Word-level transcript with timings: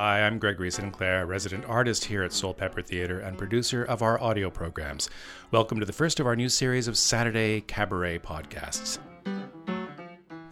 Hi, 0.00 0.22
I'm 0.22 0.38
Gregory 0.38 0.70
Sinclair, 0.70 1.26
resident 1.26 1.64
artist 1.64 2.04
here 2.04 2.22
at 2.22 2.30
Soulpepper 2.30 2.86
Theatre 2.86 3.18
and 3.18 3.36
producer 3.36 3.82
of 3.82 4.00
our 4.00 4.22
audio 4.22 4.48
programs. 4.48 5.10
Welcome 5.50 5.80
to 5.80 5.84
the 5.84 5.92
first 5.92 6.20
of 6.20 6.26
our 6.28 6.36
new 6.36 6.48
series 6.48 6.86
of 6.86 6.96
Saturday 6.96 7.62
Cabaret 7.62 8.20
podcasts. 8.20 9.00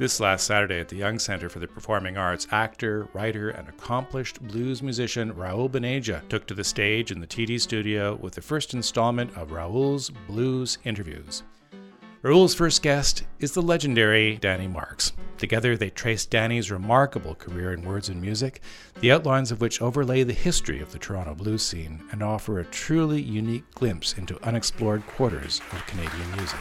This 0.00 0.18
last 0.18 0.48
Saturday 0.48 0.80
at 0.80 0.88
the 0.88 0.96
Young 0.96 1.20
Centre 1.20 1.48
for 1.48 1.60
the 1.60 1.68
Performing 1.68 2.16
Arts, 2.16 2.48
actor, 2.50 3.06
writer, 3.12 3.50
and 3.50 3.68
accomplished 3.68 4.42
blues 4.42 4.82
musician 4.82 5.32
Raoul 5.32 5.70
Bhaneja 5.70 6.28
took 6.28 6.48
to 6.48 6.54
the 6.54 6.64
stage 6.64 7.12
in 7.12 7.20
the 7.20 7.26
TD 7.28 7.60
studio 7.60 8.16
with 8.16 8.34
the 8.34 8.42
first 8.42 8.74
installment 8.74 9.36
of 9.36 9.52
Raoul's 9.52 10.10
Blues 10.26 10.78
Interviews. 10.82 11.44
Raoul's 12.22 12.54
first 12.54 12.82
guest 12.82 13.24
is 13.40 13.52
the 13.52 13.60
legendary 13.60 14.36
Danny 14.36 14.66
Marks. 14.66 15.12
Together, 15.36 15.76
they 15.76 15.90
trace 15.90 16.24
Danny's 16.24 16.70
remarkable 16.70 17.34
career 17.34 17.74
in 17.74 17.82
words 17.82 18.08
and 18.08 18.20
music, 18.20 18.62
the 19.00 19.12
outlines 19.12 19.52
of 19.52 19.60
which 19.60 19.82
overlay 19.82 20.22
the 20.22 20.32
history 20.32 20.80
of 20.80 20.92
the 20.92 20.98
Toronto 20.98 21.34
blues 21.34 21.62
scene 21.62 22.02
and 22.10 22.22
offer 22.22 22.58
a 22.58 22.64
truly 22.64 23.20
unique 23.20 23.70
glimpse 23.74 24.14
into 24.14 24.42
unexplored 24.42 25.06
quarters 25.06 25.60
of 25.72 25.86
Canadian 25.86 26.30
music. 26.36 26.58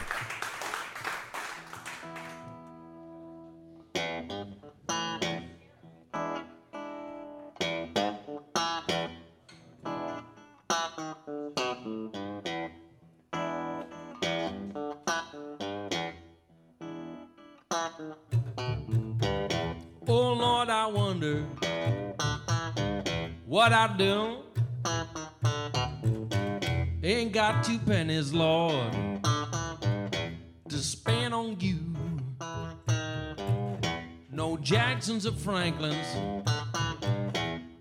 Franklins 35.46 36.42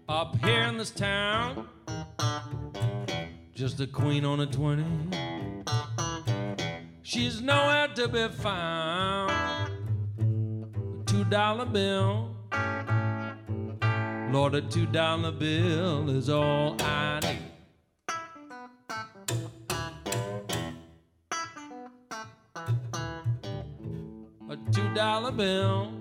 up 0.07 0.37
here 0.45 0.61
in 0.65 0.77
this 0.77 0.91
town. 0.91 1.67
Just 3.55 3.79
a 3.79 3.87
queen 3.87 4.23
on 4.23 4.41
a 4.41 4.45
20. 4.45 4.85
She's 7.01 7.41
nowhere 7.41 7.87
to 7.95 8.07
be 8.07 8.27
found 8.27 9.31
A 10.19 11.03
two 11.07 11.23
dollar 11.23 11.65
bill. 11.65 12.35
Lord, 14.31 14.53
a 14.53 14.61
two 14.61 14.85
dollar 14.85 15.31
bill 15.31 16.07
is 16.11 16.29
all 16.29 16.79
I 16.83 17.19
need. 17.23 17.39
A 24.51 24.57
two 24.71 24.93
dollar 24.93 25.31
bill. 25.31 25.94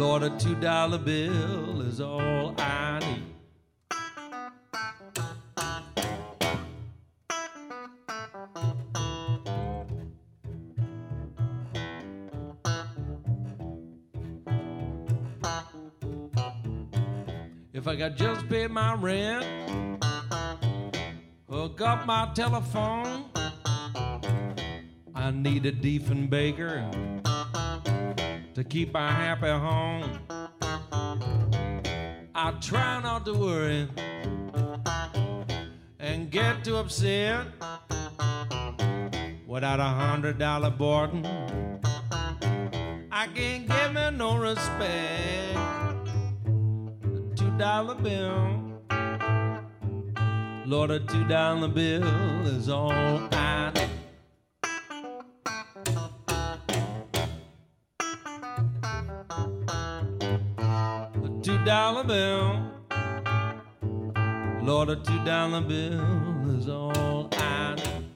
Lord, 0.00 0.22
a 0.22 0.30
two 0.38 0.54
dollar 0.54 0.96
bill 0.96 1.82
is 1.82 2.00
all 2.00 2.54
I 2.56 3.00
need. 3.00 3.22
If 17.74 17.86
I 17.86 17.96
could 17.96 18.16
just 18.16 18.48
pay 18.48 18.68
my 18.68 18.94
rent, 18.94 20.02
hook 21.46 21.82
up 21.82 22.06
my 22.06 22.32
telephone, 22.34 23.26
I 25.14 25.30
need 25.30 25.66
a 25.66 25.72
Diefenbaker 25.72 27.09
to 28.60 28.68
keep 28.68 28.92
my 28.92 29.10
happy 29.10 29.48
home. 29.48 30.04
I 32.34 32.50
try 32.60 33.00
not 33.00 33.24
to 33.24 33.32
worry 33.32 33.88
and 35.98 36.30
get 36.30 36.62
too 36.62 36.76
upset 36.76 37.46
without 39.46 39.80
a 39.80 39.84
hundred 40.02 40.38
dollar 40.38 40.68
boarding. 40.68 41.24
I 43.10 43.28
can't 43.34 43.66
give 43.66 43.94
me 43.94 44.10
no 44.18 44.36
respect 44.36 45.56
two 47.36 47.56
dollar 47.56 47.94
bill. 47.94 48.82
Lord, 50.66 50.90
a 50.90 51.00
two 51.00 51.26
dollar 51.28 51.68
bill 51.68 52.04
is 52.46 52.68
all 52.68 52.92
I 53.32 53.72
need. 53.74 53.89
Dollar 62.02 62.08
bill. 62.08 62.60
Lord, 64.62 64.90
a 64.90 64.96
two 64.96 65.24
dollar 65.24 65.60
bill 65.60 66.58
is 66.58 66.68
all 66.68 67.28
I 67.28 67.28
need. 67.28 68.06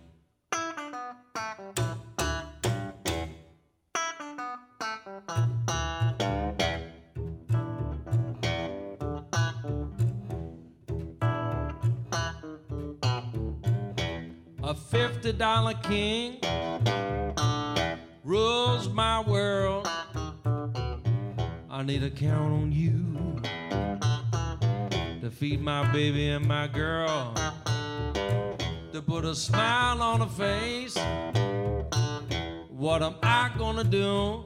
A 14.62 14.74
fifty 14.74 15.32
dollar 15.32 15.74
king 15.74 16.38
rules 18.22 18.88
my 18.88 19.20
world. 19.20 19.88
I 21.70 21.82
need 21.82 22.00
to 22.02 22.10
count 22.10 22.52
on 22.52 22.72
you 22.72 23.14
to 25.24 25.30
feed 25.30 25.62
my 25.62 25.90
baby 25.90 26.28
and 26.28 26.46
my 26.46 26.66
girl, 26.66 27.32
to 28.92 29.00
put 29.00 29.24
a 29.24 29.34
smile 29.34 30.02
on 30.02 30.20
her 30.20 30.26
face. 30.26 30.98
What 32.68 33.02
am 33.02 33.14
I 33.22 33.50
gonna 33.56 33.84
do? 33.84 34.44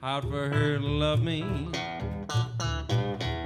Hard 0.00 0.24
for 0.24 0.48
her 0.48 0.78
to 0.78 0.84
love 0.84 1.22
me 1.22 1.44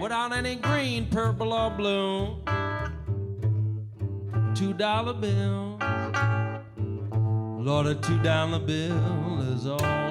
without 0.00 0.33
any 0.33 0.56
green, 0.56 1.10
purple, 1.10 1.53
or 1.53 1.69
blue 1.69 2.38
two 4.54 4.72
dollar 4.72 5.12
bill. 5.12 5.78
Lord, 7.60 7.87
a 7.87 7.94
two 7.97 8.19
dollar 8.22 8.60
bill 8.60 9.43
is 9.53 9.66
all 9.66 10.03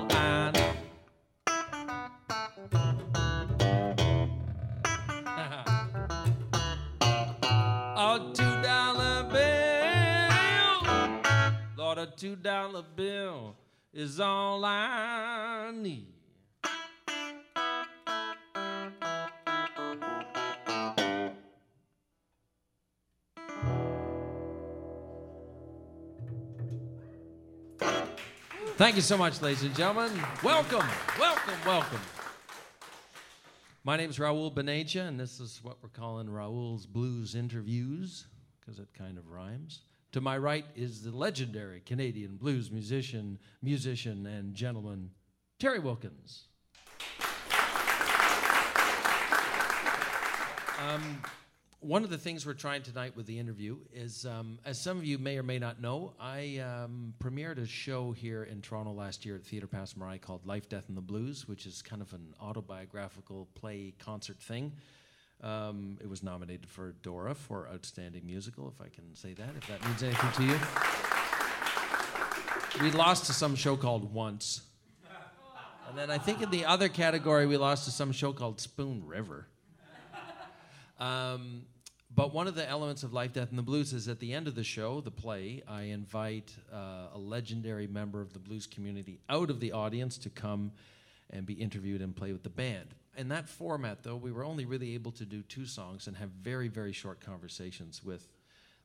$2 12.36 12.84
bill 12.96 13.56
is 13.94 14.20
all 14.20 14.66
I 14.66 15.72
need. 15.76 16.08
Thank 28.76 28.96
you 28.96 29.02
so 29.02 29.18
much, 29.18 29.42
ladies 29.42 29.64
and 29.64 29.76
gentlemen. 29.76 30.12
Welcome, 30.44 30.86
welcome, 31.20 31.54
welcome. 31.66 32.02
My 33.84 33.98
name 33.98 34.10
is 34.10 34.20
Raoul 34.20 34.52
Bhaneja, 34.52 35.08
and 35.08 35.20
this 35.20 35.40
is 35.40 35.60
what 35.62 35.78
we're 35.84 35.90
calling 35.90 36.30
Raoul's 36.30 36.86
Blues 36.86 37.36
Interviews 37.36 38.26
because 38.60 38.80
it 38.80 38.88
kind 38.98 39.18
of 39.18 39.30
rhymes. 39.30 39.82
To 40.14 40.22
my 40.22 40.38
right 40.38 40.66
is 40.76 41.02
the 41.02 41.10
legendary 41.10 41.82
Canadian 41.84 42.38
blues 42.38 42.70
musician, 42.70 43.40
musician, 43.64 44.28
and 44.28 44.54
gentleman, 44.54 45.10
Terry 45.58 45.80
Wilkins. 45.80 46.50
Um, 50.80 51.20
one 51.80 52.04
of 52.04 52.12
the 52.12 52.18
things 52.20 52.46
we're 52.46 52.54
trying 52.54 52.84
tonight 52.84 53.16
with 53.16 53.26
the 53.26 53.40
interview 53.40 53.78
is, 53.92 54.28
um, 54.28 54.60
as 54.64 54.80
some 54.80 55.00
of 55.00 55.04
you 55.04 55.18
may 55.18 55.40
or 55.40 55.44
may 55.44 55.58
not 55.58 55.82
know, 55.82 56.14
I 56.20 56.60
um, 56.60 57.16
premiered 57.18 57.58
a 57.58 57.66
show 57.66 58.12
here 58.12 58.44
in 58.44 58.62
Toronto 58.62 58.92
last 58.92 59.26
year 59.26 59.38
at 59.38 59.44
Theatre 59.44 59.66
Passe 59.66 59.96
Muraille 59.96 60.22
called 60.22 60.46
Life, 60.46 60.70
Death, 60.70 60.90
and 60.90 60.98
the 60.98 61.02
Blues, 61.02 61.48
which 61.48 61.66
is 61.66 61.82
kind 61.82 62.04
of 62.04 62.14
an 62.14 62.36
autobiographical 62.40 63.48
play 63.56 63.96
concert 63.98 64.38
thing. 64.38 64.74
Um, 65.44 65.98
it 66.02 66.10
was 66.10 66.24
nominated 66.24 66.70
for 66.70 66.94
Dora 67.04 67.36
for 67.36 67.68
Outstanding 67.68 68.26
Musical, 68.26 68.74
if 68.74 68.80
I 68.80 68.88
can 68.88 69.14
say 69.14 69.34
that, 69.34 69.50
if 69.58 69.68
that 69.68 69.86
means 69.86 70.02
anything 70.02 70.32
to 70.38 70.44
you. 70.44 70.58
We 72.82 72.92
lost 72.92 73.26
to 73.26 73.34
some 73.34 73.56
show 73.56 73.76
called 73.76 74.14
Once. 74.14 74.62
And 75.90 75.98
then 75.98 76.10
I 76.10 76.18
think 76.18 76.42
in 76.42 76.50
the 76.50 76.66
other 76.66 76.88
category, 76.88 77.46
we 77.46 77.58
lost 77.58 77.86
to 77.86 77.92
some 77.92 78.14
show 78.14 78.32
called 78.32 78.62
Spoon 78.62 79.06
River. 79.06 79.48
Um, 81.00 81.64
but 82.16 82.34
one 82.34 82.48
of 82.48 82.56
the 82.56 82.68
elements 82.68 83.04
of 83.04 83.12
Life, 83.12 83.34
Death, 83.34 83.50
and 83.50 83.58
the 83.58 83.64
Blues 83.64 83.92
is 83.92 84.08
at 84.08 84.20
the 84.20 84.34
end 84.34 84.48
of 84.48 84.56
the 84.56 84.64
show, 84.64 85.02
the 85.02 85.12
play, 85.12 85.62
I 85.68 85.84
invite 85.84 86.56
uh, 86.72 87.08
a 87.14 87.18
legendary 87.18 87.88
member 87.88 88.22
of 88.22 88.34
the 88.34 88.40
blues 88.40 88.66
community 88.66 89.20
out 89.30 89.50
of 89.50 89.60
the 89.60 89.72
audience 89.74 90.18
to 90.20 90.30
come 90.30 90.72
and 91.32 91.46
be 91.46 91.54
interviewed 91.54 92.02
and 92.02 92.16
play 92.16 92.32
with 92.32 92.44
the 92.44 92.50
band. 92.50 92.96
In 93.16 93.30
that 93.30 93.48
format, 93.48 94.02
though, 94.02 94.16
we 94.16 94.32
were 94.32 94.44
only 94.44 94.66
really 94.66 94.96
able 94.96 95.12
to 95.14 95.26
do 95.26 95.44
two 95.44 95.66
songs 95.66 96.08
and 96.08 96.18
have 96.18 96.30
very, 96.30 96.68
very 96.68 96.92
short 96.92 97.22
conversations 97.22 98.04
with 98.04 98.28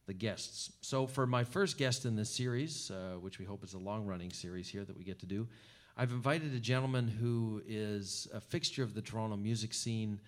the 0.07 0.13
guests. 0.13 0.71
So, 0.83 1.07
for 1.07 1.27
my 1.27 1.45
first 1.45 1.79
guest 1.79 2.05
in 2.05 2.15
this 2.15 2.31
series, 2.31 2.91
uh, 2.91 3.19
which 3.19 3.39
we 3.39 3.45
hope 3.45 3.65
is 3.65 3.75
a 3.75 3.79
long 3.79 4.07
running 4.07 4.31
series 4.31 4.69
here 4.69 4.85
that 4.85 4.97
we 4.97 5.05
get 5.05 5.19
to 5.21 5.27
do, 5.27 5.49
I've 5.97 6.13
invited 6.13 6.55
a 6.55 6.61
gentleman 6.61 7.09
who 7.09 7.63
is 7.67 8.29
a 8.33 8.41
fixture 8.41 8.83
of 8.83 8.95
the 8.95 9.03
Toronto 9.03 9.37
music 9.37 9.73
scene. 9.73 10.21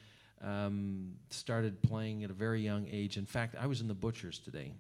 Um, 0.43 1.17
started 1.29 1.83
playing 1.83 2.25
at 2.25 2.31
a 2.31 2.33
very 2.33 2.63
young 2.63 2.89
age. 2.91 3.19
In 3.19 3.27
fact, 3.27 3.57
I 3.61 3.67
was 3.67 3.83
in 3.83 3.89
the 3.89 3.95
Butchers 3.95 4.39
today. 4.39 4.73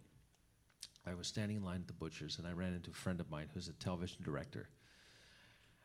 I 1.06 1.12
was 1.12 1.26
standing 1.26 1.58
in 1.58 1.64
line 1.64 1.80
at 1.80 1.86
the 1.86 1.92
Butchers, 1.92 2.38
and 2.38 2.46
I 2.46 2.52
ran 2.52 2.72
into 2.72 2.90
a 2.90 2.94
friend 2.94 3.20
of 3.20 3.30
mine 3.30 3.48
who's 3.52 3.68
a 3.68 3.74
television 3.74 4.22
director. 4.22 4.68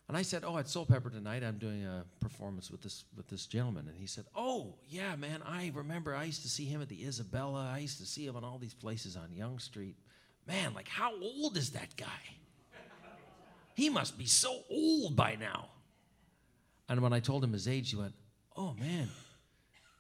And 0.08 0.16
I 0.16 0.22
said, 0.22 0.44
"Oh, 0.46 0.58
at 0.58 0.66
Soulpepper 0.66 1.12
tonight, 1.12 1.44
I'm 1.44 1.58
doing 1.58 1.84
a 1.84 2.06
performance 2.20 2.70
with 2.70 2.82
this 2.82 3.06
with 3.16 3.28
this 3.28 3.48
gentleman." 3.48 3.88
And 3.88 3.98
he 3.98 4.06
said, 4.06 4.26
"Oh, 4.36 4.76
yeah, 4.88 5.16
man, 5.16 5.42
I 5.44 5.72
remember. 5.74 6.16
I 6.16 6.26
used 6.26 6.44
to 6.44 6.50
see 6.50 6.66
him 6.66 6.82
at 6.82 6.90
the 6.90 7.04
Isabella. 7.04 7.72
I 7.74 7.80
used 7.80 7.98
to 8.00 8.06
see 8.06 8.26
him 8.26 8.36
in 8.36 8.44
all 8.44 8.60
these 8.60 8.74
places 8.74 9.16
on 9.16 9.34
Yonge 9.34 9.62
Street. 9.62 9.96
Man, 10.46 10.76
like, 10.76 10.88
how 10.88 11.20
old 11.20 11.58
is 11.58 11.72
that 11.72 11.96
guy? 11.98 12.06
He 13.74 13.90
must 13.90 14.18
be 14.18 14.28
so 14.28 14.64
old 14.70 15.16
by 15.16 15.36
now." 15.36 15.70
And 16.88 17.02
when 17.02 17.14
I 17.14 17.20
told 17.20 17.44
him 17.44 17.54
his 17.54 17.68
age, 17.68 17.90
he 17.90 17.96
went, 17.96 18.14
"Oh 18.56 18.74
man, 18.76 19.10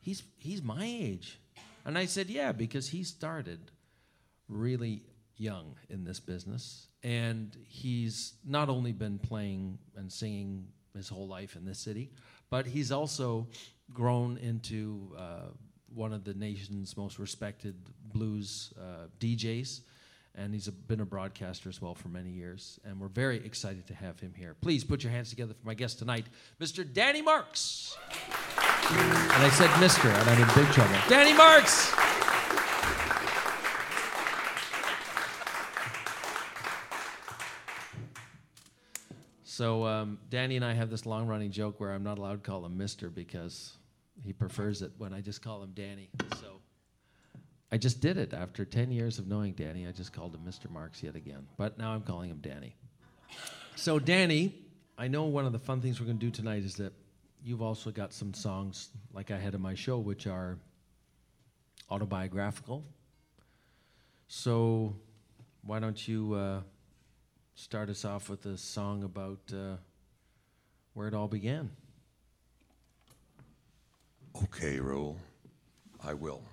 he's 0.02 0.22
he's 0.38 0.62
my 0.62 0.86
age." 0.86 1.40
And 1.84 1.98
I 1.98 2.06
said, 2.06 2.30
"Yeah, 2.30 2.52
because 2.52 2.90
he 2.90 3.04
started 3.04 3.72
really 4.48 5.04
young 5.36 5.76
in 5.90 6.04
this 6.04 6.20
business. 6.20 6.88
And 7.06 7.56
he's 7.68 8.34
not 8.44 8.68
only 8.68 8.92
been 8.92 9.20
playing 9.20 9.78
and 9.96 10.12
singing 10.12 10.66
his 10.96 11.08
whole 11.08 11.28
life 11.28 11.56
in 11.56 11.64
this 11.64 11.78
city, 11.78 12.10
but 12.50 12.66
he's 12.66 12.92
also 12.92 13.46
grown 13.94 14.38
into 14.38 15.16
uh, 15.16 15.50
one 15.94 16.14
of 16.14 16.24
the 16.24 16.34
nation's 16.34 16.98
most 16.98 17.20
respected 17.20 17.76
blues 18.12 18.74
uh, 18.80 19.06
DJs. 19.20 19.82
And 20.34 20.52
he's 20.52 20.68
a, 20.68 20.72
been 20.72 21.00
a 21.00 21.06
broadcaster 21.06 21.70
as 21.70 21.80
well 21.80 21.94
for 21.94 22.10
many 22.10 22.32
years. 22.32 22.80
And 22.84 23.00
we're 23.00 23.08
very 23.08 23.38
excited 23.46 23.86
to 23.86 23.94
have 23.94 24.20
him 24.20 24.34
here. 24.36 24.56
Please 24.60 24.84
put 24.84 25.04
your 25.04 25.12
hands 25.12 25.30
together 25.30 25.54
for 25.54 25.68
my 25.68 25.76
guest 25.76 26.00
tonight, 26.00 26.26
Mr. 26.60 26.92
Danny 26.92 27.22
Marks. 27.22 27.96
And 28.90 29.44
I 29.44 29.50
said 29.54 29.70
Mr., 29.70 30.10
and 30.10 30.28
I'm 30.28 30.42
in 30.42 30.56
big 30.56 30.74
trouble. 30.74 30.98
Danny 31.08 31.34
Marks! 31.38 31.94
So 39.56 39.86
um, 39.86 40.18
Danny 40.30 40.58
and 40.58 40.66
I 40.66 40.74
have 40.74 40.90
this 40.90 41.06
long-running 41.06 41.52
joke 41.52 41.80
where 41.80 41.94
I'm 41.94 42.04
not 42.04 42.18
allowed 42.18 42.44
to 42.44 42.52
call 42.52 42.66
him 42.66 42.76
Mister 42.76 43.10
because 43.10 43.78
he 44.22 44.34
prefers 44.34 44.82
it 44.82 44.92
when 44.98 45.14
I 45.14 45.22
just 45.22 45.42
call 45.42 45.64
him 45.64 45.72
Danny. 45.74 46.10
So 46.42 46.60
I 47.72 47.78
just 47.78 48.02
did 48.02 48.18
it 48.18 48.34
after 48.34 48.66
10 48.66 48.92
years 48.92 49.18
of 49.18 49.28
knowing 49.28 49.54
Danny. 49.54 49.88
I 49.88 49.94
just 49.94 50.12
called 50.12 50.36
him 50.36 50.42
Mr. 50.46 50.70
Marks 50.70 51.02
yet 51.02 51.16
again, 51.16 51.48
but 51.56 51.78
now 51.78 51.94
I'm 51.94 52.02
calling 52.02 52.30
him 52.30 52.40
Danny. 52.42 52.76
So 53.78 53.98
Danny, 53.98 54.54
I 54.98 55.08
know 55.08 55.24
one 55.24 55.46
of 55.46 55.54
the 55.54 55.60
fun 55.60 55.80
things 55.80 56.02
we're 56.02 56.08
going 56.08 56.20
to 56.20 56.26
do 56.26 56.32
tonight 56.32 56.66
is 56.66 56.76
that 56.76 56.92
you've 57.42 57.62
also 57.62 57.92
got 57.92 58.12
some 58.12 58.34
songs 58.34 58.90
like 59.14 59.32
I 59.32 59.38
had 59.38 59.54
in 59.54 59.62
my 59.62 59.74
show, 59.74 60.00
which 60.00 60.28
are 60.28 60.58
autobiographical. 61.90 62.84
So 64.28 64.98
why 65.62 65.80
don't 65.80 66.06
you? 66.06 66.34
Uh, 66.34 66.60
start 67.56 67.90
us 67.90 68.04
off 68.06 68.30
with 68.30 68.46
a 68.46 68.58
song 68.58 69.04
about 69.04 69.40
uh, 69.52 69.78
where 70.94 71.08
it 71.08 71.14
all 71.14 71.28
began. 71.28 71.72
Okay, 74.44 74.80
Raoul, 74.80 75.18
I 76.04 76.14
will. 76.14 76.44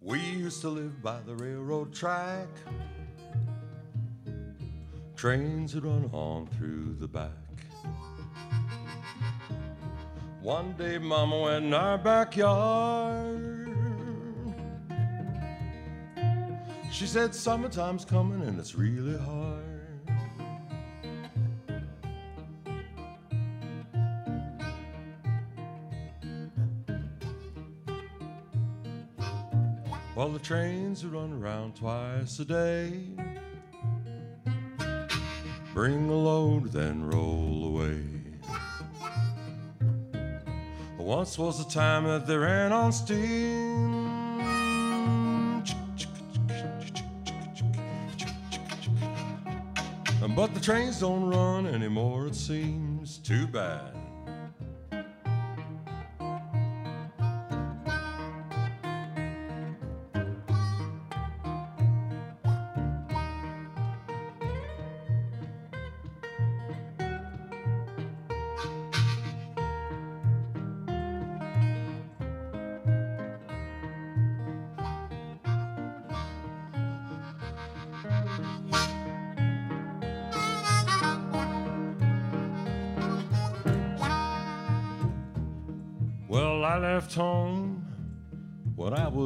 We 0.00 0.20
used 0.20 0.60
to 0.60 0.68
live 0.68 1.02
by 1.02 1.18
the 1.26 1.34
railroad 1.34 1.92
track. 1.92 2.46
Trains 5.16 5.74
would 5.74 5.84
run 5.84 6.08
on 6.12 6.46
through 6.46 6.94
the 7.00 7.08
back. 7.08 7.45
One 10.46 10.74
day, 10.74 10.98
Mama 10.98 11.40
went 11.40 11.64
in 11.64 11.74
our 11.74 11.98
backyard. 11.98 13.68
She 16.92 17.04
said, 17.04 17.34
Summertime's 17.34 18.04
coming 18.04 18.46
and 18.46 18.56
it's 18.56 18.76
really 18.76 19.18
hard. 19.18 19.64
Well, 30.14 30.28
the 30.28 30.38
trains 30.38 31.04
run 31.04 31.32
around 31.32 31.74
twice 31.74 32.38
a 32.38 32.44
day. 32.44 33.00
Bring 35.74 36.08
a 36.08 36.14
load, 36.14 36.70
then 36.70 37.02
roll 37.02 37.64
away. 37.64 38.25
Once 41.06 41.38
was 41.38 41.60
a 41.60 41.68
time 41.70 42.02
that 42.02 42.26
they 42.26 42.36
ran 42.36 42.72
on 42.72 42.90
steam. 42.90 44.08
But 50.34 50.52
the 50.52 50.60
trains 50.60 50.98
don't 50.98 51.30
run 51.30 51.68
anymore, 51.68 52.26
it 52.26 52.34
seems 52.34 53.18
too 53.18 53.46
bad. 53.46 54.05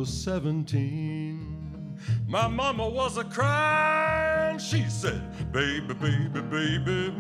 Was 0.01 0.25
17. 0.25 1.99
My 2.27 2.49
mama 2.49 2.89
was 2.89 3.19
a 3.19 3.25
crying. 3.25 4.59
She 4.59 4.83
said, 4.85 5.21
Baby, 5.53 5.93
baby, 5.93 6.41
baby, 6.41 7.13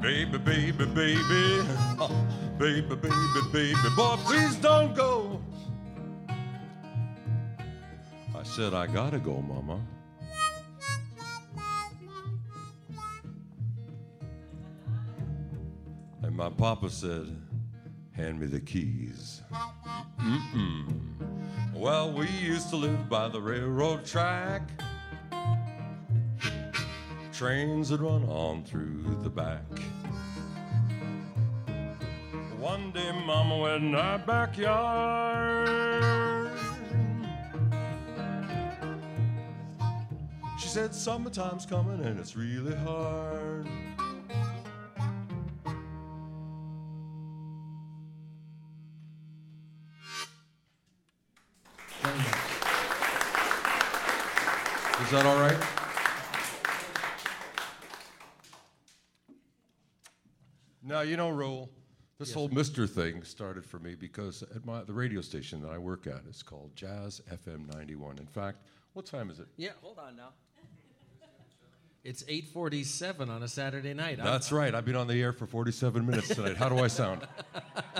baby, 0.00 0.36
baby, 0.36 0.84
baby, 0.84 0.84
baby, 2.58 2.96
baby, 2.96 3.40
baby, 3.52 3.74
boy, 3.94 4.16
please 4.24 4.56
don't 4.56 4.96
go. 4.96 5.40
I 6.28 6.34
said, 8.42 8.74
I 8.74 8.88
gotta 8.88 9.20
go, 9.20 9.40
mama. 9.40 9.80
And 16.24 16.36
my 16.36 16.50
papa 16.50 16.90
said, 16.90 17.28
Hand 18.10 18.40
me 18.40 18.46
the 18.46 18.60
keys. 18.60 19.42
Mm-mm. 20.18 21.06
Well, 21.78 22.10
we 22.10 22.26
used 22.28 22.70
to 22.70 22.76
live 22.76 23.06
by 23.10 23.28
the 23.28 23.38
railroad 23.38 24.06
track. 24.06 24.62
Trains 27.34 27.90
would 27.90 28.00
run 28.00 28.24
on 28.24 28.64
through 28.64 29.18
the 29.22 29.28
back. 29.28 29.60
One 32.58 32.92
day, 32.92 33.12
Mama 33.26 33.58
went 33.58 33.84
in 33.84 33.94
our 33.94 34.18
backyard. 34.18 35.76
She 40.58 40.68
said, 40.68 40.94
Summertime's 40.94 41.66
coming 41.66 42.02
and 42.06 42.18
it's 42.18 42.34
really 42.36 42.74
hard. 42.74 43.68
Is 55.06 55.12
that 55.12 55.24
all 55.24 55.38
right? 55.38 55.56
Now, 60.82 61.02
you 61.02 61.16
know, 61.16 61.30
Raoul, 61.30 61.70
this 62.18 62.32
whole 62.32 62.48
Mr. 62.48 62.90
thing 62.90 63.22
started 63.22 63.64
for 63.64 63.78
me 63.78 63.94
because 63.94 64.42
at 64.42 64.64
my, 64.64 64.82
the 64.82 64.92
radio 64.92 65.20
station 65.20 65.62
that 65.62 65.70
I 65.70 65.78
work 65.78 66.08
at 66.08 66.22
is 66.28 66.42
called 66.42 66.74
Jazz 66.74 67.22
FM 67.32 67.72
91. 67.72 68.18
In 68.18 68.26
fact, 68.26 68.58
what 68.94 69.06
time 69.06 69.30
is 69.30 69.38
it? 69.38 69.46
Yeah, 69.56 69.70
hold 69.80 70.00
on 70.00 70.16
now. 70.16 70.30
It's 72.02 72.24
8:47 72.24 73.28
on 73.30 73.44
a 73.44 73.48
Saturday 73.48 73.94
night. 73.94 74.18
I'm- 74.18 74.26
That's 74.26 74.50
right. 74.50 74.74
I've 74.74 74.84
been 74.84 74.96
on 74.96 75.06
the 75.06 75.22
air 75.22 75.32
for 75.32 75.46
47 75.46 76.04
minutes 76.04 76.34
tonight. 76.34 76.56
How 76.56 76.68
do 76.68 76.78
I 76.78 76.88
sound? 76.88 77.28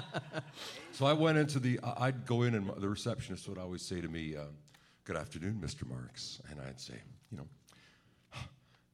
so 0.92 1.06
I 1.06 1.12
went 1.12 1.38
into 1.38 1.60
the, 1.60 1.78
I'd 1.84 2.26
go 2.26 2.42
in 2.42 2.56
and 2.56 2.68
the 2.78 2.88
receptionist 2.88 3.48
would 3.48 3.58
always 3.58 3.82
say 3.82 4.00
to 4.00 4.08
me, 4.08 4.34
um, 4.34 4.48
Good 5.06 5.16
afternoon, 5.16 5.62
Mr. 5.64 5.88
Marks. 5.88 6.40
And 6.50 6.60
I'd 6.60 6.80
say, 6.80 7.00
you 7.30 7.38
know, 7.38 7.46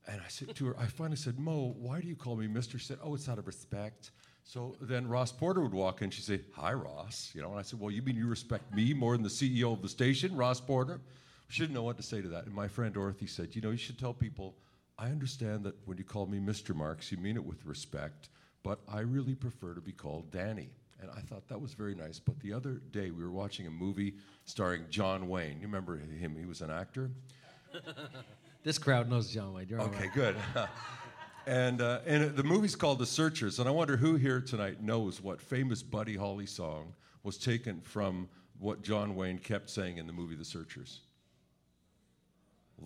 and 0.07 0.21
I 0.21 0.28
said 0.28 0.54
to 0.54 0.66
her, 0.66 0.76
I 0.78 0.85
finally 0.85 1.16
said, 1.16 1.38
Mo, 1.38 1.75
why 1.78 2.02
do 2.02 2.07
you 2.07 2.16
call 2.16 2.37
me 2.37 2.47
Mr.? 2.49 2.73
She 2.73 2.85
said, 2.85 2.99
Oh, 3.02 3.14
it's 3.14 3.31
out 3.31 3.38
of 3.38 3.47
respect. 3.47 4.11
So 4.45 4.76
then 4.83 5.09
Ross 5.09 5.33
Porter 5.33 5.62
would 5.62 5.73
walk 5.73 6.02
in. 6.02 6.11
She'd 6.11 6.25
say, 6.25 6.40
Hi, 6.54 6.75
Ross. 6.75 7.31
You 7.35 7.40
know, 7.40 7.49
and 7.49 7.59
I 7.59 7.62
said, 7.62 7.81
Well, 7.81 7.90
you 7.90 8.02
mean 8.02 8.16
you 8.16 8.28
respect 8.28 8.75
me 8.75 8.92
more 8.92 9.16
than 9.16 9.23
the 9.23 9.31
CEO 9.31 9.73
of 9.73 9.81
the 9.81 9.88
station, 9.88 10.37
Ross 10.37 10.61
Porter? 10.61 11.00
She 11.49 11.62
didn't 11.62 11.73
know 11.73 11.83
what 11.83 11.97
to 11.97 12.02
say 12.02 12.21
to 12.21 12.28
that. 12.28 12.45
And 12.45 12.54
my 12.54 12.69
friend 12.69 12.92
Dorothy 12.92 13.26
said, 13.26 13.57
You 13.57 13.62
know, 13.62 13.71
you 13.71 13.78
should 13.78 13.99
tell 13.99 14.12
people, 14.12 14.54
I 14.99 15.07
understand 15.07 15.64
that 15.64 15.76
when 15.87 15.97
you 15.97 16.04
call 16.04 16.26
me 16.26 16.40
Mr. 16.40 16.75
Marks, 16.75 17.11
you 17.11 17.16
mean 17.16 17.37
it 17.37 17.45
with 17.45 17.64
respect, 17.64 18.28
but 18.62 18.81
I 18.87 19.00
really 19.00 19.35
prefer 19.35 19.73
to 19.73 19.81
be 19.81 19.92
called 19.92 20.31
Danny. 20.31 20.69
And 21.02 21.11
I 21.11 21.21
thought 21.21 21.49
that 21.49 21.61
was 21.61 21.75
very 21.75 21.94
nice. 21.94 22.18
But 22.21 22.38
the 22.40 22.52
other 22.52 22.80
day, 22.92 23.11
we 23.11 23.23
were 23.25 23.30
watching 23.32 23.66
a 23.66 23.71
movie 23.71 24.14
starring 24.44 24.85
John 24.88 25.28
Wayne. 25.28 25.56
You 25.61 25.66
remember 25.66 25.97
him? 25.99 26.37
He 26.38 26.47
was 26.47 26.61
an 26.62 26.71
actor. 26.71 27.11
This 28.64 28.78
crowd 28.78 29.11
knows 29.11 29.28
John 29.28 29.54
Wayne. 29.54 29.66
You're 29.68 29.80
Okay, 29.80 30.04
right. 30.04 30.14
good. 30.14 30.37
and 31.49 31.80
uh, 31.82 31.99
and 32.06 32.37
the 32.37 32.44
movie's 32.44 32.76
called 32.76 33.00
The 33.00 33.06
Searchers, 33.06 33.59
and 33.59 33.68
I 33.68 33.73
wonder 33.73 33.97
who 33.97 34.14
here 34.14 34.40
tonight 34.40 34.80
knows 34.80 35.21
what 35.21 35.40
famous 35.40 35.82
Buddy 35.82 36.14
Holly 36.16 36.47
song 36.47 36.94
was 37.25 37.37
taken 37.38 37.80
from 37.80 38.28
what 38.61 38.80
John 38.82 39.16
Wayne 39.16 39.38
kept 39.38 39.68
saying 39.68 39.99
in 39.99 40.06
the 40.06 40.12
movie 40.12 40.37
The 40.37 40.44
Searchers. 40.44 41.00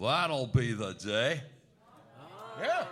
That'll 0.01 0.47
be 0.47 0.73
the 0.73 0.95
day. 0.95 1.43
Yeah. 2.59 2.87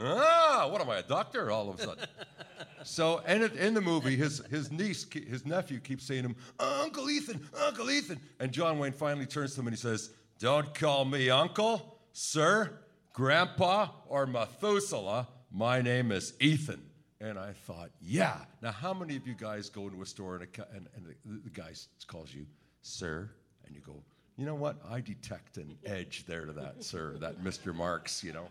Ah, 0.00 0.68
what 0.70 0.80
am 0.80 0.88
I, 0.88 0.98
a 0.98 1.02
doctor? 1.02 1.50
All 1.50 1.68
of 1.70 1.80
a 1.80 1.82
sudden. 1.82 2.04
So, 2.84 3.22
and 3.26 3.42
it, 3.42 3.54
in 3.56 3.74
the 3.74 3.80
movie, 3.80 4.16
his, 4.16 4.42
his 4.50 4.70
niece, 4.70 5.06
his 5.12 5.44
nephew 5.44 5.80
keeps 5.80 6.04
saying 6.04 6.22
to 6.22 6.28
him, 6.30 6.36
Uncle 6.58 7.10
Ethan, 7.10 7.40
Uncle 7.66 7.90
Ethan. 7.90 8.18
And 8.38 8.52
John 8.52 8.78
Wayne 8.78 8.92
finally 8.92 9.26
turns 9.26 9.54
to 9.54 9.60
him 9.60 9.66
and 9.66 9.76
he 9.76 9.80
says, 9.80 10.10
Don't 10.38 10.72
call 10.74 11.04
me 11.04 11.30
uncle, 11.30 11.98
sir, 12.12 12.78
grandpa, 13.12 13.88
or 14.08 14.26
Methuselah. 14.26 15.28
My 15.50 15.82
name 15.82 16.12
is 16.12 16.34
Ethan. 16.40 16.82
And 17.20 17.38
I 17.38 17.52
thought, 17.52 17.90
yeah. 18.00 18.38
Now, 18.62 18.72
how 18.72 18.94
many 18.94 19.14
of 19.16 19.26
you 19.26 19.34
guys 19.34 19.68
go 19.68 19.88
into 19.88 20.00
a 20.00 20.06
store 20.06 20.36
and, 20.36 20.44
a, 20.44 20.66
and, 20.74 20.86
and 20.96 21.06
the, 21.06 21.40
the 21.44 21.50
guy 21.50 21.72
calls 22.06 22.32
you, 22.32 22.46
sir? 22.80 23.30
And 23.66 23.74
you 23.74 23.82
go, 23.82 24.02
you 24.38 24.46
know 24.46 24.54
what? 24.54 24.76
I 24.90 25.02
detect 25.02 25.58
an 25.58 25.76
edge 25.84 26.24
there 26.26 26.46
to 26.46 26.52
that, 26.52 26.82
sir, 26.82 27.18
that 27.20 27.44
Mr. 27.44 27.74
Marks, 27.74 28.24
you 28.24 28.32
know. 28.32 28.48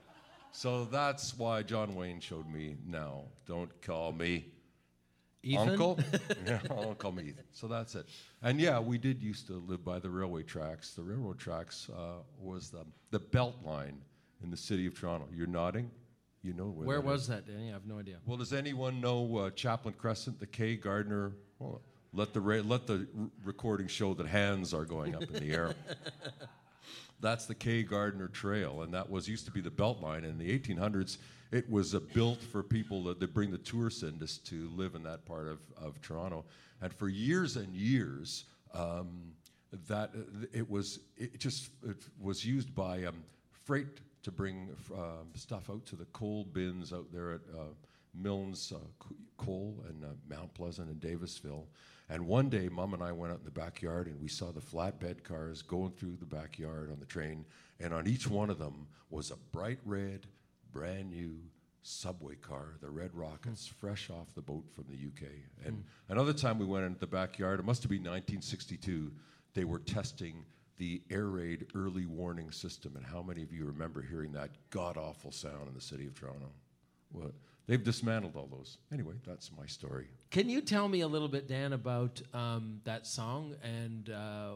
So 0.51 0.85
that's 0.85 1.37
why 1.37 1.63
John 1.63 1.95
Wayne 1.95 2.19
showed 2.19 2.47
me 2.47 2.77
now. 2.85 3.23
Don't 3.45 3.69
call 3.81 4.11
me 4.11 4.45
Ethan? 5.43 5.69
uncle. 5.69 5.99
yeah, 6.45 6.59
don't 6.67 6.97
call 6.97 7.11
me 7.11 7.23
Ethan. 7.23 7.43
So 7.51 7.67
that's 7.67 7.95
it. 7.95 8.07
And 8.41 8.59
yeah, 8.59 8.79
we 8.79 8.97
did 8.97 9.21
used 9.21 9.47
to 9.47 9.53
live 9.53 9.83
by 9.83 9.99
the 9.99 10.09
railway 10.09 10.43
tracks. 10.43 10.93
The 10.93 11.03
railroad 11.03 11.39
tracks 11.39 11.89
uh, 11.89 12.21
was 12.39 12.69
the, 12.69 12.85
the 13.11 13.19
belt 13.19 13.55
line 13.63 14.01
in 14.43 14.49
the 14.49 14.57
city 14.57 14.85
of 14.85 14.99
Toronto. 14.99 15.27
You're 15.33 15.47
nodding. 15.47 15.91
You 16.41 16.53
know 16.53 16.67
where. 16.67 16.87
Where 16.87 16.97
that 16.97 17.05
was 17.05 17.23
is. 17.23 17.27
that, 17.27 17.47
Danny? 17.47 17.69
I 17.69 17.73
have 17.73 17.85
no 17.85 17.99
idea. 17.99 18.17
Well, 18.25 18.37
does 18.37 18.53
anyone 18.53 19.01
know 19.01 19.37
uh, 19.37 19.49
Chaplin 19.51 19.93
Crescent, 19.93 20.39
the 20.39 20.47
Kay 20.47 20.77
Gardner? 20.77 21.33
Well, 21.59 21.81
let 22.13 22.33
the 22.33 22.39
ra- 22.39 22.61
let 22.63 22.87
the 22.87 23.07
r- 23.17 23.27
recording 23.43 23.87
show 23.87 24.13
that 24.13 24.25
hands 24.25 24.73
are 24.73 24.85
going 24.85 25.15
up 25.15 25.23
in 25.23 25.33
the 25.33 25.53
air. 25.53 25.75
That's 27.21 27.45
the 27.45 27.55
Kay 27.55 27.83
Gardner 27.83 28.27
Trail, 28.27 28.81
and 28.81 28.93
that 28.93 29.09
was 29.09 29.27
used 29.27 29.45
to 29.45 29.51
be 29.51 29.61
the 29.61 29.69
Beltline. 29.69 30.23
In 30.23 30.37
the 30.37 30.57
1800s, 30.57 31.17
it 31.51 31.69
was 31.69 31.95
uh, 31.95 31.99
built 32.13 32.41
for 32.41 32.63
people 32.63 33.03
that 33.05 33.19
they 33.19 33.25
bring 33.25 33.51
the 33.51 33.57
tourists 33.57 34.03
in 34.03 34.19
just 34.19 34.45
to 34.47 34.69
live 34.75 34.95
in 34.95 35.03
that 35.03 35.25
part 35.25 35.47
of, 35.47 35.59
of 35.81 36.01
Toronto. 36.01 36.45
And 36.81 36.93
for 36.93 37.09
years 37.09 37.57
and 37.57 37.73
years, 37.73 38.45
um, 38.73 39.33
that 39.87 40.11
it 40.53 40.69
was 40.69 40.99
it 41.17 41.39
just 41.39 41.69
it 41.87 41.97
was 42.19 42.45
used 42.45 42.73
by 42.73 43.03
um, 43.03 43.23
freight 43.51 43.99
to 44.23 44.31
bring 44.31 44.69
um, 44.93 45.27
stuff 45.35 45.69
out 45.69 45.85
to 45.85 45.95
the 45.95 46.05
coal 46.05 46.43
bins 46.43 46.91
out 46.91 47.05
there 47.11 47.33
at 47.33 47.41
uh, 47.55 47.63
Milnes 48.13 48.73
uh, 48.75 49.05
Coal 49.37 49.83
and 49.87 50.03
uh, 50.03 50.07
Mount 50.27 50.53
Pleasant 50.53 50.89
and 50.89 50.99
Davisville. 50.99 51.65
And 52.09 52.25
one 52.25 52.49
day, 52.49 52.69
Mom 52.69 52.93
and 52.93 53.03
I 53.03 53.11
went 53.11 53.31
out 53.31 53.39
in 53.39 53.45
the 53.45 53.51
backyard 53.51 54.07
and 54.07 54.19
we 54.19 54.27
saw 54.27 54.51
the 54.51 54.61
flatbed 54.61 55.23
cars 55.23 55.61
going 55.61 55.91
through 55.91 56.17
the 56.19 56.25
backyard 56.25 56.91
on 56.91 56.99
the 56.99 57.05
train. 57.05 57.45
And 57.79 57.93
on 57.93 58.07
each 58.07 58.27
one 58.27 58.49
of 58.49 58.57
them 58.57 58.87
was 59.11 59.29
a 59.29 59.37
bright 59.51 59.79
red, 59.85 60.25
brand 60.71 61.11
new 61.11 61.37
subway 61.83 62.35
car, 62.35 62.75
the 62.81 62.89
Red 62.89 63.11
Rockets, 63.13 63.67
hmm. 63.67 63.75
fresh 63.79 64.09
off 64.09 64.33
the 64.35 64.41
boat 64.41 64.65
from 64.73 64.85
the 64.89 64.95
UK. 64.95 65.31
And 65.65 65.75
hmm. 65.75 66.11
another 66.11 66.33
time 66.33 66.57
we 66.57 66.65
went 66.65 66.85
into 66.85 66.99
the 66.99 67.07
backyard, 67.07 67.59
it 67.59 67.65
must 67.65 67.83
have 67.83 67.89
been 67.89 67.99
1962, 67.99 69.11
they 69.53 69.63
were 69.63 69.79
testing 69.79 70.45
the 70.77 71.01
air 71.09 71.27
raid 71.27 71.67
early 71.75 72.05
warning 72.05 72.51
system. 72.51 72.95
And 72.95 73.05
how 73.05 73.21
many 73.21 73.43
of 73.43 73.51
you 73.51 73.65
remember 73.65 74.01
hearing 74.01 74.31
that 74.33 74.49
god 74.69 74.97
awful 74.97 75.31
sound 75.31 75.67
in 75.67 75.73
the 75.73 75.81
city 75.81 76.07
of 76.07 76.15
Toronto? 76.15 76.51
Well, 77.11 77.31
they've 77.69 77.83
dismantled 77.83 78.35
all 78.35 78.49
those. 78.51 78.79
Anyway, 78.91 79.13
that's 79.25 79.51
my 79.57 79.67
story. 79.67 80.07
Can 80.31 80.49
you 80.49 80.59
tell 80.59 80.89
me 80.89 81.01
a 81.01 81.07
little 81.07 81.27
bit, 81.29 81.47
Dan, 81.47 81.71
about 81.71 82.21
um, 82.33 82.81
that 82.83 83.05
song? 83.07 83.55
And 83.63 84.09
uh, 84.09 84.55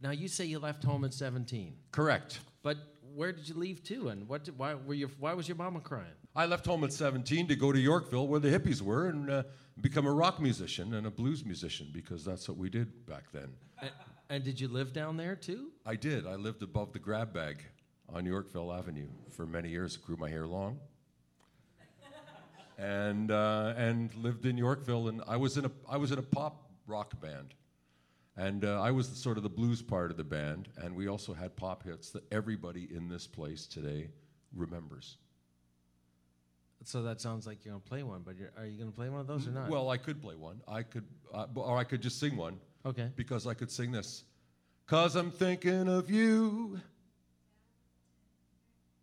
now 0.00 0.12
you 0.12 0.28
say 0.28 0.44
you 0.46 0.60
left 0.60 0.84
home 0.84 1.04
at 1.04 1.12
17, 1.12 1.74
Correct. 1.90 2.38
but 2.62 2.78
where 3.14 3.32
did 3.32 3.48
you 3.48 3.56
leave 3.56 3.82
to? 3.84 4.08
And 4.08 4.26
what? 4.28 4.44
Did, 4.44 4.56
why 4.56 4.74
were 4.74 4.94
you? 4.94 5.10
Why 5.18 5.34
was 5.34 5.48
your 5.48 5.56
mama 5.56 5.80
crying? 5.80 6.06
I 6.34 6.46
left 6.46 6.64
home 6.64 6.82
at 6.84 6.92
17 6.94 7.48
to 7.48 7.56
go 7.56 7.72
to 7.72 7.78
Yorkville 7.78 8.26
where 8.26 8.40
the 8.40 8.48
hippies 8.48 8.80
were 8.80 9.08
and 9.08 9.30
uh, 9.30 9.42
become 9.80 10.06
a 10.06 10.12
rock 10.12 10.40
musician 10.40 10.94
and 10.94 11.06
a 11.06 11.10
blues 11.10 11.44
musician 11.44 11.90
because 11.92 12.24
that's 12.24 12.48
what 12.48 12.56
we 12.56 12.70
did 12.70 13.04
back 13.06 13.24
then. 13.32 13.48
And, 13.82 13.90
and 14.30 14.44
did 14.44 14.58
you 14.58 14.68
live 14.68 14.94
down 14.94 15.18
there 15.18 15.36
too? 15.36 15.72
I 15.84 15.96
did. 15.96 16.26
I 16.26 16.36
lived 16.36 16.62
above 16.62 16.94
the 16.94 16.98
grab 16.98 17.34
bag 17.34 17.62
on 18.08 18.24
Yorkville 18.24 18.72
Avenue 18.72 19.08
for 19.30 19.46
many 19.46 19.68
years. 19.68 19.98
Grew 19.98 20.16
my 20.16 20.30
hair 20.30 20.46
long, 20.46 20.78
and 22.82 23.30
uh, 23.30 23.74
and 23.76 24.14
lived 24.16 24.44
in 24.44 24.58
Yorkville. 24.58 25.08
And 25.08 25.22
I 25.26 25.36
was 25.36 25.56
in 25.56 25.64
a 25.64 25.70
I 25.88 25.96
was 25.96 26.10
in 26.10 26.18
a 26.18 26.22
pop 26.22 26.70
rock 26.86 27.18
band, 27.20 27.54
and 28.36 28.64
uh, 28.64 28.80
I 28.80 28.90
was 28.90 29.08
the, 29.08 29.16
sort 29.16 29.36
of 29.36 29.44
the 29.44 29.48
blues 29.48 29.80
part 29.80 30.10
of 30.10 30.16
the 30.16 30.24
band. 30.24 30.68
And 30.76 30.94
we 30.94 31.08
also 31.08 31.32
had 31.32 31.56
pop 31.56 31.84
hits 31.84 32.10
that 32.10 32.24
everybody 32.32 32.88
in 32.94 33.08
this 33.08 33.26
place 33.26 33.66
today 33.66 34.08
remembers. 34.54 35.16
So 36.84 37.02
that 37.04 37.20
sounds 37.20 37.46
like 37.46 37.64
you're 37.64 37.72
gonna 37.72 37.80
play 37.80 38.02
one, 38.02 38.22
but 38.24 38.36
you're, 38.36 38.50
are 38.58 38.66
you 38.66 38.76
gonna 38.76 38.90
play 38.90 39.08
one 39.08 39.20
of 39.20 39.28
those 39.28 39.46
or 39.46 39.52
not? 39.52 39.68
Well, 39.68 39.88
I 39.88 39.96
could 39.96 40.20
play 40.20 40.34
one. 40.34 40.60
I 40.66 40.82
could, 40.82 41.04
uh, 41.32 41.46
or 41.54 41.78
I 41.78 41.84
could 41.84 42.02
just 42.02 42.18
sing 42.18 42.36
one. 42.36 42.58
okay. 42.84 43.08
because 43.14 43.46
I 43.46 43.54
could 43.54 43.70
sing 43.70 43.92
this. 43.92 44.24
Cause 44.88 45.14
I'm 45.14 45.30
thinking 45.30 45.88
of 45.88 46.10
you. 46.10 46.80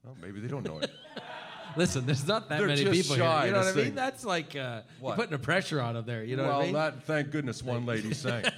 Well, 0.04 0.18
maybe 0.22 0.42
they 0.42 0.50
don't 0.50 0.66
know 0.66 0.80
it. 0.80 0.92
Listen, 1.76 2.06
there's 2.06 2.28
not 2.28 2.50
that 2.50 2.58
They're 2.60 2.68
many 2.68 2.84
just 2.84 3.02
people 3.04 3.16
shy 3.18 3.38
here. 3.40 3.48
You 3.48 3.52
know 3.54 3.60
to 3.60 3.66
what 3.66 3.74
I 3.74 3.76
mean? 3.78 3.86
sing. 3.86 3.96
That's 3.96 4.26
like 4.26 4.56
uh, 4.56 4.58
you're 4.60 4.84
What? 5.00 5.16
putting 5.16 5.34
a 5.34 5.40
pressure 5.40 5.80
on 5.82 5.94
them 5.96 6.06
there. 6.06 6.24
You 6.24 6.36
know 6.36 6.44
well, 6.44 6.54
what 6.58 6.62
I 6.62 6.66
mean? 6.66 6.74
that 6.74 7.04
thank 7.04 7.32
goodness 7.32 7.62
one 7.64 7.86
lady 7.86 8.14
sang. 8.14 8.44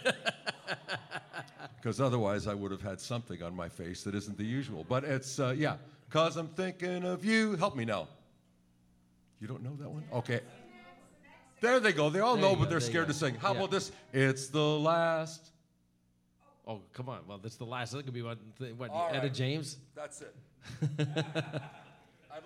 Because 1.82 2.00
otherwise 2.00 2.46
I 2.46 2.53
would 2.53 2.70
have 2.72 2.84
had 2.84 3.01
something 3.01 3.41
on 3.41 3.56
my 3.56 3.68
face 3.68 4.03
that 4.03 4.13
isn't 4.13 4.38
the 4.38 4.44
usual. 4.46 4.86
But 4.88 5.03
it's, 5.03 5.39
uh, 5.39 5.56
yeah. 5.58 5.77
Cause 6.12 6.38
I'm 6.38 6.50
thinking 6.50 7.03
of 7.03 7.25
you. 7.25 7.56
Help 7.56 7.75
me 7.75 7.86
now. 7.86 8.08
You 9.39 9.48
don't 9.48 9.63
know 9.63 9.75
that 9.80 9.89
one? 9.89 10.03
Okay. 10.13 10.41
There 11.60 11.80
they 11.80 11.91
go. 11.91 12.12
They 12.12 12.20
all 12.20 12.34
There 12.36 12.44
know, 12.44 12.50
you 12.51 12.56
but 12.58 12.63
go, 12.65 12.70
they're 12.70 12.80
there 12.80 12.88
you 12.88 12.91
scared 12.91 13.08
go. 13.08 13.13
to 13.13 13.18
sing. 13.18 13.34
How 13.34 13.53
Yeah. 13.53 13.58
about 13.58 13.72
this? 13.72 13.91
It's 14.13 14.50
the 14.50 14.62
last. 14.62 15.50
oh, 16.68 16.82
come 16.94 17.10
on. 17.10 17.22
Well, 17.27 17.39
that's 17.39 17.56
the 17.56 17.65
last. 17.65 17.94
That 17.94 18.03
could 18.06 18.13
be 18.13 18.22
what? 18.22 18.38
th- 18.60 18.75
What? 18.75 18.91
All 18.91 19.10
Etta 19.10 19.22
right. 19.22 19.34
James. 19.34 19.77
That's 19.96 20.22
it. 20.22 20.36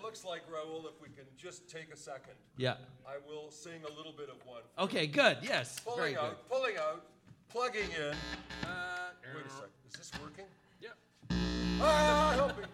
looks 0.05 0.23
like, 0.23 0.43
Raoul, 0.47 0.85
if 0.87 1.01
we 1.01 1.07
can 1.07 1.25
just 1.35 1.67
take 1.67 1.91
a 1.91 1.97
second. 1.97 2.35
Yeah. 2.57 2.75
I 3.07 3.15
will 3.27 3.49
sing 3.49 3.81
a 3.89 3.97
little 3.97 4.13
bit 4.15 4.29
of 4.29 4.35
one. 4.45 4.61
Okay. 4.77 5.07
Good. 5.07 5.37
Yes. 5.41 5.79
Pulling 5.79 5.99
Very 5.99 6.13
good. 6.13 6.19
out, 6.19 6.47
pulling 6.47 6.77
out, 6.77 7.05
plugging 7.49 7.89
in. 7.89 8.15
Wait 9.33 9.45
a 9.45 9.49
sec. 9.49 9.69
Is 9.89 9.93
this 9.97 10.11
working? 10.21 10.45
Yeah. 10.79 10.89
Ah, 11.81 12.33
help 12.35 12.57
me. 12.57 12.65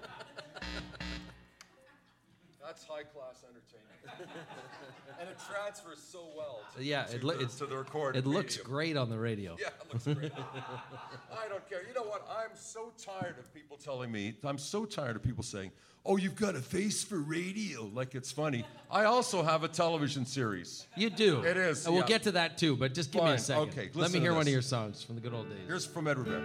That's 2.71 2.85
high 2.85 3.03
class 3.03 3.43
entertainment. 3.43 4.31
and 5.19 5.29
it 5.29 5.37
transfers 5.51 5.99
so 6.01 6.23
well 6.37 6.61
to, 6.77 6.81
Yeah, 6.81 7.03
to, 7.03 7.15
it 7.17 7.23
loo- 7.25 7.33
the, 7.33 7.39
it's- 7.41 7.57
to 7.57 7.65
the 7.65 7.79
It 8.17 8.25
looks 8.25 8.55
medium. 8.55 8.71
great 8.71 8.95
on 8.95 9.09
the 9.09 9.19
radio. 9.19 9.57
Yeah, 9.59 9.67
it 9.67 9.93
looks 9.93 10.05
great. 10.19 10.31
I 10.33 11.49
don't 11.49 11.67
care. 11.69 11.81
You 11.85 11.93
know 11.93 12.03
what? 12.03 12.25
I'm 12.29 12.51
so 12.55 12.93
tired 12.97 13.37
of 13.39 13.53
people 13.53 13.75
telling 13.75 14.09
me, 14.09 14.35
I'm 14.45 14.57
so 14.57 14.85
tired 14.85 15.17
of 15.17 15.21
people 15.23 15.43
saying, 15.43 15.71
oh, 16.05 16.15
you've 16.15 16.37
got 16.37 16.55
a 16.55 16.61
face 16.61 17.03
for 17.03 17.17
radio, 17.19 17.91
like 17.93 18.15
it's 18.15 18.31
funny. 18.31 18.63
I 18.89 19.03
also 19.03 19.43
have 19.43 19.65
a 19.65 19.67
television 19.67 20.25
series. 20.25 20.87
You 20.95 21.09
do. 21.09 21.41
It 21.41 21.57
is, 21.57 21.85
And 21.85 21.93
we'll 21.93 22.03
yeah. 22.03 22.07
get 22.07 22.23
to 22.23 22.31
that 22.31 22.57
too, 22.57 22.77
but 22.77 22.93
just 22.93 23.11
give 23.11 23.21
me 23.25 23.31
a 23.31 23.37
second. 23.37 23.63
okay, 23.71 23.89
Let 23.93 24.13
me 24.13 24.21
hear 24.21 24.31
one 24.33 24.43
of 24.43 24.47
your 24.53 24.61
songs 24.61 25.03
from 25.03 25.15
the 25.15 25.21
good 25.21 25.33
old 25.33 25.49
days. 25.49 25.59
Here's 25.67 25.85
from 25.85 26.07
Edward 26.07 26.27
Bear. 26.27 26.41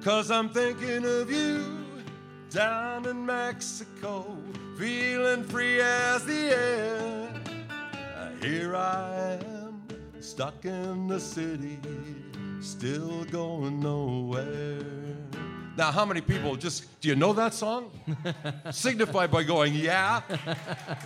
Cause 0.00 0.30
I'm 0.30 0.48
thinking 0.48 1.04
of 1.04 1.30
you 1.30 1.84
down 2.50 3.06
in 3.06 3.26
Mexico, 3.26 4.36
feeling 4.78 5.44
free 5.44 5.80
as 5.80 6.24
the 6.24 6.54
air. 6.54 7.28
Uh, 8.16 8.30
Here 8.40 8.74
I 8.74 9.38
am, 9.44 9.82
stuck 10.20 10.64
in 10.64 11.08
the 11.08 11.20
city, 11.20 11.78
still 12.60 13.24
going 13.24 13.80
nowhere. 13.80 14.82
Now, 15.76 15.92
how 15.92 16.04
many 16.04 16.20
people 16.20 16.56
just, 16.56 17.00
do 17.00 17.08
you 17.08 17.14
know 17.14 17.32
that 17.34 17.54
song? 17.54 17.92
Signify 18.72 19.28
by 19.28 19.44
going, 19.44 19.74
yeah. 19.74 20.22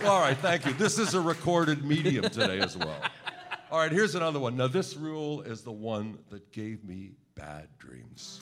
All 0.05 0.19
right, 0.19 0.37
thank 0.37 0.65
you. 0.65 0.73
This 0.73 0.97
is 0.97 1.13
a 1.13 1.21
recorded 1.21 1.83
medium 1.85 2.23
today 2.29 2.59
as 2.59 2.75
well. 2.75 2.99
All 3.69 3.77
right, 3.79 3.91
here's 3.91 4.15
another 4.15 4.39
one. 4.39 4.57
Now, 4.57 4.67
this 4.67 4.95
rule 4.95 5.41
is 5.41 5.61
the 5.61 5.71
one 5.71 6.17
that 6.29 6.51
gave 6.51 6.83
me 6.83 7.11
bad 7.35 7.67
dreams. 7.77 8.41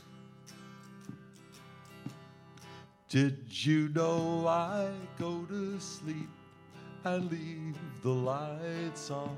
Did 3.11 3.43
you 3.49 3.89
know 3.89 4.47
I 4.47 4.87
go 5.19 5.43
to 5.49 5.77
sleep 5.81 6.29
and 7.03 7.29
leave 7.29 7.77
the 8.03 8.09
lights 8.09 9.11
on? 9.11 9.35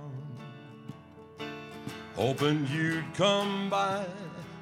Hoping 2.16 2.68
you'd 2.72 3.12
come 3.16 3.72
by 3.72 4.06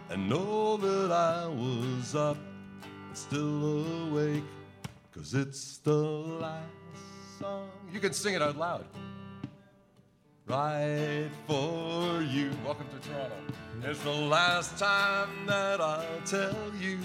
and 0.09 0.29
know 0.29 0.77
that 0.77 1.11
I 1.11 1.45
was 1.45 2.15
up 2.15 2.37
and 2.83 3.17
still 3.17 4.07
awake. 4.07 4.45
Cause 5.13 5.33
it's 5.33 5.79
the 5.79 5.91
last 5.91 6.63
song. 7.37 7.69
You 7.91 7.99
can 7.99 8.13
sing 8.13 8.35
it 8.35 8.41
out 8.41 8.57
loud. 8.57 8.85
Right 10.47 11.29
for 11.47 12.21
you. 12.21 12.49
Welcome 12.63 12.87
to 12.87 13.09
Toronto. 13.09 13.35
It's 13.83 14.01
the 14.03 14.09
last 14.09 14.77
time 14.77 15.45
that 15.47 15.81
I'll 15.81 16.21
tell 16.25 16.55
you 16.79 16.97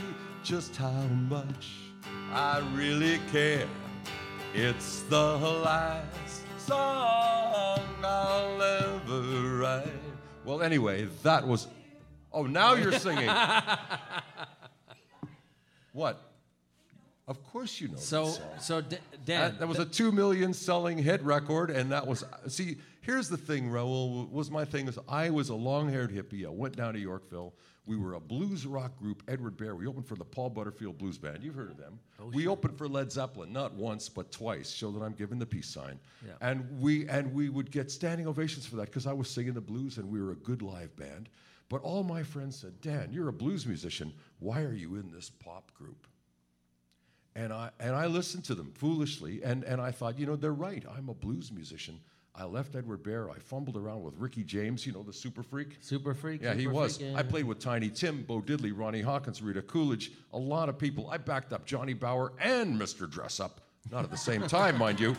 just 0.44 0.76
how 0.76 1.02
much 1.28 1.85
I 2.32 2.58
really 2.74 3.20
care. 3.32 3.66
It's 4.54 5.02
the 5.02 5.36
last 5.36 6.42
song 6.58 7.80
I'll 8.02 8.62
ever 8.62 9.58
write. 9.58 9.88
Well, 10.44 10.62
anyway, 10.62 11.08
that 11.22 11.46
was. 11.46 11.68
Oh, 12.32 12.44
now 12.44 12.74
you're 12.74 12.92
singing. 12.92 13.28
what? 15.92 16.20
Of 17.28 17.42
course 17.50 17.80
you 17.80 17.88
know. 17.88 17.96
so, 17.96 18.32
so 18.60 18.80
D- 18.80 18.98
Dan, 19.24 19.50
That, 19.52 19.58
that 19.60 19.66
was 19.66 19.80
a 19.80 19.84
two 19.84 20.12
million 20.12 20.54
selling 20.54 20.98
hit 20.98 21.20
record, 21.22 21.70
and 21.70 21.90
that 21.90 22.06
was 22.06 22.24
see. 22.46 22.76
Here's 23.06 23.28
the 23.28 23.36
thing, 23.36 23.70
Raoul. 23.70 24.26
Was 24.32 24.50
my 24.50 24.64
thing 24.64 24.88
is 24.88 24.98
I 25.08 25.30
was 25.30 25.48
a 25.50 25.54
long-haired 25.54 26.10
hippie. 26.10 26.44
I 26.44 26.48
went 26.48 26.74
down 26.74 26.94
to 26.94 26.98
Yorkville. 26.98 27.54
We 27.86 27.96
were 27.96 28.14
a 28.14 28.20
blues 28.20 28.66
rock 28.66 28.98
group, 28.98 29.22
Edward 29.28 29.56
Bear. 29.56 29.76
We 29.76 29.86
opened 29.86 30.08
for 30.08 30.16
the 30.16 30.24
Paul 30.24 30.50
Butterfield 30.50 30.98
Blues 30.98 31.16
Band. 31.16 31.44
You've 31.44 31.54
heard 31.54 31.70
of 31.70 31.76
them. 31.76 32.00
Oh, 32.20 32.32
we 32.34 32.48
opened 32.48 32.76
for 32.76 32.88
Led 32.88 33.12
Zeppelin, 33.12 33.52
not 33.52 33.74
once 33.74 34.08
but 34.08 34.32
twice. 34.32 34.72
Show 34.72 34.90
that 34.90 35.04
I'm 35.04 35.12
giving 35.12 35.38
the 35.38 35.46
peace 35.46 35.68
sign. 35.68 36.00
Yeah. 36.26 36.32
And 36.40 36.80
we 36.80 37.08
and 37.08 37.32
we 37.32 37.48
would 37.48 37.70
get 37.70 37.92
standing 37.92 38.26
ovations 38.26 38.66
for 38.66 38.74
that 38.74 38.86
because 38.86 39.06
I 39.06 39.12
was 39.12 39.30
singing 39.30 39.54
the 39.54 39.60
blues 39.60 39.98
and 39.98 40.10
we 40.10 40.20
were 40.20 40.32
a 40.32 40.36
good 40.36 40.60
live 40.60 40.96
band. 40.96 41.28
But 41.68 41.82
all 41.82 42.02
my 42.02 42.24
friends 42.24 42.58
said, 42.58 42.80
Dan, 42.80 43.10
you're 43.12 43.28
a 43.28 43.32
blues 43.32 43.66
musician. 43.66 44.12
Why 44.40 44.62
are 44.62 44.74
you 44.74 44.96
in 44.96 45.12
this 45.12 45.30
pop 45.30 45.72
group? 45.74 46.08
And 47.36 47.52
I, 47.52 47.70
and 47.78 47.94
I 47.94 48.06
listened 48.06 48.44
to 48.46 48.54
them 48.54 48.72
foolishly, 48.72 49.42
and, 49.44 49.62
and 49.62 49.78
I 49.80 49.90
thought, 49.90 50.18
you 50.18 50.24
know, 50.24 50.36
they're 50.36 50.52
right. 50.52 50.82
I'm 50.96 51.10
a 51.10 51.14
blues 51.14 51.52
musician. 51.52 52.00
I 52.38 52.44
left 52.44 52.76
Edward 52.76 53.02
Bear. 53.02 53.30
I 53.30 53.38
fumbled 53.38 53.76
around 53.76 54.02
with 54.02 54.14
Ricky 54.18 54.44
James, 54.44 54.86
you 54.86 54.92
know, 54.92 55.02
the 55.02 55.12
super 55.12 55.42
freak. 55.42 55.78
Super 55.80 56.12
Freak. 56.12 56.42
Yeah, 56.42 56.54
he 56.54 56.66
was. 56.66 56.98
Freak, 56.98 57.12
yeah. 57.12 57.18
I 57.18 57.22
played 57.22 57.44
with 57.44 57.58
Tiny 57.58 57.88
Tim, 57.88 58.22
Bo 58.22 58.40
Diddley, 58.42 58.72
Ronnie 58.74 59.00
Hawkins, 59.00 59.40
Rita 59.40 59.62
Coolidge, 59.62 60.12
a 60.32 60.38
lot 60.38 60.68
of 60.68 60.78
people. 60.78 61.08
I 61.10 61.16
backed 61.16 61.52
up 61.52 61.64
Johnny 61.64 61.94
Bower 61.94 62.32
and 62.38 62.78
Mr. 62.78 63.10
Dressup, 63.10 63.52
not 63.90 64.04
at 64.04 64.10
the 64.10 64.16
same 64.16 64.42
time, 64.48 64.76
mind 64.76 65.00
you. 65.00 65.16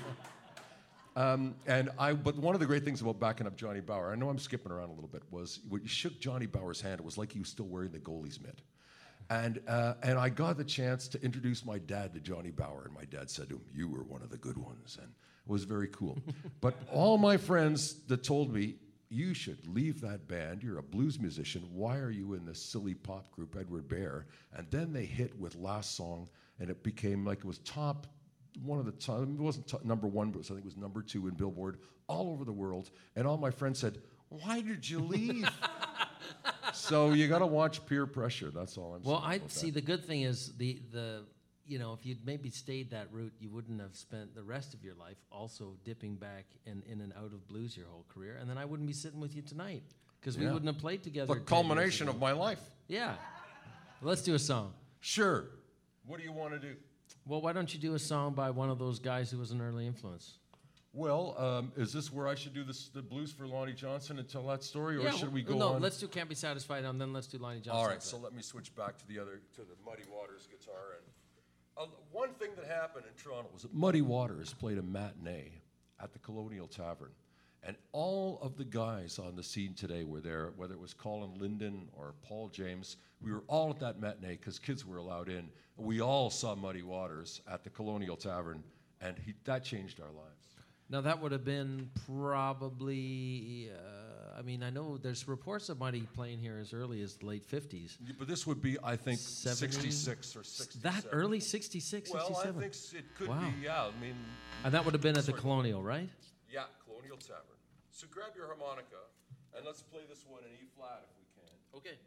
Um, 1.16 1.56
and 1.66 1.90
I, 1.98 2.14
but 2.14 2.38
one 2.38 2.54
of 2.54 2.60
the 2.60 2.68
great 2.68 2.86
things 2.86 3.02
about 3.02 3.20
backing 3.20 3.48
up 3.48 3.56
Johnny 3.58 3.82
Bower, 3.82 4.12
I 4.12 4.16
know 4.16 4.30
I'm 4.30 4.38
skipping 4.38 4.72
around 4.72 4.90
a 4.90 4.94
little 4.94 5.10
bit, 5.10 5.24
was 5.32 5.62
when 5.68 5.82
you 5.82 5.88
shook 5.88 6.20
Johnny 6.20 6.46
Bower's 6.46 6.80
hand, 6.80 7.00
it 7.00 7.06
was 7.06 7.18
like 7.18 7.32
he 7.32 7.40
was 7.40 7.50
still 7.50 7.66
wearing 7.66 7.92
the 7.92 8.00
goalie's 8.00 8.40
mitt. 8.40 8.62
And, 9.32 9.60
uh, 9.68 9.96
and 10.04 10.20
I 10.20 10.30
got 10.30 10.58
the 10.58 10.64
chance 10.64 11.08
to 11.10 11.22
introduce 11.24 11.66
my 11.66 11.80
dad 11.80 12.14
to 12.14 12.20
Johnny 12.20 12.52
Bower, 12.52 12.84
and 12.86 12.94
my 12.94 13.06
dad 13.06 13.32
said 13.32 13.50
to 13.50 13.56
him, 13.56 13.62
You 13.74 13.90
were 13.90 14.04
one 14.04 14.22
of 14.22 14.30
the 14.30 14.38
good 14.38 14.58
ones. 14.58 15.00
And 15.02 15.12
was 15.48 15.64
very 15.64 15.88
cool. 15.88 16.18
but 16.62 16.76
all 16.92 17.18
my 17.18 17.38
friends 17.38 17.96
that 18.08 18.24
told 18.24 18.54
me, 18.54 18.76
You 19.10 19.34
should 19.34 19.66
leave 19.68 20.02
that 20.02 20.28
band. 20.28 20.64
You're 20.64 20.80
a 20.80 20.84
blues 20.84 21.20
musician. 21.20 21.64
Why 21.74 21.98
are 21.98 22.12
you 22.12 22.34
in 22.34 22.46
this 22.46 22.62
silly 22.62 22.94
pop 22.94 23.32
group, 23.32 23.56
Edward 23.58 23.88
Bear? 23.88 24.26
And 24.54 24.68
then 24.70 24.92
they 24.94 25.06
hit 25.06 25.38
with 25.40 25.56
Last 25.56 25.96
Song, 25.96 26.28
and 26.60 26.70
it 26.70 26.84
became 26.84 27.26
like 27.26 27.40
it 27.40 27.46
was 27.46 27.60
top 27.60 28.08
one 28.64 28.80
of 28.80 28.86
the 28.86 28.92
top, 28.92 29.22
it 29.22 29.30
wasn't 29.30 29.68
top, 29.68 29.86
number 29.86 30.08
one, 30.08 30.32
but 30.32 30.40
I 30.40 30.44
think 30.44 30.60
it 30.62 30.66
was 30.66 30.78
number 30.78 31.04
two 31.04 31.28
in 31.28 31.36
Billboard 31.36 31.78
all 32.08 32.32
over 32.32 32.44
the 32.44 32.52
world. 32.52 32.90
And 33.16 33.28
all 33.28 33.38
my 33.38 33.52
friends 33.52 33.78
said, 33.80 34.00
Why 34.30 34.62
did 34.62 34.90
you 34.90 35.00
leave? 35.00 35.48
so 36.74 37.12
you 37.12 37.28
got 37.28 37.40
to 37.40 37.46
watch 37.46 37.86
peer 37.86 38.06
pressure. 38.06 38.50
That's 38.52 38.78
all 38.78 38.96
I'm 38.96 39.04
Well, 39.04 39.22
saying. 39.22 39.42
Well, 39.42 39.42
I 39.46 39.48
see. 39.48 39.68
that. 39.70 39.76
The 39.76 39.82
good 39.86 40.06
thing 40.06 40.24
is 40.24 40.54
the 40.58 40.80
the 40.92 41.24
you 41.68 41.80
know 41.80 41.94
if 41.94 42.06
you'd 42.06 42.26
maybe 42.26 42.50
stayed 42.50 42.92
that 42.92 43.08
route, 43.12 43.34
you 43.40 43.50
wouldn't 43.50 43.80
have 43.82 43.96
spent 43.96 44.34
the 44.36 44.44
rest 44.44 44.74
of 44.74 44.84
your 44.84 44.96
life 44.96 45.18
also 45.32 45.76
dipping 45.84 46.16
back 46.16 46.46
in 46.66 46.84
in 46.90 47.02
and 47.02 47.14
out 47.14 47.34
of 47.34 47.48
blues 47.48 47.76
your 47.76 47.88
whole 47.88 48.06
career, 48.10 48.38
and 48.40 48.50
then 48.50 48.58
I 48.58 48.66
wouldn't 48.66 48.88
be 48.88 48.94
sitting 48.94 49.20
with 49.20 49.36
you 49.36 49.42
tonight 49.42 49.84
because 50.20 50.38
we 50.38 50.46
Yeah. 50.46 50.54
wouldn't 50.54 50.72
have 50.74 50.82
played 50.82 51.04
together. 51.04 51.34
The 51.36 51.42
culmination 51.42 52.08
of 52.08 52.20
my 52.20 52.32
life. 52.32 52.62
yeah. 52.88 53.16
Let's 54.02 54.22
do 54.22 54.36
a 54.36 54.40
song. 54.40 54.74
Sure. 55.00 55.50
What 56.06 56.18
do 56.20 56.24
you 56.24 56.32
want 56.32 56.54
to 56.54 56.60
do? 56.60 56.76
Well, 57.26 57.42
why 57.42 57.52
don't 57.52 57.74
you 57.74 57.80
do 57.80 57.96
a 57.96 58.00
song 58.00 58.34
by 58.34 58.52
one 58.52 58.70
of 58.70 58.78
those 58.78 59.00
guys 59.00 59.32
who 59.32 59.40
was 59.40 59.52
an 59.52 59.60
early 59.60 59.88
influence? 59.88 60.38
Well, 60.94 61.36
um, 61.38 61.72
is 61.76 61.94
this 61.94 62.12
where 62.14 62.28
I 62.28 62.36
should 62.36 62.54
do 62.54 62.64
this, 62.64 62.90
the 62.90 63.02
blues 63.02 63.32
for 63.32 63.46
Lonnie 63.48 63.74
Johnson 63.74 64.18
and 64.20 64.28
tell 64.28 64.46
that 64.48 64.64
story, 64.64 64.98
or 64.98 65.02
yeah, 65.02 65.12
should 65.12 65.34
we 65.34 65.44
go 65.44 65.56
no, 65.58 65.74
on? 65.74 65.82
let's 65.82 66.00
do 66.00 66.08
"Can't 66.08 66.30
Be 66.30 66.34
Satisfied" 66.36 66.86
and 66.86 67.00
then 67.00 67.12
let's 67.14 67.28
do 67.28 67.38
Lonnie 67.38 67.60
Johnson. 67.60 67.72
All 67.80 67.88
right, 67.88 68.02
so 68.02 68.18
let 68.18 68.34
me 68.34 68.42
switch 68.42 68.74
back 68.76 68.98
to 68.98 69.08
the 69.08 69.20
other 69.20 69.42
to 69.56 69.62
the 69.62 69.76
Muddy 69.86 70.04
Waters 70.12 70.48
guitar. 70.50 70.96
And 70.98 71.06
uh, 71.80 71.86
one 72.12 72.34
thing 72.34 72.50
that 72.56 72.66
happened 72.66 73.06
in 73.08 73.22
Toronto 73.22 73.50
was 73.54 73.64
that 73.64 73.74
Muddy 73.74 74.02
Waters 74.02 74.54
played 74.54 74.78
a 74.78 74.82
matinee 74.82 75.52
at 76.02 76.14
the 76.14 76.20
Colonial 76.20 76.68
Tavern, 76.68 77.12
and 77.64 77.76
all 77.92 78.40
of 78.42 78.58
the 78.58 78.64
guys 78.64 79.20
on 79.20 79.36
the 79.36 79.44
scene 79.44 79.74
today 79.74 80.04
were 80.04 80.22
there. 80.22 80.52
Whether 80.56 80.74
it 80.74 80.80
was 80.80 80.94
Colin 80.94 81.38
Linden 81.40 81.90
or 81.94 82.14
Paul 82.22 82.50
James, 82.50 82.98
we 83.22 83.32
were 83.32 83.44
all 83.48 83.72
at 83.72 83.80
that 83.80 84.00
matinee 84.00 84.38
because 84.38 84.60
kids 84.60 84.86
were 84.86 84.98
allowed 84.98 85.30
in. 85.30 85.50
We 85.76 86.02
all 86.02 86.30
saw 86.30 86.56
Muddy 86.56 86.84
Waters 86.84 87.42
at 87.52 87.64
the 87.64 87.70
Colonial 87.70 88.16
Tavern, 88.16 88.64
and 89.02 89.18
he, 89.26 89.34
that 89.46 89.64
changed 89.64 90.00
our 90.00 90.12
lives. 90.12 90.56
Now 90.90 91.02
that 91.02 91.22
would 91.22 91.32
have 91.32 91.46
been 91.46 91.90
probably. 92.06 93.72
Uh, 93.74 94.07
I 94.38 94.44
mean, 94.44 94.62
I 94.62 94.70
know 94.70 94.98
there's 94.98 95.28
reports 95.28 95.70
of 95.70 95.80
Muddy 95.80 96.08
playing 96.14 96.38
here 96.40 96.60
as 96.62 96.72
early 96.72 97.02
as 97.02 97.16
the 97.16 97.26
late 97.26 97.44
'50s. 97.50 97.98
Yeah, 98.06 98.14
But 98.20 98.28
this 98.28 98.46
would 98.46 98.62
be, 98.62 98.78
I 98.84 98.96
think, 98.96 99.20
70? 99.20 99.72
66 99.74 100.36
or 100.36 100.44
67. 100.44 100.82
That 100.84 101.10
early 101.12 101.40
'66, 101.40 102.12
Well, 102.12 102.24
I 102.24 102.28
'67. 102.28 102.62
think 102.62 102.74
it 103.04 103.16
could 103.18 103.28
Wow. 103.30 103.40
be, 103.40 103.66
yeah. 103.66 103.86
I 103.86 103.92
mean, 104.00 104.16
And 104.64 104.74
that 104.76 104.86
would 104.86 104.94
have 104.94 105.02
been 105.02 105.18
at 105.18 105.26
the. 105.26 105.34
Colonial, 105.34 105.82
right? 105.82 106.10
Yeah, 106.52 106.66
Colonial 106.86 107.18
Tavern. 107.18 107.42
So 107.92 108.06
grab 108.12 108.30
your 108.36 108.46
harmonica 108.48 108.96
and 109.56 109.66
let's 109.66 109.82
play 109.82 110.02
this 110.08 110.24
one 110.28 110.44
in 110.44 110.50
E 110.64 110.68
flat 110.78 111.04
if 111.10 111.18
we 111.18 111.42
can. 111.42 111.98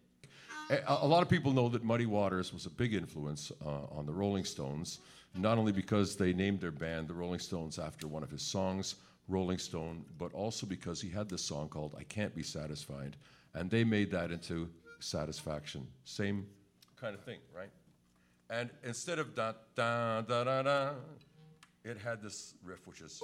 Okay. 0.70 0.84
A, 0.86 1.04
a 1.04 1.06
lot 1.06 1.22
of 1.22 1.28
people 1.28 1.52
know 1.52 1.68
that 1.68 1.82
Muddy 1.82 2.06
Waters 2.06 2.52
was 2.52 2.64
a 2.64 2.70
big 2.70 2.94
influence 2.94 3.50
uh, 3.66 3.86
on 3.90 4.06
the 4.06 4.12
Rolling 4.12 4.44
Stones, 4.44 5.00
not 5.34 5.58
only 5.58 5.72
because 5.72 6.14
they 6.16 6.32
named 6.32 6.60
their 6.60 6.70
band 6.70 7.08
the 7.08 7.14
Rolling 7.14 7.40
Stones 7.40 7.76
after 7.78 8.06
one 8.06 8.22
of 8.22 8.30
his 8.30 8.42
songs, 8.42 8.94
Rolling 9.30 9.58
Stone, 9.58 10.04
but 10.18 10.34
also 10.34 10.66
because 10.66 11.00
he 11.00 11.08
had 11.08 11.28
this 11.28 11.42
song 11.42 11.68
called 11.68 11.94
I 11.98 12.02
Can't 12.02 12.34
Be 12.34 12.42
Satisfied, 12.42 13.16
and 13.54 13.70
they 13.70 13.84
made 13.84 14.10
that 14.10 14.32
into 14.32 14.68
Satisfaction. 14.98 15.86
Same 16.04 16.46
kind 17.00 17.14
of 17.14 17.22
thing, 17.22 17.38
right? 17.56 17.70
And 18.50 18.70
instead 18.84 19.18
of 19.20 19.34
da 19.34 19.52
da 19.76 20.22
da 20.22 20.44
da 20.44 20.62
da, 20.62 20.90
it 21.84 21.96
had 21.96 22.20
this 22.20 22.54
riff, 22.64 22.86
which 22.86 23.00
is. 23.00 23.22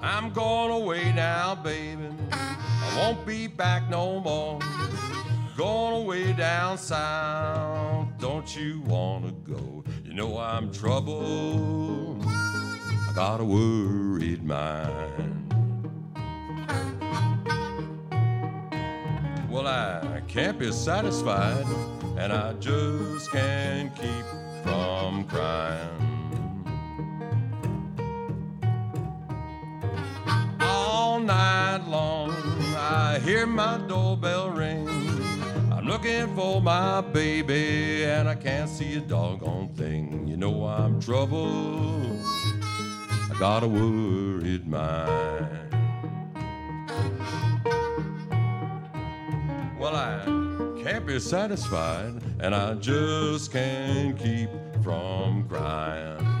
I'm 0.00 0.30
going 0.32 0.70
away 0.70 1.12
now, 1.12 1.54
baby. 1.54 2.08
I 2.32 2.94
won't 2.96 3.26
be 3.26 3.46
back 3.46 3.88
no 3.90 4.20
more. 4.20 4.58
Going 5.58 6.04
away 6.04 6.32
down 6.34 6.78
south, 6.78 8.06
don't 8.20 8.56
you 8.56 8.80
wanna 8.86 9.32
go? 9.32 9.82
You 10.04 10.14
know 10.14 10.38
I'm 10.38 10.70
troubled. 10.70 12.24
I 12.24 13.10
got 13.12 13.40
a 13.40 13.44
worried 13.44 14.44
mind. 14.44 15.52
Well, 19.50 19.66
I 19.66 20.22
can't 20.28 20.60
be 20.60 20.70
satisfied, 20.70 21.66
and 22.16 22.32
I 22.32 22.52
just 22.60 23.32
can't 23.32 23.92
keep 23.96 24.26
from 24.62 25.24
crying. 25.24 26.62
All 30.60 31.18
night 31.18 31.82
long, 31.88 32.30
I 32.76 33.18
hear 33.24 33.44
my 33.44 33.78
doorbell 33.88 34.50
ring. 34.50 35.07
Looking 35.88 36.36
for 36.36 36.60
my 36.60 37.00
baby, 37.00 38.04
and 38.04 38.28
I 38.28 38.34
can't 38.34 38.68
see 38.68 38.98
a 38.98 39.00
doggone 39.00 39.68
thing. 39.68 40.28
You 40.28 40.36
know 40.36 40.66
I'm 40.66 41.00
troubled. 41.00 42.20
I 43.30 43.34
got 43.38 43.62
a 43.62 43.66
worried 43.66 44.68
mind. 44.68 45.48
Well, 49.80 49.96
I 49.96 50.26
can't 50.82 51.06
be 51.06 51.18
satisfied, 51.18 52.20
and 52.38 52.54
I 52.54 52.74
just 52.74 53.50
can't 53.50 54.18
keep 54.18 54.50
from 54.82 55.48
crying. 55.48 56.37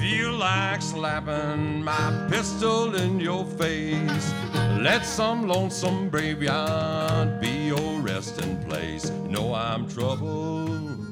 Feel 0.00 0.32
like 0.32 0.80
slapping 0.80 1.84
my 1.84 2.26
pistol 2.30 2.94
in 2.94 3.20
your 3.20 3.44
face. 3.44 4.32
Let 4.80 5.04
some 5.04 5.46
lonesome 5.46 6.08
graveyard 6.08 7.38
be 7.38 7.66
your 7.66 8.00
resting 8.00 8.56
place. 8.64 9.10
Know 9.28 9.52
I'm 9.52 9.86
troubled. 9.86 11.06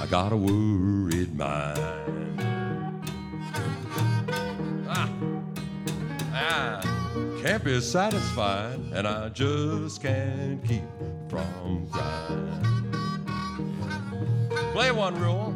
I 0.00 0.06
got 0.10 0.32
a 0.32 0.36
worried 0.36 1.36
mind. 1.36 2.40
Ah. 4.88 5.08
I 6.34 7.40
can't 7.40 7.62
be 7.62 7.80
satisfied, 7.80 8.80
and 8.94 9.06
I 9.06 9.28
just 9.28 10.02
can't 10.02 10.60
keep 10.64 10.82
from 11.28 11.88
crying. 11.92 12.62
Play 14.72 14.90
one 14.90 15.14
rule. 15.20 15.55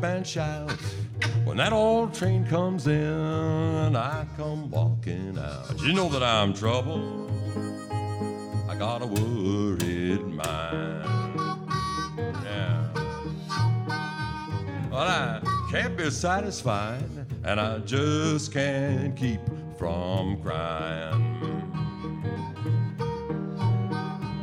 Gonna 0.00 0.16
and 0.16 0.26
shout 0.26 0.70
when 1.44 1.56
that 1.56 1.72
old 1.72 2.12
train 2.12 2.46
comes 2.46 2.86
in 2.86 3.96
I 3.96 4.26
come 4.36 4.70
walking 4.70 5.38
out. 5.38 5.80
You 5.80 5.92
know 5.92 6.08
that 6.08 6.22
I'm 6.22 6.52
trouble. 6.52 7.30
I 8.68 8.74
got 8.78 9.02
a 9.02 9.06
worried 9.06 10.24
mind. 10.26 11.04
Yeah. 12.44 12.88
Well, 14.90 15.00
I 15.00 15.40
can't 15.70 15.96
be 15.96 16.10
satisfied, 16.10 17.26
and 17.44 17.60
I 17.60 17.78
just 17.78 18.52
can't 18.52 19.16
keep 19.16 19.40
from 19.78 20.42
crying. 20.42 21.32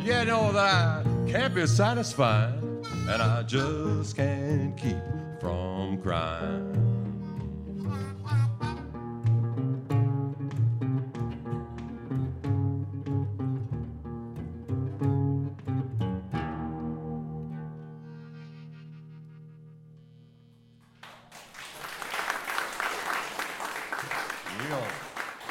Yeah, 0.03 0.21
I 0.21 0.23
know 0.25 0.51
that 0.51 0.57
I 0.57 1.03
can't 1.27 1.53
be 1.55 1.67
satisfied, 1.67 2.61
and 3.09 3.21
I 3.21 3.43
just 3.43 4.15
can't 4.15 4.75
keep 4.77 5.12
from 5.43 6.01
crying. 6.01 6.73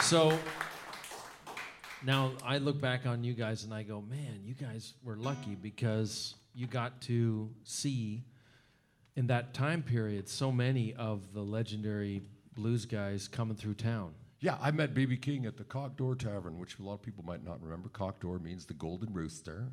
So 0.00 0.38
now 2.04 2.32
I 2.44 2.58
look 2.58 2.78
back 2.78 3.06
on 3.06 3.24
you 3.24 3.32
guys 3.32 3.64
and 3.64 3.72
I 3.72 3.82
go, 3.82 4.02
man, 4.02 4.40
you 4.44 4.52
guys 4.52 4.92
were 5.02 5.16
lucky 5.16 5.54
because 5.54 6.34
you 6.54 6.66
got 6.66 7.00
to 7.02 7.48
see 7.64 8.22
in 9.16 9.26
that 9.26 9.54
time 9.54 9.82
period 9.82 10.28
so 10.28 10.50
many 10.50 10.94
of 10.94 11.32
the 11.32 11.42
legendary 11.42 12.22
blues 12.54 12.84
guys 12.84 13.28
coming 13.28 13.56
through 13.56 13.74
town. 13.74 14.12
Yeah, 14.40 14.56
I 14.60 14.72
met 14.72 14.92
BB 14.92 15.22
King 15.22 15.46
at 15.46 15.56
the 15.56 15.64
Coq 15.64 15.96
d'Or 15.96 16.16
Tavern, 16.16 16.58
which 16.58 16.78
a 16.78 16.82
lot 16.82 16.94
of 16.94 17.02
people 17.02 17.24
might 17.24 17.44
not 17.44 17.62
remember. 17.62 17.88
Coq 17.88 18.18
d'Or 18.20 18.40
means 18.40 18.66
the 18.66 18.74
Golden 18.74 19.12
Rooster. 19.12 19.68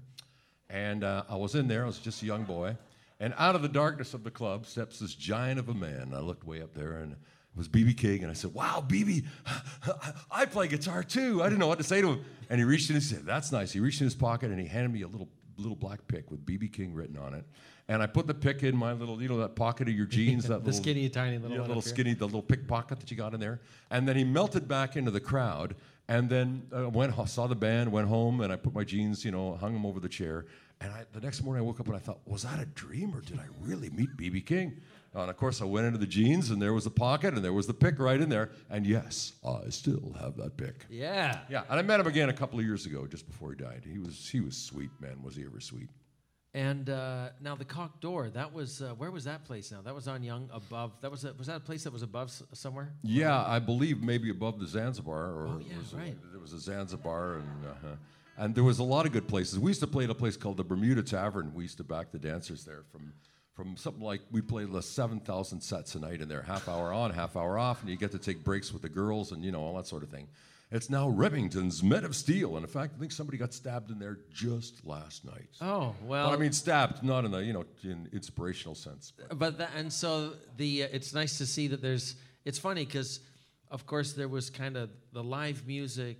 And 0.69 1.04
uh, 1.04 1.23
I 1.28 1.36
was 1.36 1.56
in 1.56 1.67
there, 1.67 1.84
I 1.84 1.88
was 1.88 1.97
just 1.97 2.21
a 2.21 2.25
young 2.25 2.43
boy. 2.43 2.78
And 3.19 3.34
out 3.38 3.56
of 3.56 3.62
the 3.62 3.67
darkness 3.67 4.13
of 4.13 4.23
the 4.23 4.32
club 4.32 4.65
steps 4.65 4.99
this 4.99 5.15
giant 5.15 5.60
of 5.60 5.69
a 5.69 5.73
man. 5.73 6.13
I 6.13 6.19
looked 6.19 6.45
way 6.45 6.62
up 6.62 6.73
there 6.73 6.97
and 6.99 7.13
it 7.13 7.17
was 7.56 7.67
BB 7.67 7.97
King. 7.97 8.21
And 8.21 8.30
I 8.30 8.34
said, 8.34 8.54
Wow, 8.54 8.84
BB, 8.88 9.25
I 10.32 10.45
play 10.45 10.67
guitar 10.67 11.04
too. 11.04 11.41
I 11.41 11.45
didn't 11.45 11.60
know 11.60 11.67
what 11.67 11.80
to 11.80 11.84
say 11.84 12.02
to 12.02 12.10
him. 12.10 12.25
And 12.49 12.60
he 12.60 12.63
reached 12.63 12.89
in 12.89 12.95
and 12.95 13.04
said, 13.04 13.25
That's 13.25 13.52
nice. 13.52 13.71
He 13.71 13.80
reached 13.80 14.02
in 14.02 14.06
his 14.06 14.15
pocket 14.15 14.52
and 14.52 14.60
he 14.60 14.67
handed 14.67 14.93
me 14.93 15.02
a 15.02 15.08
little, 15.08 15.30
little 15.59 15.75
black 15.75 15.99
pick 16.07 16.31
with 16.31 16.45
BB 16.45 16.73
King 16.73 16.93
written 16.93 17.17
on 17.17 17.33
it. 17.33 17.45
And 17.87 18.03
I 18.03 18.07
put 18.07 18.27
the 18.27 18.33
pick 18.33 18.63
in 18.63 18.75
my 18.75 18.93
little, 18.93 19.21
you 19.21 19.27
know, 19.27 19.37
that 19.37 19.55
pocket 19.55 19.87
of 19.87 19.95
your 19.95 20.05
jeans, 20.17 20.43
that 20.43 20.59
the 20.63 20.71
little 20.71 20.81
skinny, 20.81 21.09
tiny 21.09 21.37
little 21.37 21.57
yeah, 21.57 21.63
little 21.63 21.81
skinny, 21.81 22.13
the 22.13 22.25
little 22.25 22.41
pick 22.41 22.67
pocket 22.67 22.99
that 22.99 23.09
you 23.09 23.17
got 23.17 23.33
in 23.33 23.39
there. 23.39 23.61
And 23.89 24.07
then 24.07 24.15
he 24.15 24.23
melted 24.23 24.67
back 24.67 24.95
into 24.95 25.11
the 25.11 25.19
crowd. 25.19 25.75
And 26.07 26.27
then 26.27 26.63
uh, 26.75 26.89
went 26.89 27.13
saw 27.29 27.45
the 27.45 27.55
band, 27.55 27.91
went 27.91 28.07
home, 28.07 28.41
and 28.41 28.51
I 28.51 28.55
put 28.55 28.73
my 28.73 28.83
jeans, 28.83 29.23
you 29.23 29.29
know, 29.29 29.55
hung 29.57 29.73
them 29.73 29.85
over 29.85 29.99
the 29.99 30.09
chair. 30.09 30.47
And 30.81 30.91
I, 30.91 31.03
the 31.11 31.19
next 31.19 31.43
morning 31.43 31.63
I 31.63 31.65
woke 31.65 31.79
up 31.79 31.87
and 31.87 31.95
I 31.95 31.99
thought, 31.99 32.19
was 32.25 32.43
that 32.43 32.59
a 32.59 32.65
dream 32.65 33.13
or 33.15 33.21
did 33.21 33.37
I 33.37 33.45
really 33.61 33.89
meet 33.89 34.15
BB 34.17 34.45
King? 34.45 34.81
And 35.13 35.29
of 35.29 35.37
course 35.37 35.61
I 35.61 35.65
went 35.65 35.87
into 35.87 35.97
the 35.97 36.05
jeans 36.07 36.51
and 36.51 36.61
there 36.61 36.73
was 36.73 36.83
the 36.83 36.91
pocket 36.91 37.33
and 37.33 37.43
there 37.43 37.53
was 37.53 37.65
the 37.67 37.73
pick 37.73 37.97
right 37.99 38.19
in 38.21 38.29
there. 38.29 38.51
And 38.69 38.85
yes, 38.85 39.33
I 39.47 39.69
still 39.69 40.13
have 40.19 40.35
that 40.37 40.55
pick. 40.57 40.85
Yeah. 40.89 41.39
Yeah, 41.49 41.63
and 41.69 41.79
I 41.79 41.81
met 41.81 41.99
him 41.99 42.07
again 42.07 42.29
a 42.29 42.33
couple 42.33 42.59
of 42.59 42.65
years 42.65 42.85
ago, 42.85 43.07
just 43.07 43.27
before 43.27 43.51
he 43.51 43.57
died. 43.57 43.83
He 43.91 43.97
was 43.99 44.29
he 44.29 44.39
was 44.39 44.55
sweet, 44.55 44.91
man. 44.99 45.21
Was 45.23 45.35
he 45.35 45.43
ever 45.45 45.59
sweet? 45.59 45.89
And 46.55 46.89
uh, 46.89 47.29
now 47.41 47.53
the 47.55 47.63
Coq 47.65 48.01
d'Or, 48.01 48.31
that 48.31 48.51
was, 48.51 48.81
uh, 48.81 48.89
where 48.97 49.11
was 49.11 49.23
that 49.25 49.45
place 49.45 49.71
now? 49.71 49.81
That 49.83 49.93
was 49.93 50.07
on 50.07 50.23
Yonge 50.23 50.49
above, 50.51 50.93
that 51.01 51.11
was, 51.11 51.23
a, 51.23 51.31
was 51.33 51.45
that 51.45 51.57
a 51.57 51.59
place 51.59 51.83
that 51.83 51.93
was 51.93 52.01
above 52.01 52.29
s- 52.29 52.41
somewhere? 52.53 52.91
Yeah, 53.03 53.45
I 53.45 53.59
believe 53.59 54.01
maybe 54.01 54.31
above 54.31 54.59
the 54.59 54.65
Zanzibar, 54.65 55.25
or 55.31 55.47
Oh, 55.47 55.59
yeah, 55.59 55.77
was 55.77 55.93
a- 55.93 56.15
there 56.31 56.39
was 56.41 56.53
a 56.53 56.59
Zanzibar, 56.59 57.35
and 57.35 57.65
uh, 57.67 57.87
and 58.37 58.55
there 58.55 58.63
was 58.63 58.79
a 58.79 58.83
lot 58.83 59.05
of 59.05 59.11
good 59.11 59.27
places. 59.27 59.59
We 59.59 59.69
used 59.69 59.81
to 59.81 59.87
play 59.87 60.05
at 60.05 60.09
a 60.09 60.15
place 60.15 60.37
called 60.37 60.57
the 60.57 60.63
Bermuda 60.63 61.03
Tavern. 61.03 61.53
We 61.53 61.63
used 61.63 61.77
to 61.77 61.83
back 61.83 62.11
the 62.11 62.17
dancers 62.19 62.63
there 62.65 62.81
from 62.91 63.13
from 63.59 63.75
something 63.75 64.01
like 64.01 64.21
we 64.31 64.39
played 64.39 64.71
the 64.71 64.81
seven 64.81 65.19
thousand 65.19 65.59
sets 65.59 65.93
a 65.93 65.99
night 65.99 66.21
in 66.21 66.29
there, 66.29 66.41
half 66.41 66.69
hour 66.69 66.93
on, 66.93 67.11
half 67.11 67.35
hour 67.35 67.59
off, 67.59 67.81
and 67.81 67.89
you 67.89 67.97
get 67.97 68.09
to 68.11 68.17
take 68.17 68.41
breaks 68.41 68.71
with 68.71 68.81
the 68.81 68.87
girls 68.87 69.33
and 69.33 69.43
you 69.43 69.51
know 69.51 69.59
all 69.59 69.75
that 69.75 69.85
sort 69.85 70.01
of 70.01 70.07
thing. 70.07 70.29
It's 70.71 70.89
now 70.89 71.09
Remington's 71.09 71.83
Men 71.83 72.05
of 72.05 72.15
Steel, 72.15 72.55
and 72.55 72.63
in 72.63 72.71
fact, 72.71 72.93
I 72.95 72.99
think 73.01 73.11
somebody 73.11 73.37
got 73.37 73.53
stabbed 73.53 73.91
in 73.91 73.99
there 73.99 74.19
just 74.31 74.85
last 74.85 75.25
night. 75.25 75.49
Oh, 75.59 75.93
well. 76.05 76.29
But 76.29 76.35
I 76.35 76.37
mean, 76.37 76.53
stabbed, 76.53 77.03
not 77.03 77.25
in 77.25 77.31
the 77.31 77.39
you 77.39 77.51
know 77.51 77.65
in 77.83 78.07
inspirational 78.13 78.75
sense. 78.75 79.11
But. 79.11 79.37
But 79.37 79.57
that, 79.57 79.71
and 79.75 79.91
so 79.91 80.35
the 80.55 80.83
uh, 80.83 80.87
it's 80.93 81.13
nice 81.13 81.37
to 81.39 81.45
see 81.45 81.67
that 81.67 81.81
there's. 81.81 82.15
It's 82.45 82.59
funny 82.59 82.85
because, 82.85 83.19
of 83.69 83.85
course, 83.85 84.13
there 84.13 84.29
was 84.29 84.49
kind 84.49 84.77
of 84.77 84.89
the 85.11 85.21
live 85.21 85.67
music 85.67 86.19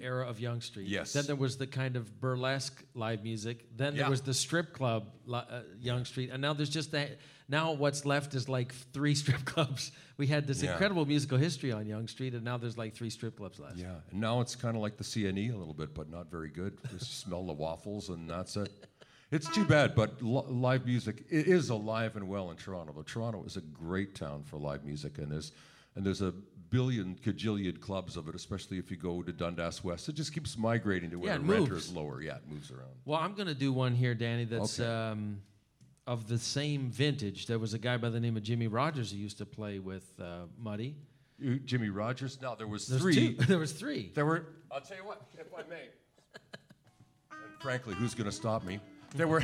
era 0.00 0.26
of 0.28 0.40
Yonge 0.40 0.62
Street. 0.64 0.86
Yes. 0.88 1.12
Then 1.12 1.24
there 1.26 1.36
was 1.36 1.56
the 1.56 1.66
kind 1.66 1.96
of 1.96 2.20
burlesque 2.20 2.82
live 2.94 3.22
music. 3.24 3.66
Then 3.76 3.94
Yeah. 3.94 4.02
there 4.02 4.10
was 4.10 4.20
the 4.22 4.34
strip 4.34 4.72
club 4.72 5.10
uh, 5.32 5.60
Yonge 5.80 6.06
Street, 6.06 6.30
and 6.32 6.40
now 6.42 6.52
there's 6.52 6.70
just 6.70 6.92
that. 6.92 7.18
Now 7.50 7.72
what's 7.72 8.04
left 8.04 8.34
is 8.34 8.48
like 8.48 8.74
three 8.92 9.14
strip 9.22 9.44
clubs. 9.44 9.90
We 10.18 10.26
had 10.26 10.46
this 10.46 10.62
Yeah. 10.62 10.72
incredible 10.72 11.06
musical 11.06 11.38
history 11.38 11.72
on 11.72 11.86
Yonge 11.86 12.10
Street, 12.10 12.34
and 12.34 12.44
now 12.44 12.58
there's 12.58 12.76
like 12.76 12.94
three 12.94 13.10
strip 13.10 13.36
clubs 13.36 13.58
left. 13.58 13.76
Yeah, 13.76 13.94
and 14.10 14.20
now 14.20 14.40
it's 14.40 14.54
kind 14.54 14.76
of 14.76 14.82
like 14.82 14.96
the 14.98 15.04
CNE 15.04 15.52
a 15.54 15.56
little 15.56 15.72
bit, 15.74 15.94
but 15.94 16.10
not 16.10 16.30
very 16.30 16.50
good. 16.50 16.76
Just 16.90 17.20
smell 17.24 17.46
the 17.46 17.52
waffles 17.54 18.08
and 18.10 18.28
that's 18.28 18.56
it. 18.56 18.70
It's 19.30 19.48
too 19.54 19.64
bad, 19.64 19.94
but 19.94 20.22
li- 20.22 20.42
live 20.48 20.86
music 20.86 21.24
it 21.30 21.46
is 21.48 21.68
alive 21.68 22.16
and 22.16 22.28
well 22.28 22.50
in 22.50 22.56
Toronto. 22.56 22.92
But 22.96 23.06
Toronto 23.06 23.44
is 23.44 23.56
a 23.56 23.60
great 23.60 24.14
town 24.14 24.42
for 24.42 24.58
live 24.58 24.84
music, 24.84 25.18
and 25.18 25.30
there's 25.30 25.52
and 25.96 26.04
there's 26.04 26.22
a 26.22 26.32
billion 26.70 27.16
cajillion 27.24 27.80
clubs 27.80 28.16
of 28.16 28.28
it, 28.28 28.34
especially 28.34 28.78
if 28.78 28.90
you 28.90 28.96
go 28.96 29.22
to 29.22 29.32
Dundas 29.32 29.82
West. 29.84 30.08
It 30.08 30.14
just 30.14 30.32
keeps 30.32 30.56
migrating 30.58 31.10
to 31.10 31.16
where 31.16 31.32
Yeah, 31.32 31.38
the 31.38 31.44
renter 31.44 31.76
is 31.76 31.92
lower. 31.92 32.20
Yeah, 32.22 32.36
it 32.36 32.42
moves 32.48 32.70
around. 32.70 32.90
Well, 33.04 33.18
I'm 33.20 33.34
going 33.34 33.48
to 33.48 33.54
do 33.54 33.72
one 33.72 33.94
here, 33.94 34.14
Danny, 34.14 34.44
that's 34.44 34.78
Okay. 34.80 34.88
um, 34.90 35.40
of 36.06 36.26
the 36.28 36.38
same 36.38 36.90
vintage. 36.90 37.46
There 37.46 37.58
was 37.58 37.74
a 37.74 37.78
guy 37.78 37.96
by 37.96 38.08
the 38.10 38.20
name 38.20 38.36
of 38.36 38.42
Jimmy 38.42 38.66
Rogers 38.66 39.10
who 39.12 39.18
used 39.18 39.38
to 39.38 39.46
play 39.46 39.78
with 39.78 40.04
uh, 40.20 40.46
Muddy. 40.58 40.96
You- 41.38 41.58
Jimmy 41.58 41.88
Rogers. 41.90 42.38
No, 42.40 42.54
there 42.56 42.66
was 42.66 42.86
There's 42.86 43.02
three. 43.02 43.14
two. 43.36 43.44
there 43.46 43.58
was 43.58 43.72
three. 43.72 44.10
There 44.14 44.26
were. 44.26 44.46
I'll 44.72 44.80
tell 44.80 44.96
you 44.96 45.04
what, 45.04 45.22
if 45.38 45.46
I 45.56 45.68
may. 45.68 45.88
and 47.30 47.60
frankly, 47.60 47.94
who's 47.94 48.14
going 48.14 48.28
to 48.28 48.32
stop 48.36 48.64
me? 48.64 48.80
There 49.14 49.28
were. 49.28 49.42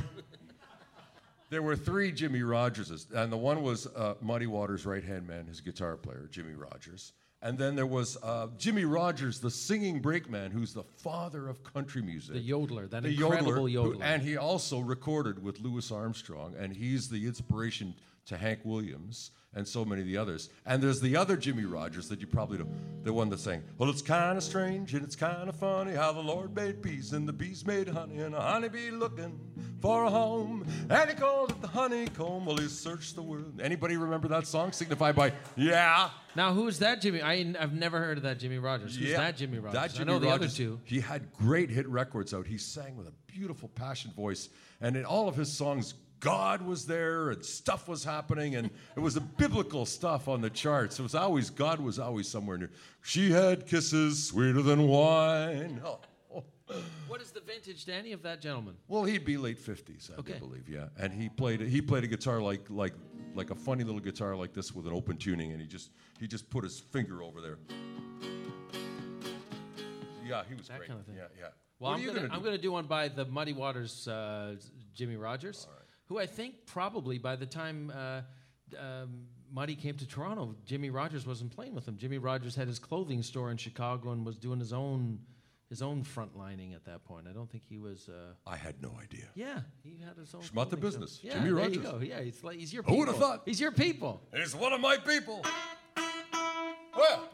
There 1.54 1.62
were 1.62 1.76
three 1.76 2.10
Jimmy 2.10 2.40
Rogerses, 2.40 3.06
and 3.14 3.30
the 3.30 3.36
one 3.36 3.62
was 3.62 3.86
uh, 3.86 4.14
Muddy 4.20 4.48
Waters' 4.48 4.84
right-hand 4.84 5.24
man, 5.28 5.46
his 5.46 5.60
guitar 5.60 5.96
player, 5.96 6.28
Jimmy 6.28 6.54
Rogers. 6.54 7.12
And 7.40 7.56
then 7.56 7.76
there 7.76 7.86
was 7.86 8.18
uh, 8.24 8.48
Jimmie 8.58 8.84
Rodgers, 8.86 9.38
the 9.38 9.52
singing 9.52 10.00
brakeman, 10.00 10.50
who's 10.50 10.74
the 10.74 10.82
father 10.82 11.48
of 11.48 11.62
country 11.62 12.02
music. 12.02 12.34
The 12.34 12.50
yodeler, 12.50 12.90
that 12.90 13.04
the 13.04 13.10
incredible 13.10 13.66
yodeler, 13.66 13.84
who- 13.84 13.94
yodeler. 13.98 14.02
and 14.02 14.20
he 14.20 14.36
also 14.36 14.80
recorded 14.80 15.44
with 15.44 15.60
Louis 15.60 15.88
Armstrong, 15.92 16.56
and 16.58 16.74
he's 16.74 17.08
the 17.08 17.24
inspiration 17.24 17.94
to 18.26 18.36
Hank 18.36 18.60
Williams 18.64 19.30
and 19.56 19.66
so 19.66 19.84
many 19.84 20.00
of 20.00 20.06
the 20.06 20.16
others. 20.16 20.50
And 20.66 20.82
there's 20.82 21.00
the 21.00 21.16
other 21.16 21.36
Jimmy 21.36 21.64
Rogers 21.64 22.08
that 22.08 22.20
you 22.20 22.26
probably 22.26 22.58
know, 22.58 22.66
the 23.02 23.12
one 23.12 23.30
that's 23.30 23.42
saying, 23.42 23.62
Well, 23.78 23.88
it's 23.88 24.02
kind 24.02 24.36
of 24.36 24.42
strange 24.42 24.94
and 24.94 25.04
it's 25.04 25.16
kind 25.16 25.48
of 25.48 25.56
funny 25.56 25.92
how 25.92 26.12
the 26.12 26.20
Lord 26.20 26.54
made 26.54 26.82
bees 26.82 27.12
and 27.12 27.28
the 27.28 27.32
bees 27.32 27.66
made 27.66 27.88
honey, 27.88 28.18
and 28.18 28.34
a 28.34 28.40
honeybee 28.40 28.90
looking 28.90 29.38
for 29.80 30.04
a 30.04 30.10
home. 30.10 30.66
And 30.90 31.10
he 31.10 31.16
called 31.16 31.50
it 31.50 31.60
the 31.60 31.68
honeycomb. 31.68 32.46
Well, 32.46 32.56
he 32.56 32.68
searched 32.68 33.14
the 33.14 33.22
world. 33.22 33.60
Anybody 33.62 33.96
remember 33.96 34.28
that 34.28 34.46
song 34.46 34.72
signified 34.72 35.14
by, 35.14 35.32
Yeah? 35.56 36.10
Now, 36.36 36.52
who's 36.52 36.80
that 36.80 37.00
Jimmy? 37.00 37.22
I, 37.22 37.44
have 37.60 37.74
never 37.74 38.00
heard 38.00 38.16
of 38.16 38.24
that 38.24 38.40
Jimmy 38.40 38.58
Rogers. 38.58 38.96
Who's 38.96 39.10
Yeah, 39.10 39.18
that 39.18 39.36
Jimmy 39.36 39.60
Rogers? 39.60 39.80
That 39.80 39.92
Jimmy 39.94 40.10
I 40.10 40.14
know 40.14 40.18
the 40.18 40.30
other 40.30 40.48
two. 40.48 40.80
He 40.82 40.98
had 40.98 41.32
great 41.32 41.70
hit 41.70 41.86
records 41.88 42.34
out. 42.34 42.44
He 42.46 42.58
sang 42.58 42.96
with 42.96 43.06
a 43.06 43.12
beautiful 43.28 43.68
passion 43.68 44.10
voice, 44.16 44.48
and 44.80 44.96
in 44.96 45.04
all 45.04 45.28
of 45.28 45.36
his 45.36 45.52
songs, 45.52 45.94
God 46.24 46.62
was 46.62 46.86
there 46.86 47.30
and 47.30 47.44
stuff 47.44 47.86
was 47.86 48.02
happening, 48.02 48.56
and 48.56 48.70
it 48.96 49.00
was 49.00 49.12
the 49.14 49.20
biblical 49.20 49.84
stuff 49.84 50.26
on 50.26 50.40
the 50.40 50.48
charts. 50.48 50.98
It 50.98 51.02
was 51.02 51.14
always 51.14 51.50
God 51.50 51.78
was 51.80 51.98
always 51.98 52.26
somewhere 52.26 52.56
near. 52.56 52.70
She 53.02 53.30
had 53.30 53.66
kisses 53.66 54.26
sweeter 54.28 54.62
than 54.62 54.88
wine. 54.88 55.80
Oh. 55.84 56.00
What 57.08 57.20
is 57.20 57.30
the 57.30 57.40
vintage, 57.40 57.84
Danny, 57.84 58.12
of 58.12 58.22
that 58.22 58.40
gentleman? 58.40 58.74
Well, 58.88 59.04
he'd 59.04 59.26
be 59.26 59.36
late 59.36 59.58
fifties, 59.58 60.10
I 60.12 60.18
Okay. 60.20 60.38
believe, 60.38 60.66
yeah. 60.66 60.86
And 60.98 61.12
he 61.12 61.28
played 61.28 61.60
he 61.60 61.82
played 61.82 62.04
a 62.04 62.06
guitar 62.06 62.40
like 62.40 62.64
like 62.70 62.94
like 63.34 63.50
a 63.50 63.54
funny 63.54 63.84
little 63.84 64.00
guitar 64.00 64.34
like 64.34 64.54
this 64.54 64.74
with 64.74 64.86
an 64.86 64.94
open 64.94 65.18
tuning, 65.18 65.52
and 65.52 65.60
he 65.60 65.66
just 65.66 65.90
he 66.18 66.26
just 66.26 66.48
put 66.48 66.64
his 66.64 66.80
finger 66.80 67.22
over 67.22 67.42
there. 67.42 67.58
Yeah, 70.26 70.42
he 70.48 70.54
was 70.54 70.68
That 70.68 70.78
great. 70.78 70.88
kind 70.88 71.00
of 71.00 71.06
thing. 71.06 71.16
Yeah, 71.16 71.24
yeah. 71.38 71.48
Well, 71.78 71.90
what 71.92 72.00
I'm 72.00 72.06
gonna, 72.06 72.20
gonna 72.22 72.32
I'm 72.34 72.38
do? 72.40 72.44
gonna 72.46 72.58
do 72.58 72.72
one 72.72 72.86
by 72.86 73.08
the 73.08 73.26
Muddy 73.26 73.52
Waters 73.52 74.08
uh, 74.08 74.56
Jimmy 74.94 75.16
Rogers, 75.16 75.66
who 76.06 76.18
I 76.18 76.26
think 76.26 76.66
probably 76.66 77.18
by 77.18 77.36
the 77.36 77.46
time 77.46 77.92
uh, 77.96 78.20
um, 78.78 79.26
Muddy 79.52 79.76
came 79.76 79.94
to 79.96 80.06
Toronto, 80.06 80.54
Jimmy 80.64 80.90
Rogers 80.90 81.26
wasn't 81.26 81.54
playing 81.54 81.74
with 81.74 81.86
him. 81.86 81.96
Jimmy 81.96 82.18
Rogers 82.18 82.54
had 82.56 82.66
his 82.68 82.78
clothing 82.78 83.22
store 83.22 83.50
in 83.50 83.56
Chicago 83.56 84.10
and 84.12 84.24
was 84.26 84.36
doing 84.36 84.58
his 84.58 84.72
own 84.72 85.18
his 85.70 85.80
own 85.82 86.04
frontlining 86.04 86.74
at 86.74 86.84
that 86.84 87.04
point. 87.04 87.26
I 87.28 87.32
don't 87.32 87.50
think 87.50 87.64
he 87.66 87.78
was. 87.78 88.08
Uh, 88.08 88.34
I 88.46 88.56
had 88.56 88.80
no 88.82 88.92
idea. 89.02 89.24
yeah, 89.34 89.60
he 89.82 89.96
had 90.06 90.16
his 90.16 90.32
own. 90.34 90.42
Schmuck 90.42 90.70
the 90.70 90.76
business. 90.76 91.20
Yeah, 91.22 91.32
Jimmy 91.34 91.44
there 91.46 91.54
Rogers. 91.54 91.76
you 91.76 91.82
go. 91.82 92.00
Yeah, 92.02 92.20
he's 92.20 92.44
like 92.44 92.58
he's 92.58 92.72
your. 92.72 92.82
Who 92.82 92.88
People. 92.92 92.98
would've 93.00 93.16
thought? 93.16 93.42
He's 93.46 93.60
your 93.60 93.72
people. 93.72 94.20
He's 94.34 94.54
one 94.54 94.72
of 94.72 94.80
my 94.80 94.98
people. 94.98 95.42
Well, 96.96 97.28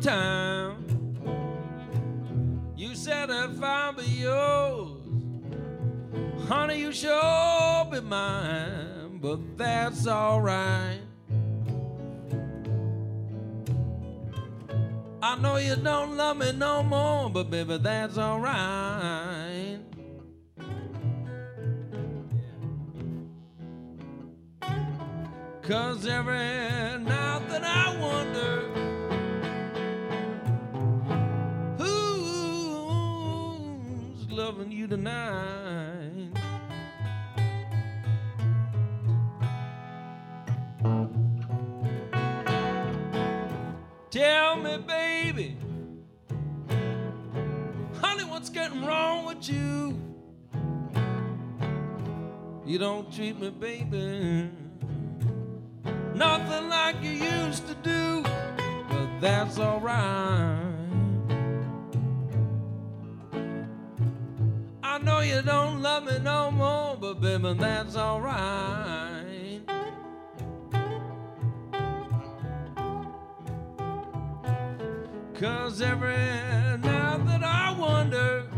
time, 0.00 0.84
you 2.76 2.94
said 2.94 3.28
if 3.30 3.62
I'll 3.62 3.92
be 3.92 4.04
yours, 4.04 5.02
honey, 6.48 6.80
you 6.80 6.92
sure 6.92 7.84
be 7.90 8.00
mine, 8.00 9.18
but 9.20 9.58
that's 9.58 10.06
alright. 10.06 11.00
I 15.22 15.36
know 15.36 15.56
you 15.56 15.76
don't 15.76 16.16
love 16.16 16.38
me 16.38 16.52
no 16.52 16.82
more, 16.82 17.28
but 17.28 17.50
baby, 17.50 17.76
that's 17.76 18.16
alright. 18.16 19.80
Cause 25.62 26.06
every 26.06 26.34
night 27.04 27.48
that 27.48 27.62
I 27.62 27.96
wonder 28.00 28.69
loving 34.60 34.72
you 34.72 34.86
tonight. 34.86 36.32
Tell 44.10 44.56
me, 44.56 44.76
baby, 44.86 45.56
honey, 48.00 48.24
what's 48.24 48.50
getting 48.50 48.84
wrong 48.84 49.24
with 49.24 49.48
you? 49.48 49.98
You 52.66 52.78
don't 52.78 53.10
treat 53.12 53.40
me, 53.40 53.50
baby. 53.50 54.50
Nothing 56.14 56.68
like 56.68 57.02
you 57.02 57.12
used 57.12 57.66
to 57.66 57.74
do, 57.76 58.22
but 58.90 59.20
that's 59.20 59.58
alright. 59.58 60.69
You 65.22 65.42
don't 65.42 65.82
love 65.82 66.04
me 66.04 66.18
no 66.18 66.50
more, 66.50 66.96
but 67.00 67.20
baby, 67.20 67.54
that's 67.54 67.96
alright. 67.96 69.60
Cause 75.34 75.80
every 75.80 76.16
now 76.82 77.16
that 77.26 77.42
I 77.42 77.74
wonder 77.78 78.49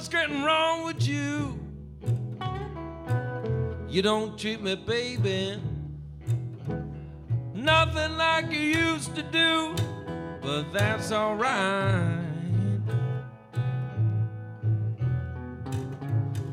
what's 0.00 0.08
getting 0.08 0.42
wrong 0.42 0.86
with 0.86 1.06
you? 1.06 1.60
You 3.86 4.00
don't 4.00 4.38
treat 4.38 4.62
me, 4.62 4.74
baby. 4.74 5.60
Nothing 7.52 8.16
like 8.16 8.50
you 8.50 8.60
used 8.60 9.14
to 9.14 9.22
do, 9.22 9.74
but 10.40 10.72
that's 10.72 11.12
alright. 11.12 12.18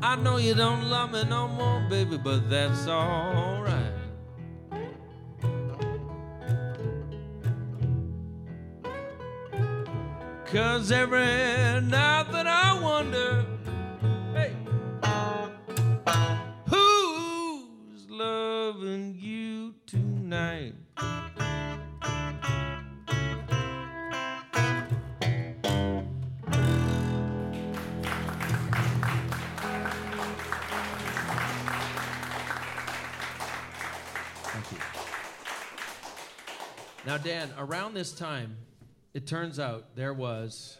I 0.02 0.16
know 0.16 0.36
you 0.36 0.52
don't 0.52 0.84
love 0.90 1.12
me 1.12 1.24
no 1.24 1.48
more, 1.48 1.80
baby, 1.88 2.18
but 2.18 2.50
that's 2.50 2.86
alright. 2.86 3.97
Cause 10.52 10.90
every 10.90 11.18
night 11.18 12.26
that 12.32 12.46
I 12.46 12.80
wonder, 12.80 13.44
hey, 14.32 14.56
who's 16.70 18.08
loving 18.08 19.14
you 19.20 19.74
tonight? 19.84 20.72
Now, 37.04 37.18
Dan, 37.18 37.52
around 37.58 37.92
this 37.92 38.12
time, 38.12 38.56
it 39.14 39.26
turns 39.26 39.58
out 39.58 39.96
there 39.96 40.14
was 40.14 40.78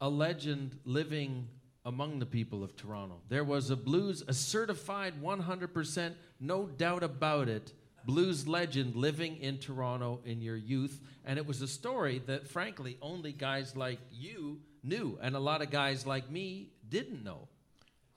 a 0.00 0.08
legend 0.08 0.78
living 0.84 1.48
among 1.84 2.18
the 2.18 2.26
people 2.26 2.64
of 2.64 2.76
Toronto. 2.76 3.20
There 3.28 3.44
was 3.44 3.70
a 3.70 3.76
blues, 3.76 4.22
a 4.26 4.34
certified 4.34 5.14
100%, 5.22 6.14
no 6.40 6.66
doubt 6.66 7.02
about 7.02 7.48
it, 7.48 7.72
blues 8.06 8.48
legend 8.48 8.96
living 8.96 9.36
in 9.36 9.58
Toronto 9.58 10.20
in 10.24 10.40
your 10.40 10.56
youth. 10.56 11.00
And 11.24 11.38
it 11.38 11.46
was 11.46 11.62
a 11.62 11.68
story 11.68 12.22
that, 12.26 12.48
frankly, 12.48 12.96
only 13.02 13.32
guys 13.32 13.76
like 13.76 13.98
you 14.10 14.60
knew, 14.82 15.18
and 15.22 15.34
a 15.34 15.40
lot 15.40 15.62
of 15.62 15.70
guys 15.70 16.06
like 16.06 16.30
me 16.30 16.70
didn't 16.88 17.24
know. 17.24 17.48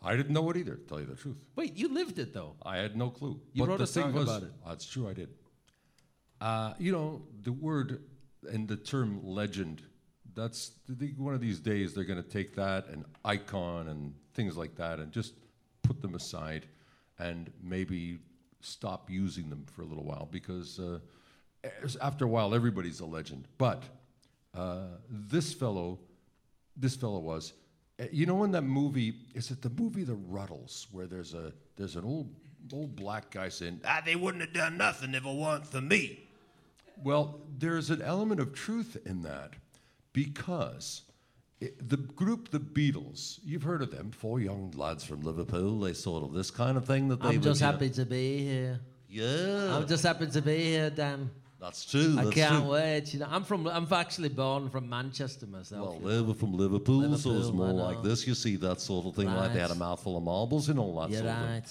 I 0.01 0.15
didn't 0.15 0.33
know 0.33 0.49
it 0.51 0.57
either, 0.57 0.75
to 0.75 0.83
tell 0.83 0.99
you 0.99 1.05
the 1.05 1.15
truth. 1.15 1.37
Wait, 1.55 1.75
you 1.75 1.91
lived 1.91 2.19
it 2.19 2.33
though. 2.33 2.55
I 2.63 2.77
had 2.77 2.95
no 2.95 3.09
clue. 3.09 3.41
You 3.53 3.63
but 3.63 3.69
wrote 3.69 3.77
the 3.79 3.85
a 3.85 3.87
thing 3.87 4.03
song 4.03 4.13
was, 4.13 4.23
about 4.23 4.43
it. 4.43 4.51
That's 4.65 4.85
true, 4.85 5.09
I 5.09 5.13
did. 5.13 5.29
Uh, 6.39 6.73
you 6.77 6.91
know, 6.91 7.23
the 7.41 7.51
word 7.51 8.03
and 8.51 8.67
the 8.67 8.77
term 8.77 9.19
legend, 9.23 9.81
that's 10.35 10.71
one 11.17 11.33
of 11.33 11.41
these 11.41 11.59
days 11.59 11.93
they're 11.93 12.03
going 12.03 12.21
to 12.21 12.29
take 12.29 12.55
that 12.55 12.87
and 12.87 13.05
icon 13.25 13.87
and 13.87 14.13
things 14.33 14.55
like 14.55 14.75
that 14.75 14.99
and 14.99 15.11
just 15.11 15.33
put 15.81 16.01
them 16.01 16.13
aside 16.15 16.67
and 17.19 17.51
maybe 17.63 18.19
stop 18.61 19.09
using 19.09 19.49
them 19.49 19.65
for 19.73 19.81
a 19.81 19.85
little 19.85 20.03
while 20.03 20.27
because 20.31 20.79
uh, 20.79 20.99
after 22.01 22.25
a 22.25 22.27
while 22.27 22.53
everybody's 22.53 22.99
a 22.99 23.05
legend. 23.05 23.47
But 23.57 23.83
uh, 24.55 24.87
this 25.09 25.53
fellow, 25.53 25.99
this 26.75 26.95
fellow 26.95 27.19
was. 27.19 27.53
uh, 27.99 28.05
You 28.11 28.25
know, 28.25 28.43
in 28.43 28.51
that 28.51 28.63
movie, 28.63 29.13
is 29.33 29.49
it 29.51 29.61
the 29.61 29.69
movie 29.71 30.03
The 30.03 30.15
Rutles, 30.15 30.85
where 30.91 31.07
there's 31.07 31.33
a 31.33 31.53
there's 31.75 31.95
an 31.95 32.03
old 32.03 32.29
old 32.73 32.95
black 32.95 33.31
guy 33.31 33.49
saying, 33.49 33.81
"Ah, 33.85 34.01
they 34.05 34.15
wouldn't 34.15 34.43
have 34.43 34.53
done 34.53 34.77
nothing 34.77 35.13
if 35.15 35.25
it 35.25 35.35
weren't 35.35 35.65
for 35.67 35.81
me." 35.81 36.26
Well, 37.03 37.39
there's 37.57 37.89
an 37.89 38.01
element 38.01 38.39
of 38.39 38.53
truth 38.53 38.97
in 39.05 39.23
that 39.23 39.53
because 40.13 41.03
it, 41.59 41.89
the 41.89 41.97
group 41.97 42.49
The 42.51 42.59
Beatles, 42.59 43.39
you've 43.43 43.63
heard 43.63 43.81
of 43.81 43.91
them, 43.91 44.11
four 44.11 44.39
young 44.39 44.71
lads 44.75 45.03
from 45.03 45.21
Liverpool. 45.21 45.79
They 45.79 45.93
sort 45.93 46.23
of 46.23 46.33
this 46.33 46.51
kind 46.51 46.77
of 46.77 46.85
thing 46.85 47.07
that 47.09 47.21
they 47.21 47.29
I'm 47.29 47.33
would, 47.35 47.43
just 47.43 47.61
you 47.61 47.65
know- 47.67 47.71
happy 47.73 47.89
to 47.91 48.05
be 48.05 48.39
here. 48.39 48.79
Yeah, 49.09 49.75
I'm 49.75 49.87
just 49.87 50.03
happy 50.03 50.27
to 50.27 50.41
be 50.41 50.57
here, 50.65 50.89
Dan. 50.89 51.29
that's 51.61 51.85
true. 51.85 52.15
I 52.19 52.25
that's 52.25 52.35
can't 52.35 52.63
true. 52.63 52.71
wait. 52.73 53.13
You 53.13 53.19
know, 53.21 53.27
I'm 53.31 53.45
from. 53.45 53.65
I'm 53.65 53.87
actually 53.93 54.27
born 54.27 54.69
from 54.69 54.89
Manchester 54.89 55.47
myself. 55.47 56.01
Well, 56.01 56.11
they 56.11 56.21
were 56.21 56.33
from 56.33 56.51
Liverpool, 56.53 57.03
so 57.03 57.13
it's 57.13 57.25
Liverpool, 57.25 57.53
more 57.53 57.73
like 57.73 58.03
this. 58.03 58.27
You 58.27 58.35
see 58.35 58.57
that 58.57 58.81
sort 58.81 59.05
of 59.05 59.15
thing, 59.15 59.33
like 59.33 59.53
they 59.53 59.59
had 59.61 59.71
a 59.71 59.75
mouthful 59.75 60.17
of 60.17 60.23
marbles 60.23 60.67
and 60.67 60.77
all 60.77 60.99
that 60.99 61.09
You're 61.09 61.21
sort 61.21 61.31
of 61.31 61.47
thing. 61.47 61.63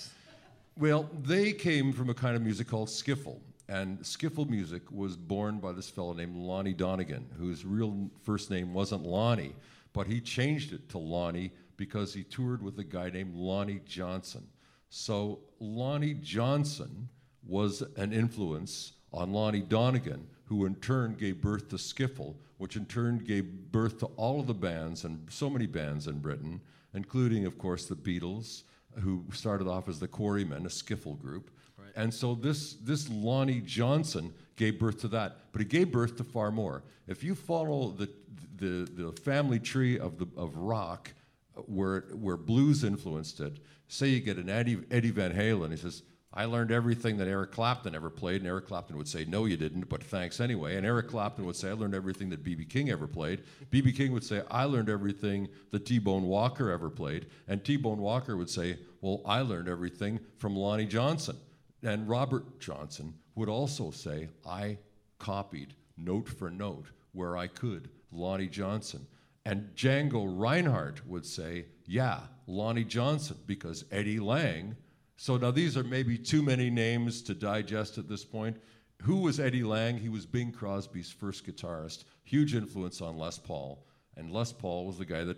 Well, 0.79 1.11
they 1.23 1.53
came 1.53 1.93
from 1.93 2.09
a 2.09 2.15
kind 2.15 2.37
of 2.37 2.43
music 2.43 2.69
called 2.69 2.89
skiffle. 2.89 3.39
And 3.69 3.99
skiffle 4.01 4.49
music 4.49 4.83
was 4.91 5.17
born 5.17 5.59
by 5.59 5.73
this 5.73 5.91
fellow 5.91 6.13
named 6.13 6.37
Lonnie 6.37 6.73
Donegan, 6.73 7.27
whose 7.37 7.65
real 7.65 8.11
first 8.23 8.51
name 8.51 8.73
wasn't 8.73 9.03
Lonnie, 9.03 9.55
but 9.93 10.07
he 10.07 10.21
changed 10.21 10.73
it 10.73 10.89
to 10.91 10.99
Lonnie 10.99 11.51
because 11.77 12.15
he 12.15 12.23
toured 12.23 12.63
with 12.63 12.79
a 12.79 12.85
guy 12.85 13.11
named 13.11 13.35
Lonnie 13.35 13.81
Johnson. 13.85 14.47
So 14.89 15.41
Lonnie 15.59 16.15
Johnson 16.15 17.09
was 17.45 17.83
an 17.97 18.13
influence 18.13 18.93
on 19.13 19.33
Lonnie 19.33 19.63
Donegan, 19.63 20.27
who 20.45 20.65
in 20.67 20.77
turn 20.77 21.15
gave 21.15 21.41
birth 21.41 21.69
to 21.71 21.77
Skiffle, 21.77 22.37
which 22.59 22.77
in 22.77 22.87
turn 22.87 23.19
gave 23.19 23.45
birth 23.73 23.99
to 23.99 24.07
all 24.17 24.41
of 24.41 24.47
the 24.47 24.55
bands 24.55 25.05
and 25.05 25.27
so 25.29 25.51
many 25.51 25.67
bands 25.67 26.07
in 26.07 26.21
Britain, 26.21 26.61
including, 26.95 27.47
of 27.47 27.59
course, 27.59 27.87
the 27.87 27.97
Beatles, 27.97 28.63
who 29.01 29.25
started 29.33 29.67
off 29.67 29.89
as 29.89 29.99
the 29.99 30.09
Quarrymen, 30.09 30.65
a 30.65 30.71
skiffle 30.71 31.19
group. 31.21 31.51
And 31.97 32.13
so 32.13 32.35
this, 32.35 32.75
this 32.75 33.09
Lonnie 33.09 33.63
Johnson 33.63 34.33
gave 34.55 34.79
birth 34.79 35.01
to 35.01 35.09
that, 35.09 35.39
but 35.53 35.61
he 35.61 35.67
gave 35.67 35.91
birth 35.91 36.17
to 36.19 36.25
far 36.25 36.51
more. 36.51 36.83
If 37.09 37.25
you 37.25 37.35
follow 37.35 37.91
the, 37.91 38.09
the, 38.57 38.89
the 38.95 39.13
family 39.23 39.59
tree 39.59 39.99
of, 39.99 40.19
the, 40.19 40.27
of 40.37 40.57
rock, 40.57 41.13
uh, 41.57 41.63
where, 41.63 42.03
where 42.13 42.37
blues 42.37 42.85
influenced 42.85 43.41
it, 43.41 43.59
say 43.89 44.09
you 44.09 44.21
get 44.21 44.37
an 44.37 44.51
Eddie, 44.51 44.79
Eddie 44.91 45.11
Van 45.11 45.33
Halen, 45.33 45.71
he 45.71 45.77
says, 45.77 46.03
I 46.37 46.45
learned 46.45 46.71
everything 46.71 47.17
that 47.17 47.29
Eric 47.29 47.53
Clapton 47.53 47.95
ever 47.95 48.11
played, 48.11 48.43
and 48.43 48.47
Eric 48.47 48.67
Clapton 48.67 48.99
would 48.99 49.09
say, 49.09 49.25
No, 49.25 49.47
you 49.47 49.57
didn't, 49.57 49.89
but 49.89 50.03
thanks 50.03 50.39
anyway. 50.39 50.77
And 50.77 50.85
Eric 50.85 51.09
Clapton 51.09 51.47
would 51.47 51.57
say, 51.57 51.71
I 51.71 51.73
learned 51.73 51.95
everything 51.95 52.29
that 52.29 52.45
B.B. 52.45 52.67
King 52.67 52.91
ever 52.91 53.07
played. 53.07 53.43
B.B. 53.71 53.91
King 53.93 54.13
would 54.13 54.23
say, 54.23 54.43
I 54.51 54.65
learned 54.65 54.91
everything 54.91 55.49
that 55.71 55.87
T 55.87 55.99
Bone 55.99 56.25
Walker 56.25 56.71
ever 56.71 56.91
played. 56.91 57.27
And 57.49 57.65
T 57.65 57.79
Bone 57.79 58.01
Walker 58.01 58.37
would 58.37 58.51
say, 58.51 58.77
Well, 59.01 59.23
I 59.25 59.41
learned 59.41 59.71
everything 59.71 60.21
from 60.37 60.55
Lonnie 60.55 60.85
Johnson. 60.85 61.39
And 61.83 62.09
Robert 62.09 62.59
Johnson 62.61 63.15
would 63.35 63.49
also 63.49 63.91
say, 63.91 64.29
I 64.47 64.79
copied 65.19 65.75
note 65.97 66.29
for 66.29 66.51
note 66.51 66.87
where 67.13 67.37
I 67.37 67.47
could 67.47 67.91
Lonnie 68.11 68.49
Johnson. 68.49 69.07
And 69.45 69.71
Django 69.77 70.27
Reinhardt 70.27 71.07
would 71.07 71.25
say, 71.25 71.67
Yeah, 71.87 72.21
Lonnie 72.47 72.85
Johnson, 72.85 73.37
because 73.47 73.85
Eddie 73.91 74.19
Lang. 74.19 74.77
So 75.17 75.37
now 75.37 75.51
these 75.51 75.77
are 75.77 75.85
maybe 75.85 76.19
too 76.19 76.43
many 76.43 76.69
names 76.69 77.23
to 77.23 77.35
digest 77.35 77.97
at 77.97 78.09
this 78.09 78.25
point. 78.25 78.57
Who 79.03 79.19
was 79.19 79.41
Eddie 79.41 79.63
Lang? 79.63 79.99
He 79.99 80.09
was 80.09 80.27
Bing 80.27 80.53
Crosby's 80.53 81.11
first 81.11 81.47
guitarist, 81.47 82.05
huge 82.25 82.55
influence 82.55 83.01
on 83.01 83.19
Les 83.19 83.39
Paul. 83.39 83.85
And 84.17 84.33
Les 84.33 84.53
Paul 84.53 84.87
was 84.87 84.99
the 84.99 85.05
guy 85.05 85.25
that 85.25 85.37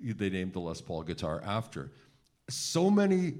they 0.00 0.30
named 0.30 0.52
the 0.52 0.60
Les 0.60 0.80
Paul 0.80 1.02
guitar 1.02 1.42
after. 1.44 1.90
So 2.48 2.90
many, 2.90 3.34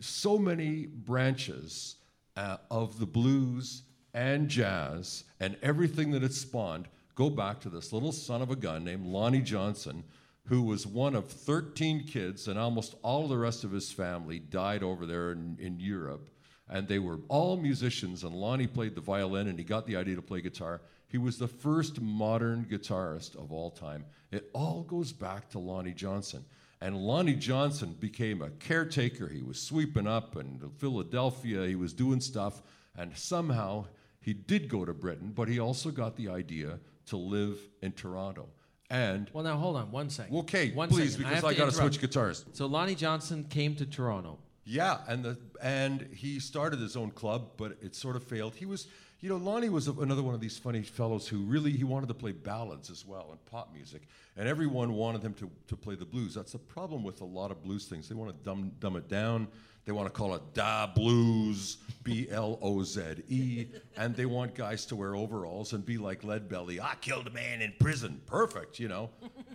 so 0.00 0.38
many 0.38 0.86
branches 0.86 1.96
uh, 2.36 2.58
of 2.70 2.98
the 2.98 3.06
blues 3.06 3.82
and 4.14 4.48
jazz 4.48 5.24
and 5.40 5.56
everything 5.62 6.10
that 6.10 6.22
it 6.22 6.32
spawned 6.32 6.88
go 7.14 7.30
back 7.30 7.60
to 7.60 7.68
this 7.68 7.92
little 7.92 8.12
son 8.12 8.42
of 8.42 8.50
a 8.50 8.56
gun 8.56 8.84
named 8.84 9.06
Lonnie 9.06 9.40
Johnson, 9.40 10.04
who 10.44 10.62
was 10.62 10.86
one 10.86 11.16
of 11.16 11.26
13 11.28 12.04
kids, 12.06 12.46
and 12.46 12.58
almost 12.58 12.94
all 13.02 13.26
the 13.26 13.38
rest 13.38 13.64
of 13.64 13.72
his 13.72 13.90
family 13.90 14.38
died 14.38 14.82
over 14.82 15.06
there 15.06 15.32
in, 15.32 15.56
in 15.58 15.80
Europe. 15.80 16.30
And 16.68 16.86
they 16.86 16.98
were 16.98 17.20
all 17.28 17.56
musicians, 17.56 18.22
and 18.22 18.34
Lonnie 18.34 18.66
played 18.66 18.94
the 18.94 19.00
violin, 19.00 19.48
and 19.48 19.58
he 19.58 19.64
got 19.64 19.86
the 19.86 19.96
idea 19.96 20.14
to 20.16 20.22
play 20.22 20.40
guitar. 20.40 20.82
He 21.08 21.18
was 21.18 21.38
the 21.38 21.48
first 21.48 22.00
modern 22.00 22.66
guitarist 22.70 23.36
of 23.36 23.50
all 23.50 23.70
time. 23.70 24.04
It 24.30 24.50
all 24.52 24.82
goes 24.82 25.12
back 25.12 25.48
to 25.50 25.58
Lonnie 25.58 25.94
Johnson. 25.94 26.44
And 26.80 26.96
Lonnie 26.96 27.34
Johnson 27.34 27.96
became 27.98 28.42
a 28.42 28.50
caretaker. 28.50 29.28
He 29.28 29.42
was 29.42 29.60
sweeping 29.60 30.06
up 30.06 30.36
in 30.36 30.60
Philadelphia, 30.76 31.66
he 31.66 31.74
was 31.74 31.92
doing 31.94 32.20
stuff, 32.20 32.62
and 32.96 33.16
somehow 33.16 33.86
he 34.20 34.34
did 34.34 34.68
go 34.68 34.84
to 34.84 34.92
Britain, 34.92 35.32
but 35.34 35.48
he 35.48 35.58
also 35.58 35.90
got 35.90 36.16
the 36.16 36.28
idea 36.28 36.78
to 37.06 37.16
live 37.16 37.58
in 37.80 37.92
Toronto. 37.92 38.48
And 38.90 39.30
Well, 39.32 39.42
now 39.42 39.56
hold 39.56 39.76
on 39.76 39.90
one 39.90 40.10
second. 40.10 40.36
okay, 40.38 40.70
One 40.72 40.88
please, 40.88 41.12
second. 41.12 41.24
because 41.30 41.42
have 41.42 41.44
I, 41.44 41.54
got 41.54 41.64
to 41.66 41.72
switch 41.72 42.00
guitars. 42.00 42.44
So 42.52 42.66
Lonnie 42.66 42.94
Johnson 42.94 43.44
came 43.44 43.74
to 43.76 43.86
Toronto. 43.86 44.38
Yeah, 44.64 44.98
and 45.08 45.24
the 45.24 45.38
and 45.62 46.08
he 46.12 46.40
started 46.40 46.80
his 46.80 46.96
own 46.96 47.12
club, 47.12 47.52
but 47.56 47.78
it 47.80 47.94
sort 47.94 48.16
of 48.16 48.24
failed. 48.24 48.56
He 48.56 48.66
was, 48.66 48.88
you 49.26 49.32
know, 49.32 49.38
Lonnie 49.38 49.70
was 49.70 49.88
another 49.88 50.22
one 50.22 50.36
of 50.36 50.40
these 50.40 50.56
funny 50.56 50.82
fellows 50.82 51.26
who 51.26 51.38
really 51.38 51.72
he 51.72 51.82
wanted 51.82 52.06
to 52.06 52.14
play 52.14 52.30
ballads 52.30 52.90
as 52.90 53.04
well 53.04 53.26
and 53.32 53.44
pop 53.46 53.74
music, 53.74 54.02
and 54.36 54.48
everyone 54.48 54.92
wanted 54.92 55.20
him 55.20 55.34
to 55.34 55.50
to 55.66 55.76
play 55.76 55.96
the 55.96 56.04
blues. 56.04 56.32
That's 56.34 56.52
the 56.52 56.58
problem 56.58 57.02
with 57.02 57.20
a 57.22 57.24
lot 57.24 57.50
of 57.50 57.60
blues 57.64 57.86
things. 57.86 58.08
They 58.08 58.14
want 58.14 58.30
to 58.30 58.44
dumb 58.44 58.70
dumb 58.78 58.94
it 58.94 59.08
down. 59.08 59.48
They 59.84 59.90
want 59.90 60.06
to 60.06 60.12
call 60.12 60.36
it 60.36 60.42
Da 60.54 60.86
Blues, 60.86 61.78
B 62.04 62.28
L 62.30 62.56
O 62.62 62.84
Z 62.84 63.02
E, 63.28 63.66
and 63.96 64.14
they 64.14 64.26
want 64.26 64.54
guys 64.54 64.86
to 64.86 64.94
wear 64.94 65.16
overalls 65.16 65.72
and 65.72 65.84
be 65.84 65.98
like 65.98 66.22
Leadbelly. 66.22 66.78
I 66.80 66.94
killed 67.00 67.26
a 67.26 67.30
man 67.30 67.62
in 67.62 67.74
prison. 67.80 68.20
Perfect, 68.26 68.78
you 68.78 68.86
know. 68.86 69.10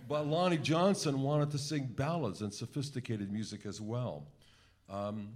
but 0.06 0.26
Lonnie 0.26 0.58
Johnson 0.58 1.22
wanted 1.22 1.50
to 1.52 1.58
sing 1.58 1.86
ballads 1.86 2.42
and 2.42 2.52
sophisticated 2.52 3.32
music 3.32 3.64
as 3.64 3.80
well. 3.80 4.26
Um, 4.90 5.30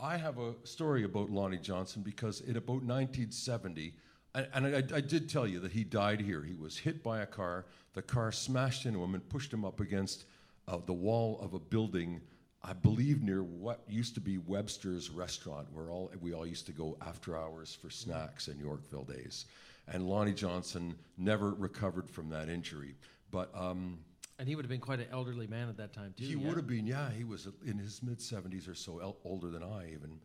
I 0.00 0.16
have 0.16 0.38
a 0.38 0.54
story 0.64 1.04
about 1.04 1.30
Lonnie 1.30 1.58
Johnson 1.58 2.02
because 2.02 2.40
in 2.40 2.56
about 2.56 2.82
1970, 2.82 3.94
and, 4.34 4.66
I, 4.66 4.96
I 4.96 5.00
did 5.00 5.28
tell 5.28 5.46
you 5.46 5.60
that 5.60 5.72
he 5.72 5.84
died 5.84 6.20
here. 6.20 6.42
He 6.42 6.54
was 6.54 6.78
hit 6.78 7.02
by 7.02 7.20
a 7.20 7.26
car. 7.26 7.66
The 7.94 8.02
car 8.02 8.32
smashed 8.32 8.86
into 8.86 9.02
him 9.02 9.14
and 9.14 9.28
pushed 9.28 9.52
him 9.52 9.64
up 9.64 9.80
against 9.80 10.24
uh, 10.68 10.78
the 10.86 10.92
wall 10.92 11.38
of 11.42 11.54
a 11.54 11.58
building 11.58 12.20
I 12.62 12.74
believe 12.74 13.22
near 13.22 13.42
what 13.42 13.80
used 13.88 14.14
to 14.14 14.20
be 14.20 14.36
Webster's 14.36 15.08
restaurant, 15.08 15.68
where 15.72 15.90
all 15.90 16.12
we 16.20 16.34
all 16.34 16.46
used 16.46 16.66
to 16.66 16.72
go 16.72 16.96
after 17.00 17.36
hours 17.36 17.74
for 17.74 17.88
snacks 17.88 18.48
in 18.48 18.58
Yorkville 18.58 19.04
days. 19.04 19.46
And 19.88 20.06
Lonnie 20.06 20.34
Johnson 20.34 20.94
never 21.16 21.52
recovered 21.52 22.08
from 22.10 22.28
that 22.30 22.48
injury. 22.48 22.96
But 23.30 23.50
um, 23.54 23.98
And 24.40 24.48
he 24.48 24.56
would 24.56 24.64
have 24.64 24.70
been 24.70 24.80
quite 24.80 25.00
an 25.00 25.06
elderly 25.12 25.46
man 25.46 25.68
at 25.68 25.76
that 25.76 25.92
time, 25.92 26.14
too. 26.16 26.24
he 26.24 26.32
yeah? 26.32 26.48
would 26.48 26.56
have 26.56 26.66
been, 26.66 26.86
yeah, 26.86 27.10
he 27.10 27.24
was 27.24 27.46
in 27.66 27.76
his 27.76 28.02
mid 28.02 28.20
70s 28.20 28.66
or 28.70 28.74
so, 28.74 28.98
el- 28.98 29.18
older 29.22 29.50
than 29.50 29.62
I 29.62 29.92
even. 29.92 30.18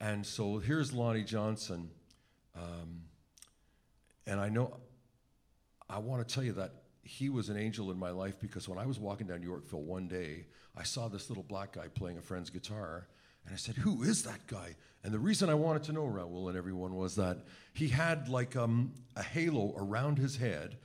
And 0.00 0.24
so 0.24 0.58
here's 0.58 0.90
Lonnie 0.94 1.22
Johnson. 1.22 1.90
Um, 2.56 3.02
and 4.26 4.40
I 4.40 4.48
know, 4.48 4.78
I 5.86 5.98
want 5.98 6.26
to 6.26 6.34
tell 6.34 6.42
you 6.42 6.52
that 6.52 6.72
he 7.02 7.28
was 7.28 7.50
an 7.50 7.58
angel 7.58 7.90
in 7.90 7.98
my 7.98 8.10
life 8.10 8.40
because 8.40 8.70
when 8.70 8.78
I 8.78 8.86
was 8.86 8.98
walking 8.98 9.26
down 9.26 9.42
Yorkville 9.42 9.82
one 9.82 10.08
day, 10.08 10.46
I 10.74 10.82
saw 10.82 11.08
this 11.08 11.28
little 11.28 11.44
black 11.44 11.72
guy 11.72 11.88
playing 11.88 12.16
a 12.16 12.22
friend's 12.22 12.48
guitar. 12.48 13.06
And 13.44 13.52
I 13.52 13.58
said, 13.58 13.76
Who 13.76 14.02
is 14.02 14.22
that 14.22 14.46
guy? 14.46 14.76
And 15.04 15.12
the 15.12 15.18
reason 15.18 15.50
I 15.50 15.54
wanted 15.54 15.82
to 15.84 15.92
know 15.92 16.06
Raoul 16.06 16.48
and 16.48 16.56
everyone 16.56 16.94
was 16.94 17.16
that 17.16 17.44
he 17.74 17.88
had 17.88 18.30
like 18.30 18.56
um, 18.56 18.92
a 19.14 19.22
halo 19.22 19.74
around 19.76 20.16
his 20.16 20.36
head. 20.36 20.78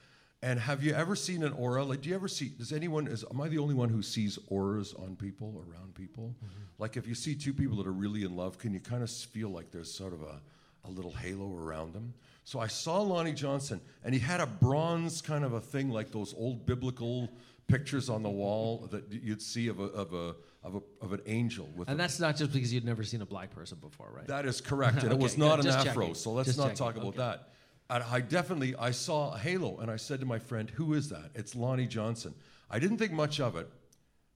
And 0.43 0.59
have 0.59 0.83
you 0.83 0.93
ever 0.93 1.15
seen 1.15 1.41
an 1.41 1.53
aura? 1.53 1.85
Like, 1.85 2.01
do 2.01 2.09
you 2.09 2.15
ever 2.15 2.27
see? 2.27 2.49
Does 2.49 2.73
anyone? 2.73 3.07
Is 3.07 3.23
am 3.31 3.39
I 3.39 3.47
the 3.47 3.59
only 3.59 3.73
one 3.73 3.87
who 3.87 4.01
sees 4.01 4.37
auras 4.49 4.93
on 4.93 5.15
people, 5.15 5.63
around 5.65 5.95
people? 5.95 6.35
Mm-hmm. 6.43 6.63
Like, 6.79 6.97
if 6.97 7.07
you 7.07 7.15
see 7.15 7.33
two 7.33 7.53
people 7.53 7.77
that 7.77 7.87
are 7.87 7.93
really 7.93 8.23
in 8.23 8.35
love, 8.35 8.57
can 8.57 8.73
you 8.73 8.81
kind 8.81 9.03
of 9.03 9.09
feel 9.09 9.47
like 9.49 9.71
there's 9.71 9.89
sort 9.91 10.11
of 10.11 10.21
a, 10.21 10.41
a 10.83 10.89
little 10.91 11.11
halo 11.11 11.55
around 11.55 11.93
them? 11.93 12.13
So 12.43 12.59
I 12.59 12.67
saw 12.67 12.99
Lonnie 12.99 13.31
Johnson, 13.31 13.79
and 14.03 14.13
he 14.13 14.19
had 14.19 14.41
a 14.41 14.45
bronze 14.45 15.21
kind 15.21 15.45
of 15.45 15.53
a 15.53 15.61
thing, 15.61 15.89
like 15.89 16.11
those 16.11 16.33
old 16.37 16.65
biblical 16.65 17.29
pictures 17.67 18.09
on 18.09 18.21
the 18.21 18.29
wall 18.29 18.85
that 18.91 19.05
you'd 19.13 19.41
see 19.41 19.69
of 19.69 19.79
a 19.79 19.83
of 19.83 20.13
a 20.13 20.35
of, 20.61 20.75
a, 20.75 20.81
of 21.01 21.13
an 21.13 21.21
angel 21.25 21.69
with. 21.73 21.87
And 21.87 21.97
a, 21.97 22.03
that's 22.03 22.19
not 22.19 22.35
just 22.35 22.51
because 22.51 22.73
you'd 22.73 22.83
never 22.83 23.03
seen 23.03 23.21
a 23.21 23.25
black 23.25 23.49
person 23.55 23.77
before, 23.79 24.11
right? 24.13 24.27
that 24.27 24.45
is 24.45 24.59
correct, 24.59 25.03
and 25.03 25.13
it 25.13 25.19
was 25.27 25.37
not 25.37 25.61
good. 25.61 25.67
an 25.67 25.71
afro. 25.87 26.01
checking. 26.01 26.15
So 26.15 26.33
let's 26.33 26.47
Just 26.47 26.57
not 26.59 26.75
checking. 26.75 26.77
talk 26.85 26.95
about 26.97 27.07
Okay. 27.07 27.17
that. 27.19 27.49
And 27.89 28.03
I 28.03 28.21
definitely 28.21 28.75
I 28.75 28.91
saw 28.91 29.33
a 29.33 29.37
halo, 29.37 29.77
and 29.77 29.91
I 29.91 29.97
said 29.97 30.19
to 30.21 30.25
my 30.25 30.39
friend, 30.39 30.69
"Who 30.71 30.93
is 30.93 31.09
that?" 31.09 31.31
It's 31.35 31.55
Lonnie 31.55 31.87
Johnson. 31.87 32.33
I 32.69 32.79
didn't 32.79 32.97
think 32.97 33.11
much 33.11 33.39
of 33.39 33.55
it, 33.55 33.69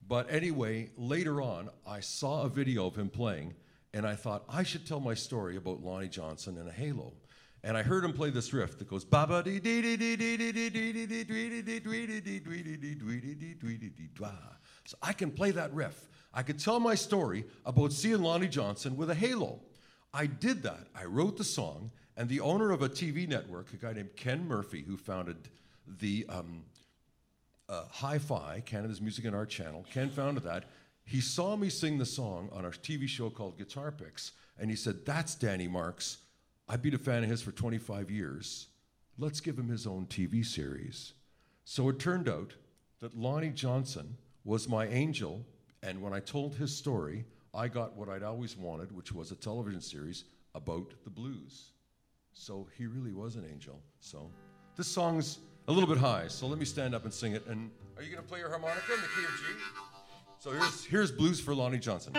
but 0.08 0.32
anyway, 0.32 0.92
later 0.96 1.42
on, 1.42 1.70
I 1.86 2.02
saw 2.02 2.44
a 2.44 2.50
video 2.50 2.86
of 2.86 2.96
him 2.96 3.10
playing, 3.10 3.56
and 3.94 4.06
I 4.06 4.16
thought 4.16 4.44
I 4.48 4.64
should 4.64 4.86
tell 4.86 5.00
my 5.00 5.16
story 5.16 5.56
about 5.56 5.82
Lonnie 5.82 6.08
Johnson 6.08 6.58
and 6.58 6.70
a 6.70 6.72
halo. 6.72 7.14
And 7.64 7.76
I 7.76 7.84
heard 7.84 8.06
him 8.06 8.14
play 8.14 8.30
this 8.30 8.54
riff 8.54 8.78
that 8.78 8.88
goes 8.88 9.04
ba 9.04 9.42
dee 9.44 9.60
dee 9.60 9.82
dee 9.82 9.98
dee 9.98 10.16
dee 10.16 10.38
dee 10.38 10.52
dee 10.52 10.70
dee 10.70 10.92
dee 10.92 11.06
dee 11.06 11.24
dee 11.26 11.80
dee 11.80 12.40
dee 12.40 13.54
dee 13.56 13.78
dee 13.78 13.90
dee. 13.90 14.10
So 14.86 14.98
I 15.02 15.12
can 15.14 15.32
play 15.32 15.52
that 15.52 15.74
riff. 15.74 16.08
I 16.34 16.44
could 16.44 16.60
tell 16.60 16.80
my 16.80 16.96
story 16.96 17.46
about 17.66 17.92
seeing 17.92 18.22
Lonnie 18.22 18.48
Johnson 18.48 18.96
with 18.96 19.10
a 19.10 19.16
halo. 19.16 19.62
I 20.14 20.28
did 20.28 20.64
that. 20.64 20.88
I 20.96 21.06
wrote 21.06 21.38
the 21.38 21.44
song, 21.44 21.92
and 22.18 22.28
the 22.28 22.40
owner 22.40 22.72
of 22.72 22.82
a 22.82 22.90
TV 22.90 23.28
network, 23.28 23.72
a 23.74 23.78
guy 23.78 23.94
named 23.94 24.16
Ken 24.16 24.48
Murphy, 24.48 24.82
who 24.82 24.98
founded 24.98 25.38
the 26.00 26.26
um, 26.28 26.64
uh, 27.70 27.84
Hi-Fi, 27.92 28.64
Canada's 28.66 29.00
Music 29.00 29.24
and 29.26 29.36
Art 29.36 29.50
channel. 29.50 29.86
Ken 29.94 30.10
founded 30.10 30.44
that. 30.44 30.66
He 31.06 31.22
saw 31.22 31.56
me 31.56 31.70
sing 31.70 32.00
the 32.00 32.06
song 32.06 32.50
on 32.52 32.66
a 32.66 32.70
TV 32.70 33.08
show 33.08 33.30
called 33.30 33.58
Guitar 33.58 33.92
Picks, 33.92 34.32
and 34.60 34.70
he 34.70 34.76
said, 34.76 35.06
"That's 35.06 35.36
Danny 35.36 35.68
Marks. 35.68 36.18
I've 36.68 36.82
been 36.82 36.96
a 36.96 36.98
fan 36.98 37.24
of 37.24 37.30
his 37.30 37.42
for 37.42 37.52
25 37.52 38.12
years. 38.12 38.68
Let's 39.18 39.40
give 39.40 39.58
him 39.58 39.70
his 39.70 39.86
own 39.88 40.08
TV 40.08 40.44
series." 40.44 41.14
So 41.66 41.88
it 41.90 42.00
turned 42.00 42.28
out 42.28 42.56
that 43.00 43.18
Lonnie 43.18 43.52
Johnson 43.52 44.18
was 44.44 44.68
my 44.68 44.88
angel, 44.88 45.46
and 45.84 46.02
when 46.02 46.14
I 46.14 46.20
told 46.20 46.56
his 46.56 46.76
story, 46.76 47.26
I 47.54 47.68
got 47.68 47.96
what 47.96 48.10
I'd 48.10 48.24
always 48.24 48.58
wanted, 48.58 48.92
which 48.92 49.12
was 49.12 49.32
a 49.32 49.36
television 49.36 49.82
series 49.82 50.24
about 50.56 50.94
the 51.04 51.10
blues. 51.10 51.74
So 52.40 52.68
he 52.78 52.86
really 52.86 53.12
was 53.12 53.36
an 53.36 53.46
angel. 53.52 53.82
So 54.00 54.30
this 54.76 54.88
song's 54.88 55.40
a 55.68 55.72
little 55.72 55.90
bit 55.90 55.98
high, 55.98 56.28
so 56.28 56.48
let 56.48 56.60
me 56.60 56.66
stand 56.66 56.94
up 56.94 57.04
and 57.04 57.14
sing 57.14 57.34
it. 57.34 57.46
And 57.48 57.72
are 57.98 58.04
you 58.04 58.12
going 58.12 58.22
to 58.22 58.30
play 58.30 58.40
your 58.40 58.50
harmonica 58.50 58.94
in 58.94 59.02
the 59.02 59.08
key 59.08 59.24
of 59.26 59.32
G? 59.32 59.46
So 60.40 60.52
here's 60.52 60.86
here's 60.86 61.12
blues 61.12 61.40
for 61.40 61.56
Lonnie 61.56 61.80
Johnson. 61.80 62.14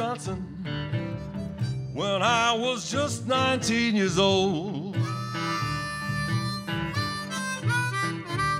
Johnson 0.00 0.40
when 1.92 2.22
I 2.22 2.54
was 2.54 2.90
just 2.90 3.26
19 3.26 3.94
years 3.94 4.18
old. 4.18 4.96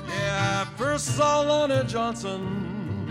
Yeah, 0.06 0.60
I 0.60 0.66
first 0.76 1.16
saw 1.16 1.40
Lonnie 1.40 1.86
Johnson 1.86 3.08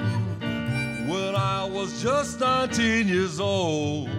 when 1.10 1.36
I 1.36 1.68
was 1.68 2.04
just 2.04 2.40
19 2.40 3.08
years 3.08 3.40
old. 3.40 4.10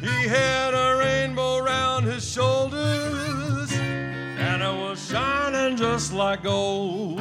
He 0.00 0.28
had 0.28 0.72
a 0.72 0.96
rainbow 0.98 1.58
round 1.58 2.06
his 2.06 2.26
shoulders, 2.26 3.70
and 3.74 4.62
it 4.62 4.74
was 4.82 4.98
shining 5.10 5.76
just 5.76 6.14
like 6.14 6.42
gold. 6.44 7.20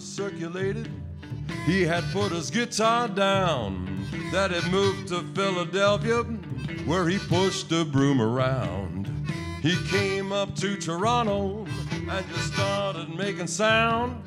Circulated 0.00 0.90
he 1.66 1.82
had 1.82 2.04
put 2.12 2.32
his 2.32 2.50
guitar 2.50 3.06
down, 3.06 4.06
that 4.32 4.50
he 4.50 4.70
moved 4.70 5.08
to 5.08 5.22
Philadelphia, 5.34 6.22
where 6.86 7.08
he 7.08 7.18
pushed 7.18 7.70
a 7.72 7.84
broom 7.84 8.20
around. 8.20 9.06
He 9.62 9.76
came 9.88 10.32
up 10.32 10.56
to 10.56 10.76
Toronto 10.76 11.66
and 11.92 12.26
just 12.28 12.54
started 12.54 13.10
making 13.10 13.46
sound. 13.46 14.22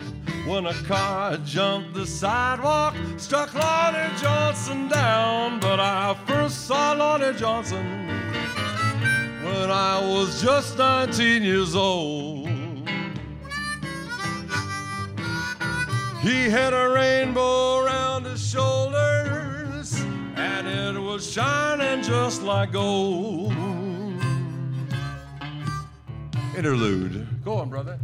When 0.45 0.67
a 0.67 0.73
car 0.83 1.37
jumped 1.37 1.93
the 1.95 2.05
sidewalk, 2.05 2.95
struck 3.17 3.53
Lonnie 3.55 4.15
Johnson 4.19 4.89
down. 4.89 5.59
But 5.59 5.79
I 5.79 6.15
first 6.27 6.67
saw 6.67 6.91
Lonnie 6.91 7.37
Johnson 7.37 8.07
when 9.43 9.71
I 9.71 9.99
was 10.01 10.41
just 10.41 10.77
19 10.77 11.41
years 11.41 11.75
old. 11.75 12.52
He 16.23 16.49
had 16.49 16.71
a 16.71 16.87
rainbow 16.87 17.79
around 17.79 18.23
his 18.23 18.49
shoulders, 18.49 20.01
and 20.37 20.65
it 20.65 20.97
was 20.97 21.29
shining 21.29 22.01
just 22.01 22.43
like 22.43 22.71
gold. 22.71 23.51
Interlude. 26.55 27.27
Go 27.43 27.55
on, 27.55 27.67
brother. 27.67 27.99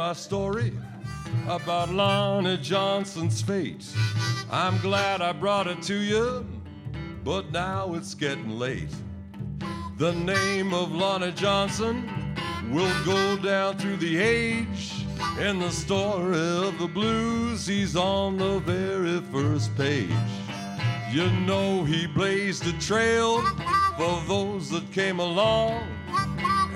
My 0.00 0.14
story 0.14 0.72
about 1.46 1.90
Lonnie 1.90 2.56
Johnson's 2.56 3.42
fate. 3.42 3.84
I'm 4.50 4.80
glad 4.80 5.20
I 5.20 5.32
brought 5.32 5.66
it 5.66 5.82
to 5.82 5.94
you, 5.94 6.46
but 7.22 7.52
now 7.52 7.92
it's 7.92 8.14
getting 8.14 8.58
late. 8.58 8.94
The 9.98 10.14
name 10.14 10.72
of 10.72 10.90
Lonnie 10.90 11.32
Johnson 11.32 12.08
will 12.70 13.04
go 13.04 13.36
down 13.36 13.76
through 13.76 13.98
the 13.98 14.16
age. 14.16 15.04
In 15.38 15.58
the 15.58 15.70
story 15.70 16.38
of 16.66 16.78
the 16.78 16.88
blues, 16.88 17.66
he's 17.66 17.94
on 17.94 18.38
the 18.38 18.58
very 18.60 19.20
first 19.30 19.76
page. 19.76 20.30
You 21.12 21.30
know 21.42 21.84
he 21.84 22.06
blazed 22.06 22.66
a 22.66 22.72
trail 22.80 23.42
for 23.98 24.18
those 24.26 24.70
that 24.70 24.90
came 24.92 25.20
along. 25.20 25.86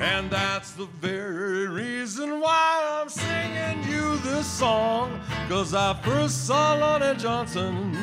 And 0.00 0.30
that's 0.30 0.72
the 0.72 0.86
very 1.00 1.68
reason 1.68 2.40
why 2.40 3.00
I'm 3.00 3.08
singing 3.08 3.88
you 3.88 4.16
this 4.18 4.46
song. 4.46 5.20
Cause 5.48 5.74
I 5.74 5.94
first 6.02 6.46
saw 6.46 6.74
Lonnie 6.74 7.16
Johnson 7.18 7.94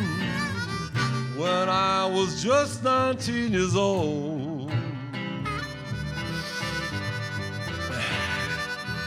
when 1.37 1.69
I 1.69 2.05
was 2.05 2.41
just 2.43 2.83
19 2.83 3.51
years 3.51 3.75
old. 3.75 4.71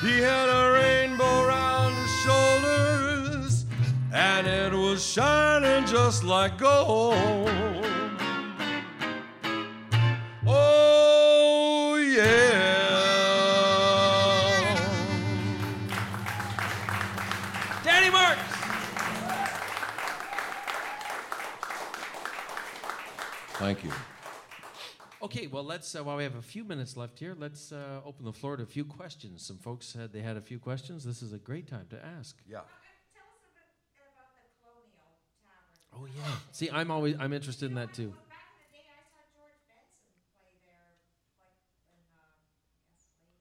He 0.05 0.19
had 0.19 0.49
a 0.51 0.73
rainbow 0.73 1.47
round 1.47 1.95
his 1.95 2.11
shoulders, 2.23 3.65
and 4.13 4.47
it 4.47 4.73
was 4.75 5.03
shining 5.03 5.87
just 5.87 6.25
like 6.25 6.59
gold. 6.59 7.49
Oh, 10.47 11.34
Thank 23.65 23.83
you. 23.83 23.93
Okay, 25.23 25.47
well, 25.47 25.65
let's, 25.65 25.97
uh, 25.97 26.05
while 26.05 26.19
we 26.19 26.23
have 26.23 26.35
a 26.35 26.43
few 26.43 26.65
minutes 26.65 26.99
left 26.99 27.19
here, 27.19 27.35
let's 27.35 27.73
uh, 27.73 28.03
open 28.05 28.27
the 28.27 28.33
floor 28.35 28.59
to 28.59 28.63
a 28.63 28.67
few 28.67 28.85
questions. 28.85 29.47
Some 29.47 29.57
folks 29.57 29.87
said 29.87 30.13
they 30.13 30.21
had 30.21 30.37
a 30.37 30.43
few 30.43 30.59
questions. 30.59 31.03
This 31.03 31.23
is 31.23 31.33
a 31.33 31.39
great 31.39 31.67
time 31.67 31.87
to 31.89 31.97
ask. 31.97 32.37
Yeah. 32.47 32.59
Tell 32.59 33.25
us 33.25 33.41
a 33.41 33.57
bit 33.97 34.05
about 34.13 34.37
the 34.37 34.53
Colonial 34.61 35.17
Tavern. 35.49 35.97
Oh, 35.97 36.05
yeah. 36.15 36.37
See, 36.53 36.69
I'm 36.71 36.91
always, 36.91 37.17
I'm 37.19 37.33
interested 37.33 37.71
in 37.71 37.75
that 37.77 37.95
too. 37.95 38.09
Back 38.29 38.37
in 38.53 38.69
the 38.69 38.77
day, 38.77 38.85
I 38.85 39.01
saw 39.09 39.25
George 39.33 39.65
Benson 39.65 40.13
play 40.37 40.53
there, 40.69 40.85
like 41.41 41.57
in, 41.89 42.05
uh, 42.13 42.21
I 42.21 42.85
guess 42.93 43.09
late. 43.17 43.33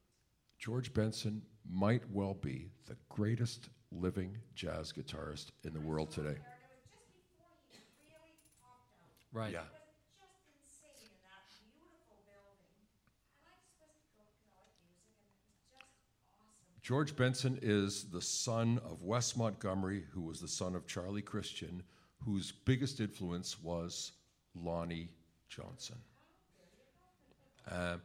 George 0.58 0.94
Benson 0.94 1.42
might 1.70 2.10
well 2.10 2.32
be 2.32 2.70
the 2.86 2.96
greatest 3.10 3.68
living 3.92 4.38
jazz 4.54 4.90
guitarist 4.90 5.48
in 5.64 5.74
the 5.74 5.82
world 5.82 6.10
today. 6.10 6.38
Right. 6.40 6.46
and 6.54 6.70
it 6.70 6.94
was 6.94 7.10
just 7.10 7.18
before 7.26 7.50
he 7.90 8.06
really 8.06 8.38
popped 8.62 8.94
out. 9.02 9.10
Right. 9.34 9.52
Yeah. 9.52 9.66
It 9.66 10.22
was 10.22 10.30
just 10.30 10.38
insane 10.46 11.10
in 11.10 11.26
that 11.26 11.42
beautiful 11.50 12.22
building. 12.22 12.70
And 13.34 13.50
I 13.50 13.58
just 13.58 13.74
was 13.74 14.06
go, 14.14 14.22
you 14.38 14.46
know, 14.46 14.54
like 14.54 14.70
music, 14.78 15.18
and 15.18 15.26
it 15.26 15.42
was 15.42 15.58
just 15.66 16.30
awesome. 16.38 16.73
George 16.84 17.16
Benson 17.16 17.58
is 17.62 18.04
the 18.10 18.20
son 18.20 18.78
of 18.84 19.00
Wes 19.00 19.38
Montgomery, 19.38 20.04
who 20.12 20.20
was 20.20 20.38
the 20.38 20.46
son 20.46 20.74
of 20.74 20.86
Charlie 20.86 21.22
Christian, 21.22 21.82
whose 22.22 22.52
biggest 22.52 23.00
influence 23.00 23.58
was 23.58 24.12
Lonnie 24.54 25.08
Johnson. 25.48 25.96
Uh, 27.70 27.96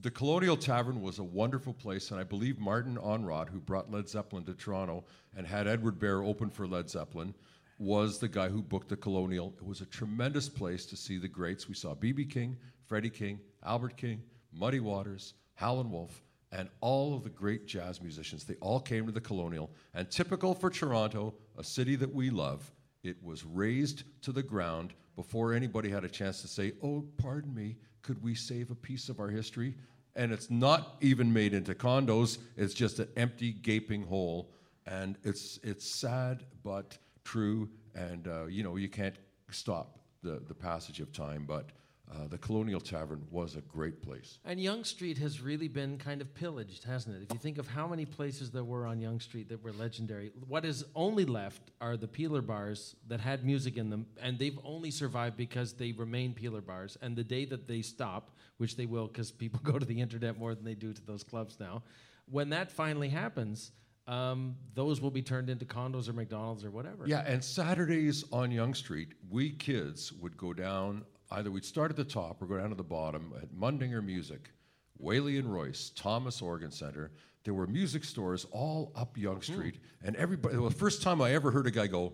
the 0.00 0.10
Colonial 0.10 0.56
Tavern 0.56 1.02
was 1.02 1.18
a 1.18 1.22
wonderful 1.22 1.74
place, 1.74 2.12
and 2.12 2.18
I 2.18 2.24
believe 2.24 2.58
Martin 2.58 2.96
Onrot, 2.96 3.50
who 3.50 3.60
brought 3.60 3.92
Led 3.92 4.08
Zeppelin 4.08 4.44
to 4.44 4.54
Toronto 4.54 5.04
and 5.36 5.46
had 5.46 5.68
Edward 5.68 5.98
Bear 5.98 6.22
open 6.22 6.48
for 6.48 6.66
Led 6.66 6.88
Zeppelin, 6.88 7.34
was 7.78 8.18
the 8.18 8.28
guy 8.28 8.48
who 8.48 8.62
booked 8.62 8.88
the 8.88 8.96
Colonial. 8.96 9.52
It 9.58 9.66
was 9.66 9.82
a 9.82 9.86
tremendous 9.86 10.48
place 10.48 10.86
to 10.86 10.96
see 10.96 11.18
the 11.18 11.28
greats. 11.28 11.68
We 11.68 11.74
saw 11.74 11.94
B.B. 11.94 12.24
King, 12.24 12.56
Freddie 12.86 13.10
King, 13.10 13.38
Albert 13.62 13.98
King, 13.98 14.22
Muddy 14.50 14.80
Waters, 14.80 15.34
Howlin' 15.56 15.90
Wolf, 15.90 16.22
and 16.54 16.68
all 16.80 17.14
of 17.14 17.24
the 17.24 17.30
great 17.30 17.66
jazz 17.66 18.00
musicians. 18.00 18.44
They 18.44 18.54
all 18.60 18.78
came 18.78 19.06
to 19.06 19.12
the 19.12 19.20
Colonial. 19.20 19.70
And 19.92 20.08
typical 20.08 20.54
for 20.54 20.70
Toronto, 20.70 21.34
a 21.58 21.64
city 21.64 21.96
that 21.96 22.14
we 22.14 22.30
love, 22.30 22.70
it 23.02 23.16
was 23.22 23.44
razed 23.44 24.04
to 24.22 24.30
the 24.30 24.42
ground 24.42 24.94
before 25.16 25.52
anybody 25.52 25.90
had 25.90 26.04
a 26.04 26.08
chance 26.08 26.40
to 26.42 26.48
say, 26.48 26.72
Oh, 26.82 27.04
pardon 27.18 27.52
me, 27.52 27.76
could 28.02 28.22
we 28.22 28.36
save 28.36 28.70
a 28.70 28.74
piece 28.76 29.08
of 29.08 29.18
our 29.18 29.28
history? 29.28 29.74
And 30.14 30.30
it's 30.30 30.48
not 30.48 30.94
even 31.00 31.32
made 31.32 31.54
into 31.54 31.74
condos, 31.74 32.38
it's 32.56 32.72
just 32.72 33.00
an 33.00 33.08
empty, 33.16 33.52
gaping 33.52 34.04
hole. 34.04 34.52
And 34.86 35.18
it's, 35.24 35.58
it's 35.64 35.84
sad, 35.84 36.44
but 36.62 36.96
true. 37.24 37.68
And, 37.96 38.28
uh, 38.28 38.46
you 38.46 38.62
know, 38.62 38.76
you 38.76 38.88
can't 38.88 39.16
stop 39.50 39.98
the, 40.22 40.40
the 40.46 40.54
passage 40.54 41.00
of 41.00 41.12
time, 41.12 41.46
but 41.48 41.70
uh, 42.12 42.26
the 42.28 42.38
Colonial 42.38 42.80
Tavern 42.80 43.24
was 43.30 43.56
a 43.56 43.60
great 43.62 44.02
place. 44.02 44.38
And 44.44 44.60
Yonge 44.60 44.86
Street 44.86 45.18
has 45.18 45.40
really 45.40 45.68
been 45.68 45.96
kind 45.96 46.20
of 46.20 46.32
pillaged, 46.34 46.84
hasn't 46.84 47.16
it? 47.16 47.22
If 47.22 47.32
you 47.32 47.38
think 47.38 47.58
of 47.58 47.66
how 47.66 47.86
many 47.86 48.04
places 48.04 48.50
there 48.50 48.64
were 48.64 48.86
on 48.86 49.00
Yonge 49.00 49.22
Street 49.22 49.48
that 49.48 49.62
were 49.62 49.72
legendary, 49.72 50.30
what 50.46 50.64
is 50.64 50.84
only 50.94 51.24
left 51.24 51.70
are 51.80 51.96
the 51.96 52.06
peeler 52.06 52.42
bars 52.42 52.94
that 53.08 53.20
had 53.20 53.44
music 53.44 53.76
in 53.76 53.88
them, 53.90 54.06
and 54.20 54.38
they've 54.38 54.58
only 54.64 54.90
survived 54.90 55.36
because 55.36 55.72
they 55.72 55.92
remain 55.92 56.34
peeler 56.34 56.60
bars. 56.60 56.98
And 57.00 57.16
the 57.16 57.24
day 57.24 57.46
that 57.46 57.66
they 57.66 57.80
stop, 57.80 58.36
which 58.58 58.76
they 58.76 58.86
will 58.86 59.06
because 59.06 59.30
people 59.30 59.60
go 59.64 59.78
to 59.78 59.86
the 59.86 60.00
internet 60.00 60.38
more 60.38 60.54
than 60.54 60.64
they 60.64 60.74
do 60.74 60.92
to 60.92 61.02
those 61.02 61.24
clubs 61.24 61.58
now, 61.58 61.82
when 62.30 62.50
that 62.50 62.70
finally 62.70 63.08
happens, 63.08 63.72
um, 64.06 64.56
those 64.74 65.00
will 65.00 65.10
be 65.10 65.22
turned 65.22 65.48
into 65.48 65.64
condos 65.64 66.08
or 66.08 66.12
McDonald's 66.12 66.64
or 66.64 66.70
whatever. 66.70 67.04
Yeah, 67.06 67.24
and 67.26 67.42
Saturdays 67.42 68.24
on 68.32 68.50
Yonge 68.50 68.76
Street, 68.76 69.14
we 69.30 69.50
kids 69.50 70.12
would 70.12 70.36
go 70.36 70.52
down, 70.52 71.04
either 71.34 71.50
we'd 71.50 71.64
start 71.64 71.90
at 71.90 71.96
the 71.96 72.04
top 72.04 72.40
or 72.40 72.46
go 72.46 72.58
down 72.58 72.70
to 72.70 72.74
the 72.74 72.82
bottom 72.82 73.32
at 73.40 73.52
Mundinger 73.54 74.04
Music, 74.04 74.50
Whaley 74.98 75.38
and 75.38 75.52
Royce, 75.52 75.90
Thomas 75.94 76.40
Organ 76.40 76.70
Center. 76.70 77.10
There 77.44 77.54
were 77.54 77.66
music 77.66 78.04
stores 78.04 78.46
all 78.52 78.92
up 78.94 79.18
Yonge 79.18 79.46
hmm. 79.46 79.52
Street, 79.52 79.80
and 80.02 80.16
everybody, 80.16 80.56
well, 80.56 80.68
the 80.68 80.74
first 80.74 81.02
time 81.02 81.20
I 81.20 81.32
ever 81.32 81.50
heard 81.50 81.66
a 81.66 81.70
guy 81.70 81.86
go, 81.86 82.12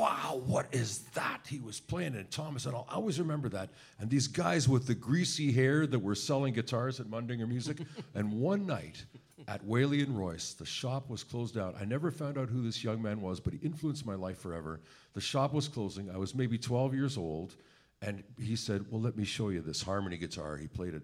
wow, 0.00 0.40
what 0.46 0.66
is 0.72 1.00
that? 1.14 1.40
He 1.46 1.60
was 1.60 1.78
playing 1.78 2.14
in 2.14 2.26
Thomas, 2.30 2.64
and 2.64 2.74
I'll 2.74 2.88
always 2.90 3.18
remember 3.18 3.50
that. 3.50 3.70
And 3.98 4.08
these 4.08 4.28
guys 4.28 4.66
with 4.66 4.86
the 4.86 4.94
greasy 4.94 5.52
hair 5.52 5.86
that 5.86 5.98
were 5.98 6.14
selling 6.14 6.54
guitars 6.54 7.00
at 7.00 7.06
Mundinger 7.06 7.46
Music. 7.46 7.78
and 8.14 8.32
one 8.32 8.66
night 8.66 9.04
at 9.50 9.64
Whaley 9.64 10.00
and 10.00 10.16
Royce, 10.16 10.52
the 10.52 10.64
shop 10.64 11.10
was 11.10 11.24
closed 11.24 11.58
out. 11.58 11.74
I 11.78 11.84
never 11.84 12.12
found 12.12 12.38
out 12.38 12.48
who 12.48 12.62
this 12.62 12.84
young 12.84 13.02
man 13.02 13.20
was, 13.20 13.40
but 13.40 13.52
he 13.52 13.58
influenced 13.64 14.06
my 14.06 14.14
life 14.14 14.38
forever. 14.38 14.80
The 15.12 15.20
shop 15.20 15.52
was 15.52 15.66
closing. 15.66 16.08
I 16.08 16.18
was 16.18 16.36
maybe 16.36 16.56
12 16.56 16.94
years 16.94 17.18
old, 17.18 17.56
and 18.00 18.22
he 18.38 18.54
said, 18.54 18.86
Well, 18.90 19.00
let 19.00 19.16
me 19.16 19.24
show 19.24 19.48
you 19.48 19.60
this 19.60 19.82
harmony 19.82 20.18
guitar. 20.18 20.56
He 20.56 20.68
played 20.68 20.94
it. 20.94 21.02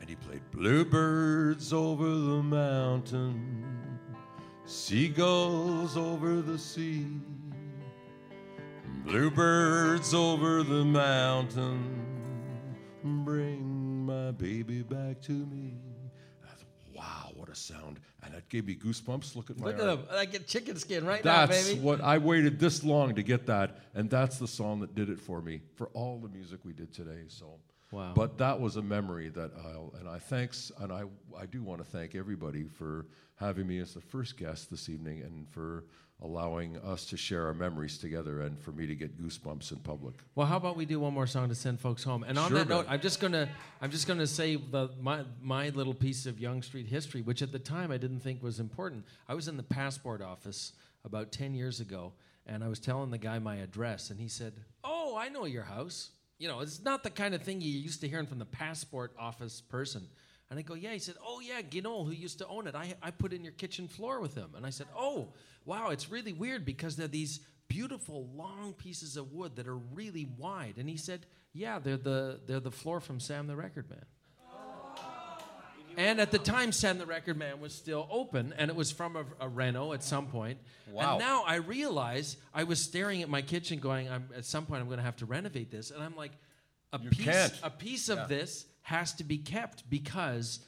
And 0.00 0.08
he 0.08 0.14
played 0.14 0.42
Bluebirds 0.52 1.72
over 1.72 2.04
the 2.04 2.42
mountain, 2.44 3.98
seagulls 4.64 5.96
over 5.96 6.40
the 6.40 6.58
sea, 6.58 7.08
bluebirds 9.04 10.14
over 10.14 10.62
the 10.62 10.84
mountain, 10.84 12.06
bring 13.02 14.06
my 14.06 14.30
baby 14.30 14.82
back 14.82 15.20
to 15.22 15.32
me. 15.32 15.85
I 17.48 17.52
thought, 17.54 17.74
wow, 17.74 17.86
what 17.86 17.88
a 17.88 17.94
sound. 17.94 18.00
And 18.24 18.34
that 18.34 18.48
gave 18.48 18.66
me 18.66 18.74
goosebumps. 18.74 19.36
Look 19.36 19.50
at 19.50 19.58
my 19.58 19.66
Look 19.66 19.78
at 19.80 19.88
arm. 19.88 20.00
I 20.12 20.24
get 20.24 20.46
chicken 20.46 20.76
skin 20.76 21.04
right 21.04 21.22
That's 21.22 21.50
now, 21.50 21.72
baby. 21.72 21.80
what 21.80 22.00
I 22.00 22.18
waited 22.18 22.58
this 22.58 22.84
long 22.84 23.14
to 23.14 23.22
get 23.22 23.46
that, 23.46 23.78
and 23.94 24.10
that's 24.10 24.38
the 24.38 24.48
song 24.48 24.80
that 24.80 24.94
did 24.94 25.08
it 25.10 25.20
for 25.20 25.40
me 25.40 25.60
for 25.74 25.88
all 25.94 26.18
the 26.18 26.28
music 26.28 26.60
we 26.64 26.72
did 26.72 26.92
today. 26.92 27.24
So, 27.28 27.58
Wow. 27.92 28.12
But 28.14 28.36
that 28.38 28.60
was 28.60 28.76
a 28.76 28.82
memory 28.82 29.28
that 29.28 29.52
I'll, 29.64 29.94
and 29.98 30.08
I 30.08 30.18
thanks, 30.18 30.72
and 30.80 30.92
I 30.92 31.04
I 31.38 31.46
do 31.46 31.62
want 31.62 31.78
to 31.78 31.84
thank 31.84 32.16
everybody 32.16 32.64
for 32.64 33.06
having 33.36 33.66
me 33.66 33.78
as 33.78 33.94
the 33.94 34.00
first 34.00 34.36
guest 34.36 34.70
this 34.70 34.88
evening, 34.88 35.22
and 35.22 35.48
for 35.48 35.84
allowing 36.22 36.78
us 36.78 37.04
to 37.06 37.16
share 37.16 37.46
our 37.46 37.54
memories 37.54 37.98
together, 37.98 38.40
and 38.40 38.58
for 38.58 38.72
me 38.72 38.86
to 38.86 38.94
get 38.94 39.20
goosebumps 39.20 39.70
in 39.70 39.78
public. 39.78 40.14
Well, 40.34 40.46
how 40.46 40.56
about 40.56 40.76
we 40.76 40.86
do 40.86 40.98
one 41.00 41.12
more 41.12 41.26
song 41.26 41.48
to 41.50 41.54
send 41.54 41.78
folks 41.80 42.02
home? 42.04 42.24
And 42.24 42.38
on 42.38 42.48
Sure, 42.48 42.58
that 42.58 42.68
note. 42.68 42.86
I'm 42.88 43.00
just 43.00 43.20
gonna 43.20 43.48
I'm 43.80 43.90
just 43.90 44.06
gonna 44.08 44.26
say 44.26 44.56
the 44.56 44.90
my 45.00 45.24
my 45.42 45.68
little 45.70 45.94
piece 45.94 46.24
of 46.26 46.40
Yonge 46.40 46.64
Street 46.64 46.86
history, 46.86 47.22
which 47.22 47.42
at 47.42 47.52
the 47.52 47.58
time 47.58 47.90
I 47.90 47.98
didn't 47.98 48.20
think 48.20 48.42
was 48.42 48.60
important. 48.60 49.04
I 49.28 49.34
was 49.34 49.46
in 49.48 49.56
the 49.56 49.62
passport 49.62 50.22
office 50.22 50.72
about 51.04 51.32
ten 51.32 51.54
years 51.54 51.80
ago, 51.80 52.12
and 52.46 52.64
I 52.64 52.68
was 52.68 52.80
telling 52.80 53.10
the 53.10 53.18
guy 53.18 53.38
my 53.38 53.56
address, 53.56 54.10
and 54.10 54.18
he 54.18 54.28
said, 54.28 54.54
"Oh, 54.82 55.16
I 55.18 55.28
know 55.28 55.44
your 55.44 55.64
house. 55.64 56.10
You 56.38 56.48
know, 56.48 56.60
it's 56.60 56.82
not 56.82 57.02
the 57.02 57.10
kind 57.10 57.34
of 57.34 57.42
thing 57.42 57.60
you 57.60 57.70
used 57.70 58.00
to 58.02 58.08
hearing 58.08 58.26
from 58.26 58.38
the 58.38 58.44
passport 58.46 59.12
office 59.18 59.60
person." 59.60 60.08
And 60.48 60.58
I 60.58 60.62
go, 60.62 60.74
"Yeah." 60.74 60.92
He 60.92 60.98
said, 60.98 61.16
"Oh 61.22 61.40
yeah, 61.40 61.60
Guinol, 61.60 62.06
who 62.06 62.12
used 62.12 62.38
to 62.38 62.46
own 62.46 62.66
it. 62.66 62.74
I 62.74 62.94
I 63.02 63.10
put 63.10 63.32
in 63.34 63.42
your 63.44 63.52
kitchen 63.52 63.86
floor 63.86 64.20
with 64.20 64.34
him." 64.34 64.54
And 64.56 64.64
I 64.64 64.70
said, 64.70 64.86
"Oh, 64.96 65.34
wow, 65.66 65.90
it's 65.90 66.10
really 66.10 66.32
weird 66.32 66.64
because 66.64 66.96
they're 66.96 67.08
these." 67.08 67.40
beautiful 67.68 68.28
long 68.36 68.72
pieces 68.72 69.16
of 69.16 69.32
wood 69.32 69.56
that 69.56 69.66
are 69.66 69.76
really 69.76 70.24
wide. 70.38 70.74
And 70.78 70.88
he 70.88 70.96
said, 70.96 71.26
Yeah, 71.52 71.80
they're 71.80 71.96
the 71.96 72.38
they're 72.46 72.60
the 72.60 72.70
floor 72.70 73.00
from 73.00 73.18
Sam 73.18 73.48
the 73.48 73.56
Record 73.56 73.90
Man. 73.90 74.04
And 75.96 76.20
at 76.20 76.30
the 76.30 76.38
time, 76.38 76.72
Sam 76.72 76.98
the 76.98 77.06
Record 77.06 77.38
Man 77.38 77.58
was 77.58 77.74
still 77.74 78.06
open, 78.10 78.52
and 78.58 78.70
it 78.70 78.76
was 78.76 78.92
from 78.92 79.16
a, 79.16 79.24
a 79.40 79.48
Renault 79.48 79.94
at 79.94 80.02
some 80.02 80.26
point. 80.26 80.58
Wow. 80.92 81.12
And 81.12 81.20
now 81.20 81.42
I 81.46 81.54
realize 81.56 82.36
I 82.52 82.64
was 82.64 82.82
staring 82.82 83.22
at 83.22 83.30
my 83.30 83.40
kitchen, 83.40 83.78
going, 83.78 84.10
I'm, 84.10 84.28
"At 84.36 84.44
some 84.44 84.66
point, 84.66 84.82
I'm 84.82 84.88
going 84.88 84.98
to 84.98 85.04
have 85.04 85.16
to 85.16 85.26
renovate 85.26 85.70
this." 85.70 85.90
And 85.90 86.02
I'm 86.02 86.14
like, 86.14 86.32
"A 86.92 87.00
You 87.02 87.08
piece, 87.08 87.24
can't. 87.24 87.60
a 87.62 87.70
piece 87.70 88.10
of 88.10 88.28
this 88.28 88.66
has 88.82 89.14
to 89.14 89.24
be 89.24 89.38
kept 89.38 89.88
because 89.88 90.60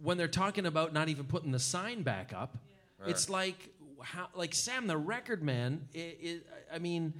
when 0.00 0.16
they're 0.16 0.28
talking 0.28 0.64
about 0.64 0.92
not 0.92 1.08
even 1.08 1.24
putting 1.24 1.50
the 1.50 1.58
sign 1.58 2.04
back 2.04 2.32
up, 2.32 2.56
it's 3.04 3.28
like 3.28 3.70
how, 4.02 4.28
like 4.34 4.54
Sam 4.54 4.86
the 4.86 4.96
Record 4.96 5.42
Man. 5.42 5.88
i 5.94 5.98
i 6.24 6.40
I 6.76 6.78
mean, 6.78 7.14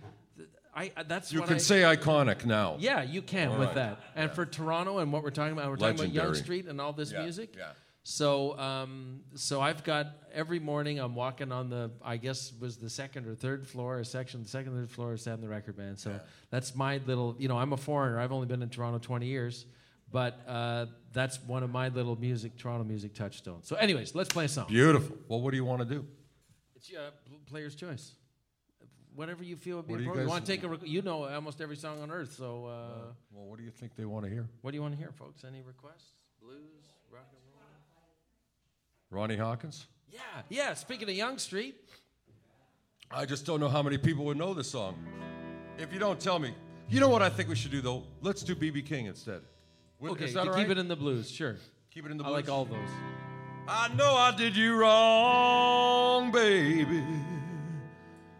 I 0.74 0.92
I- 0.96 1.02
that's 1.04 1.32
You 1.32 1.42
can 1.42 1.54
I, 1.54 1.58
say 1.58 1.80
iconic 1.82 2.44
now. 2.44 2.76
yeah, 2.78 3.02
you 3.02 3.22
can 3.22 3.48
All 3.48 3.58
with 3.58 3.68
right. 3.68 3.74
that. 3.76 4.00
And 4.14 4.30
for 4.30 4.46
Toronto 4.46 4.98
and 4.98 5.12
what 5.12 5.22
we're 5.22 5.30
talking 5.30 5.52
about, 5.52 5.68
we're 5.70 5.76
talking 5.76 5.98
about 6.00 6.12
Yonge 6.12 6.36
Street 6.36 6.66
and 6.66 6.80
all 6.80 6.92
this 6.92 7.12
Yeah, 7.12 7.22
music. 7.22 7.54
yeah. 7.56 7.72
So, 8.04 8.58
um, 8.58 9.20
so 9.34 9.60
I've 9.60 9.84
got 9.84 10.06
every 10.32 10.58
morning 10.60 10.98
I'm 10.98 11.14
walking 11.14 11.52
on 11.52 11.68
the 11.68 11.90
I 12.02 12.16
guess 12.16 12.52
was 12.58 12.78
the 12.78 12.88
second 12.88 13.26
or 13.26 13.34
third 13.34 13.66
floor, 13.66 13.98
or 13.98 14.04
section, 14.04 14.42
the 14.42 14.48
second 14.48 14.72
or 14.72 14.80
third 14.80 14.90
floor 14.90 15.12
is 15.14 15.22
Sam 15.22 15.42
the 15.42 15.48
Record 15.48 15.76
Man. 15.76 15.96
So 15.96 16.18
that's 16.50 16.74
my 16.74 17.00
little. 17.06 17.36
You 17.38 17.48
know, 17.48 17.58
I'm 17.58 17.72
a 17.74 17.76
foreigner. 17.76 18.18
I've 18.18 18.32
only 18.32 18.46
been 18.46 18.62
in 18.62 18.70
Toronto 18.70 18.98
20 18.98 19.26
years, 19.26 19.66
but 20.10 20.40
uh, 20.48 20.86
that's 21.12 21.38
one 21.42 21.62
of 21.62 21.68
my 21.70 21.88
little 21.88 22.16
music, 22.16 22.56
Toronto 22.56 22.84
music 22.84 23.12
touchstones. 23.14 23.68
So, 23.68 23.76
anyways, 23.76 24.14
let's 24.14 24.30
play 24.32 24.46
a 24.46 24.48
song. 24.48 24.68
Beautiful. 24.68 25.14
Well, 25.28 25.42
what 25.42 25.50
do 25.50 25.58
you 25.58 25.64
want 25.66 25.80
to 25.86 25.94
do? 25.94 26.06
It's 26.78 26.92
uh, 26.94 27.10
player's 27.46 27.74
choice. 27.74 28.12
Whatever 29.14 29.42
you 29.42 29.56
feel 29.56 29.78
would 29.78 29.88
be 29.88 29.94
What 29.94 29.98
do 29.98 30.04
you 30.04 30.10
appropriate. 30.10 30.24
You, 30.26 30.30
want 30.30 30.46
to 30.46 30.52
take 30.52 30.62
a? 30.62 30.68
Rec- 30.68 30.80
you 30.86 31.02
know 31.02 31.24
almost 31.28 31.60
every 31.60 31.76
song 31.76 32.00
on 32.02 32.10
earth. 32.10 32.36
So. 32.36 32.66
Uh, 32.66 33.12
Well, 33.32 33.46
what 33.46 33.58
do 33.58 33.64
you 33.64 33.70
think 33.70 33.96
they 33.96 34.04
want 34.04 34.24
to 34.24 34.30
hear? 34.30 34.46
What 34.62 34.70
do 34.70 34.76
you 34.76 34.82
want 34.82 34.94
to 34.94 34.98
hear, 34.98 35.10
folks? 35.10 35.44
Any 35.44 35.60
requests? 35.60 36.22
Blues, 36.40 36.54
rock 37.12 37.26
and 37.30 37.40
roll? 39.10 39.20
Ronnie 39.20 39.36
Hawkins? 39.36 39.86
Yeah, 40.08 40.20
yeah. 40.48 40.74
Speaking 40.74 41.08
of 41.08 41.14
Yonge 41.16 41.40
Street, 41.40 41.74
I 43.10 43.24
just 43.24 43.44
don't 43.44 43.58
know 43.58 43.68
how 43.68 43.82
many 43.82 43.98
people 43.98 44.24
would 44.26 44.36
know 44.36 44.54
this 44.54 44.70
song. 44.70 44.94
If 45.78 45.92
you 45.92 45.98
don't 45.98 46.20
tell 46.20 46.38
me, 46.38 46.54
you 46.88 47.00
know 47.00 47.08
what 47.08 47.22
I 47.22 47.28
think 47.28 47.48
we 47.48 47.56
should 47.56 47.72
do 47.72 47.80
though? 47.80 48.04
Let's 48.20 48.42
do 48.42 48.54
BB 48.54 48.86
King 48.86 49.06
instead. 49.06 49.42
Would- 49.98 50.12
okay, 50.12 50.26
is 50.26 50.34
that 50.34 50.44
you 50.44 50.50
keep 50.50 50.68
right? 50.68 50.70
it 50.70 50.78
in 50.78 50.86
the 50.86 50.96
blues, 50.96 51.28
sure. 51.28 51.56
Keep 51.90 52.06
it 52.06 52.10
in 52.12 52.18
the 52.18 52.24
blues. 52.24 52.32
I 52.32 52.36
like 52.36 52.48
all 52.48 52.64
those. 52.64 52.90
I 53.70 53.88
know 53.88 54.14
I 54.14 54.34
did 54.34 54.56
you 54.56 54.76
wrong, 54.76 56.32
baby. 56.32 57.04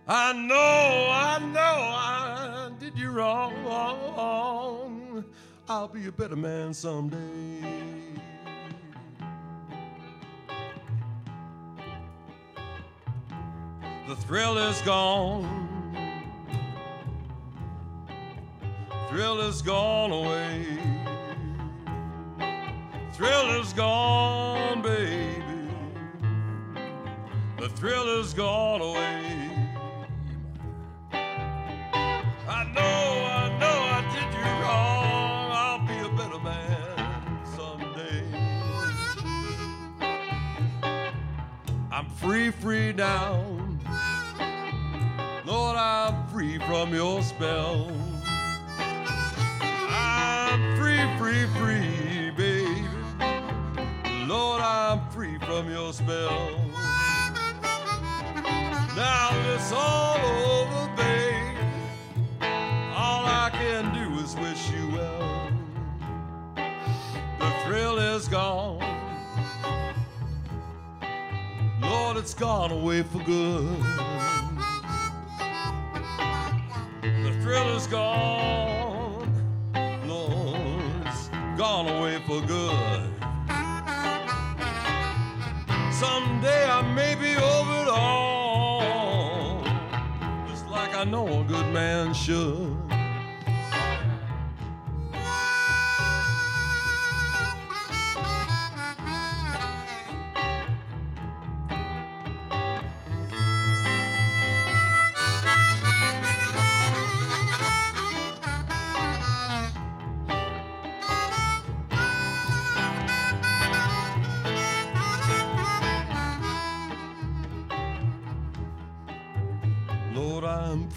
I 0.06 0.32
know, 0.32 0.56
I 0.56 1.38
know 1.52 1.60
I 1.60 2.70
did 2.78 2.98
you 2.98 3.10
wrong. 3.10 3.52
I'll 5.68 5.88
be 5.88 6.06
a 6.06 6.12
better 6.12 6.34
man 6.34 6.72
someday. 6.72 7.18
The 14.08 14.16
thrill 14.16 14.56
is 14.56 14.80
gone. 14.80 15.68
Thrill 19.10 19.42
is 19.42 19.60
gone 19.60 20.10
away. 20.10 20.97
The 23.18 23.24
thrill 23.24 23.60
is 23.60 23.72
gone, 23.72 24.80
baby. 24.80 25.42
The 27.58 27.68
thrill 27.70 28.20
is 28.20 28.32
gone 28.32 28.80
away. 28.80 29.50
I 31.12 32.64
know, 32.72 32.80
I 32.80 33.58
know 33.58 33.78
I 33.90 34.02
did 34.14 34.32
you 34.38 34.44
wrong. 34.62 35.50
I'll 35.50 35.84
be 35.84 35.98
a 35.98 36.08
better 36.16 36.38
man 36.38 37.40
someday. 37.56 38.22
I'm 41.90 42.08
free, 42.10 42.52
free 42.52 42.92
now. 42.92 43.42
Lord, 45.44 45.76
I'm 45.76 46.24
free 46.28 46.58
from 46.58 46.94
your 46.94 47.22
spell. 47.22 47.90
I'm 49.90 50.76
free, 50.76 51.02
free, 51.18 51.46
free, 51.58 51.97
from 55.48 55.70
your 55.70 55.94
spell. 55.94 56.50
Now 58.94 59.30
it's 59.54 59.72
all 59.72 60.18
over, 60.52 60.94
babe. 60.94 61.56
All 62.94 63.24
I 63.24 63.48
can 63.50 63.94
do 63.94 64.22
is 64.22 64.36
wish 64.36 64.70
you 64.70 64.90
well. 64.90 65.50
The 67.38 67.50
thrill 67.64 67.96
is 67.98 68.28
gone. 68.28 68.78
Lord, 71.80 72.18
it's 72.18 72.34
gone 72.34 72.70
away 72.70 73.02
for 73.02 73.20
good. 73.20 73.82
The 77.00 77.32
thrill 77.40 77.74
is 77.74 77.86
gone. 77.86 79.32
Lord, 80.06 80.60
it's 81.06 81.28
gone 81.56 81.88
away 81.88 82.20
for 82.26 82.42
good. 82.42 82.87
Someday 86.40 86.70
I 86.70 86.82
may 86.94 87.16
be 87.16 87.34
over 87.36 87.82
it 87.82 87.88
all, 87.88 89.60
just 90.46 90.68
like 90.68 90.94
I 90.94 91.02
know 91.02 91.26
a 91.40 91.42
good 91.42 91.66
man 91.72 92.14
should. 92.14 92.67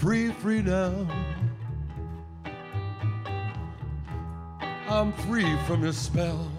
Free, 0.01 0.31
free 0.31 0.63
now. 0.63 1.07
I'm 4.89 5.13
free 5.13 5.55
from 5.67 5.83
your 5.83 5.93
spell. 5.93 6.51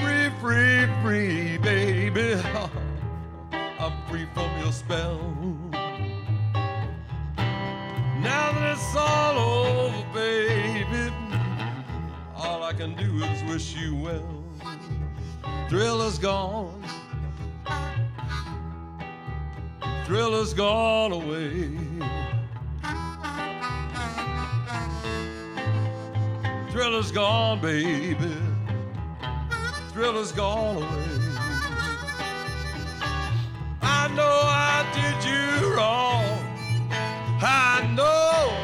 Free, 0.00 0.30
free, 0.40 0.86
free, 1.02 1.58
baby. 1.58 2.32
I'm 3.52 3.92
free 4.08 4.26
from 4.32 4.58
your 4.58 4.72
spell. 4.72 5.20
Now 8.22 8.52
that 8.52 8.72
it's 8.72 8.96
all 8.96 9.36
over, 9.36 10.14
baby, 10.14 11.12
all 12.34 12.62
I 12.62 12.72
can 12.72 12.96
do 12.96 13.22
is 13.22 13.42
wish 13.52 13.76
you 13.76 13.94
well. 13.94 14.44
Thrill 15.68 16.00
is 16.00 16.18
gone. 16.18 16.85
Thrill 20.16 20.38
has 20.38 20.54
gone 20.54 21.12
away. 21.12 21.68
Thrill 26.70 26.98
is 26.98 27.12
gone, 27.12 27.60
baby. 27.60 28.34
Thrill 29.92 30.14
has 30.14 30.32
gone 30.32 30.76
away. 30.76 31.18
I 33.82 34.08
know 34.16 34.40
I 34.42 34.86
did 34.94 35.22
you 35.28 35.76
wrong. 35.76 36.24
I 37.42 37.86
know, 37.94 38.54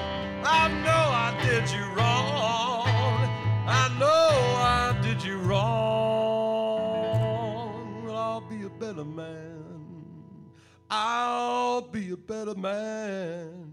I 0.44 0.68
know 0.86 1.04
I 1.26 1.36
did 1.44 1.70
you 1.70 1.84
wrong. 1.94 2.88
I 3.66 3.90
know 3.98 4.30
I 4.56 4.98
did 5.02 5.22
you 5.22 5.36
wrong. 5.36 5.68
I'll 8.08 8.40
be 8.40 8.62
a 8.62 8.70
better 8.70 9.04
man. 9.04 9.51
I'll 10.94 11.80
be 11.80 12.10
a 12.10 12.18
better 12.18 12.54
man 12.54 13.72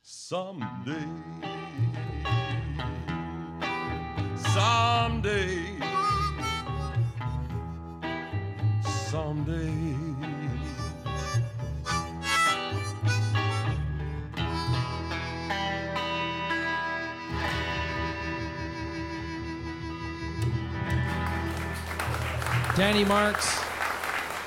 someday. 0.00 1.04
Someday. 4.54 5.76
Someday. 8.80 9.74
Danny 22.74 23.04
Marks, 23.04 23.60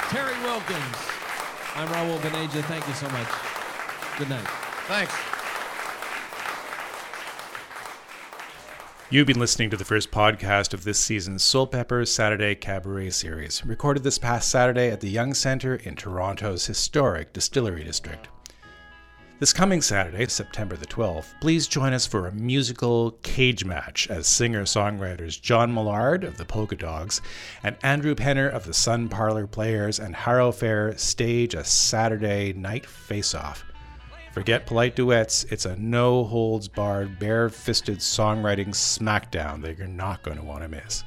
Terry 0.09 0.33
Wilkins. 0.41 1.10
I'm 1.75 1.91
Raoul 1.91 2.19
Bhaneja. 2.19 2.63
Thank 2.63 2.87
you 2.87 2.93
so 2.93 3.07
much. 3.09 3.27
Good 4.17 4.29
night. 4.29 4.47
Thanks. 4.87 5.13
You've 9.09 9.27
been 9.27 9.39
listening 9.39 9.69
to 9.71 9.77
the 9.77 9.83
first 9.83 10.11
podcast 10.11 10.73
of 10.73 10.85
this 10.85 10.97
season's 10.97 11.43
Soulpepper 11.43 12.07
Saturday 12.07 12.55
Cabaret 12.55 13.09
series, 13.09 13.65
recorded 13.65 14.03
this 14.03 14.17
past 14.17 14.49
Saturday 14.49 14.89
at 14.89 15.01
the 15.01 15.09
Young 15.09 15.33
Centre 15.33 15.75
in 15.75 15.95
Toronto's 15.95 16.65
historic 16.65 17.33
Distillery 17.33 17.83
District. 17.83 18.29
This 19.41 19.53
coming 19.53 19.81
Saturday, 19.81 20.27
September 20.27 20.77
the 20.77 20.85
12th, 20.85 21.33
please 21.41 21.65
join 21.65 21.93
us 21.93 22.05
for 22.05 22.27
a 22.27 22.31
musical 22.31 23.17
cage 23.23 23.65
match 23.65 24.07
as 24.07 24.27
singer 24.27 24.65
songwriters 24.65 25.41
John 25.41 25.73
Millard 25.73 26.23
of 26.23 26.37
the 26.37 26.45
Polka 26.45 26.75
Dogs 26.75 27.23
and 27.63 27.75
Andrew 27.81 28.13
Penner 28.13 28.51
of 28.51 28.65
the 28.65 28.71
Sunparlour 28.71 29.49
Players 29.49 29.97
and 29.99 30.15
Harrow 30.15 30.51
Fair 30.51 30.95
stage 30.95 31.55
a 31.55 31.63
Saturday 31.63 32.53
night 32.53 32.85
face 32.85 33.33
off. 33.33 33.65
Forget 34.31 34.67
polite 34.67 34.95
duets, 34.95 35.43
it's 35.45 35.65
a 35.65 35.75
no 35.75 36.23
holds 36.23 36.67
barred, 36.67 37.17
bare 37.17 37.49
fisted 37.49 37.97
songwriting 37.97 38.67
smackdown 38.67 39.63
that 39.63 39.75
you're 39.75 39.87
not 39.87 40.21
going 40.21 40.37
to 40.37 40.43
want 40.43 40.61
to 40.61 40.69
miss. 40.69 41.03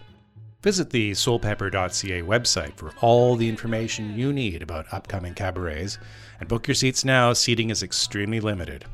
Visit 0.61 0.91
the 0.91 1.13
soulpepper.ca 1.13 2.23
website 2.23 2.77
for 2.77 2.91
all 3.01 3.37
the 3.37 3.49
information 3.49 4.19
you 4.19 4.33
need 4.33 4.61
about 4.61 4.93
upcoming 4.93 5.35
cabarets 5.35 5.99
and 6.45 6.49
book 6.51 6.69
your 6.69 6.75
seats 6.75 7.07
now. 7.07 7.33
Seating 7.33 7.71
is 7.71 7.83
extremely 7.83 8.39
limited. 8.39 8.85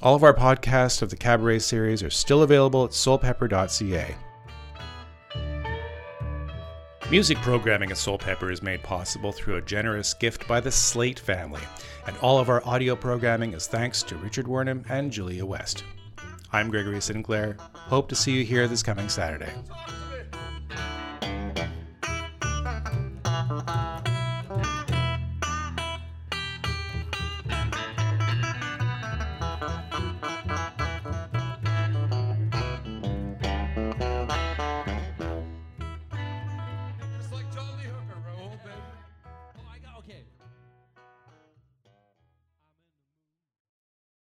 All 0.00 0.14
of 0.14 0.22
our 0.22 0.32
podcasts 0.32 1.02
of 1.02 1.10
the 1.10 1.16
cabaret 1.16 1.58
series 1.58 2.02
are 2.02 2.08
still 2.08 2.42
available 2.42 2.82
at 2.82 2.92
soulpepper.ca. 2.92 4.14
Music 7.10 7.36
programming 7.42 7.90
at 7.90 7.98
Soulpepper 7.98 8.50
is 8.50 8.62
made 8.62 8.82
possible 8.82 9.32
through 9.32 9.56
a 9.56 9.60
generous 9.60 10.14
gift 10.14 10.48
by 10.48 10.60
the 10.60 10.72
Slate 10.72 11.18
family, 11.18 11.60
and 12.06 12.16
all 12.22 12.38
of 12.38 12.48
our 12.48 12.66
audio 12.66 12.96
programming 12.96 13.52
is 13.52 13.66
thanks 13.66 14.02
to 14.04 14.16
Richard 14.16 14.48
Wernham 14.48 14.82
and 14.88 15.12
Julia 15.12 15.44
West. 15.44 15.84
I'm 16.52 16.70
Gregory 16.70 17.02
Sinclair. 17.02 17.58
Hope 17.74 18.08
to 18.08 18.14
see 18.14 18.32
you 18.32 18.44
here 18.44 18.66
this 18.66 18.82
coming 18.82 19.10
Saturday. 19.10 19.52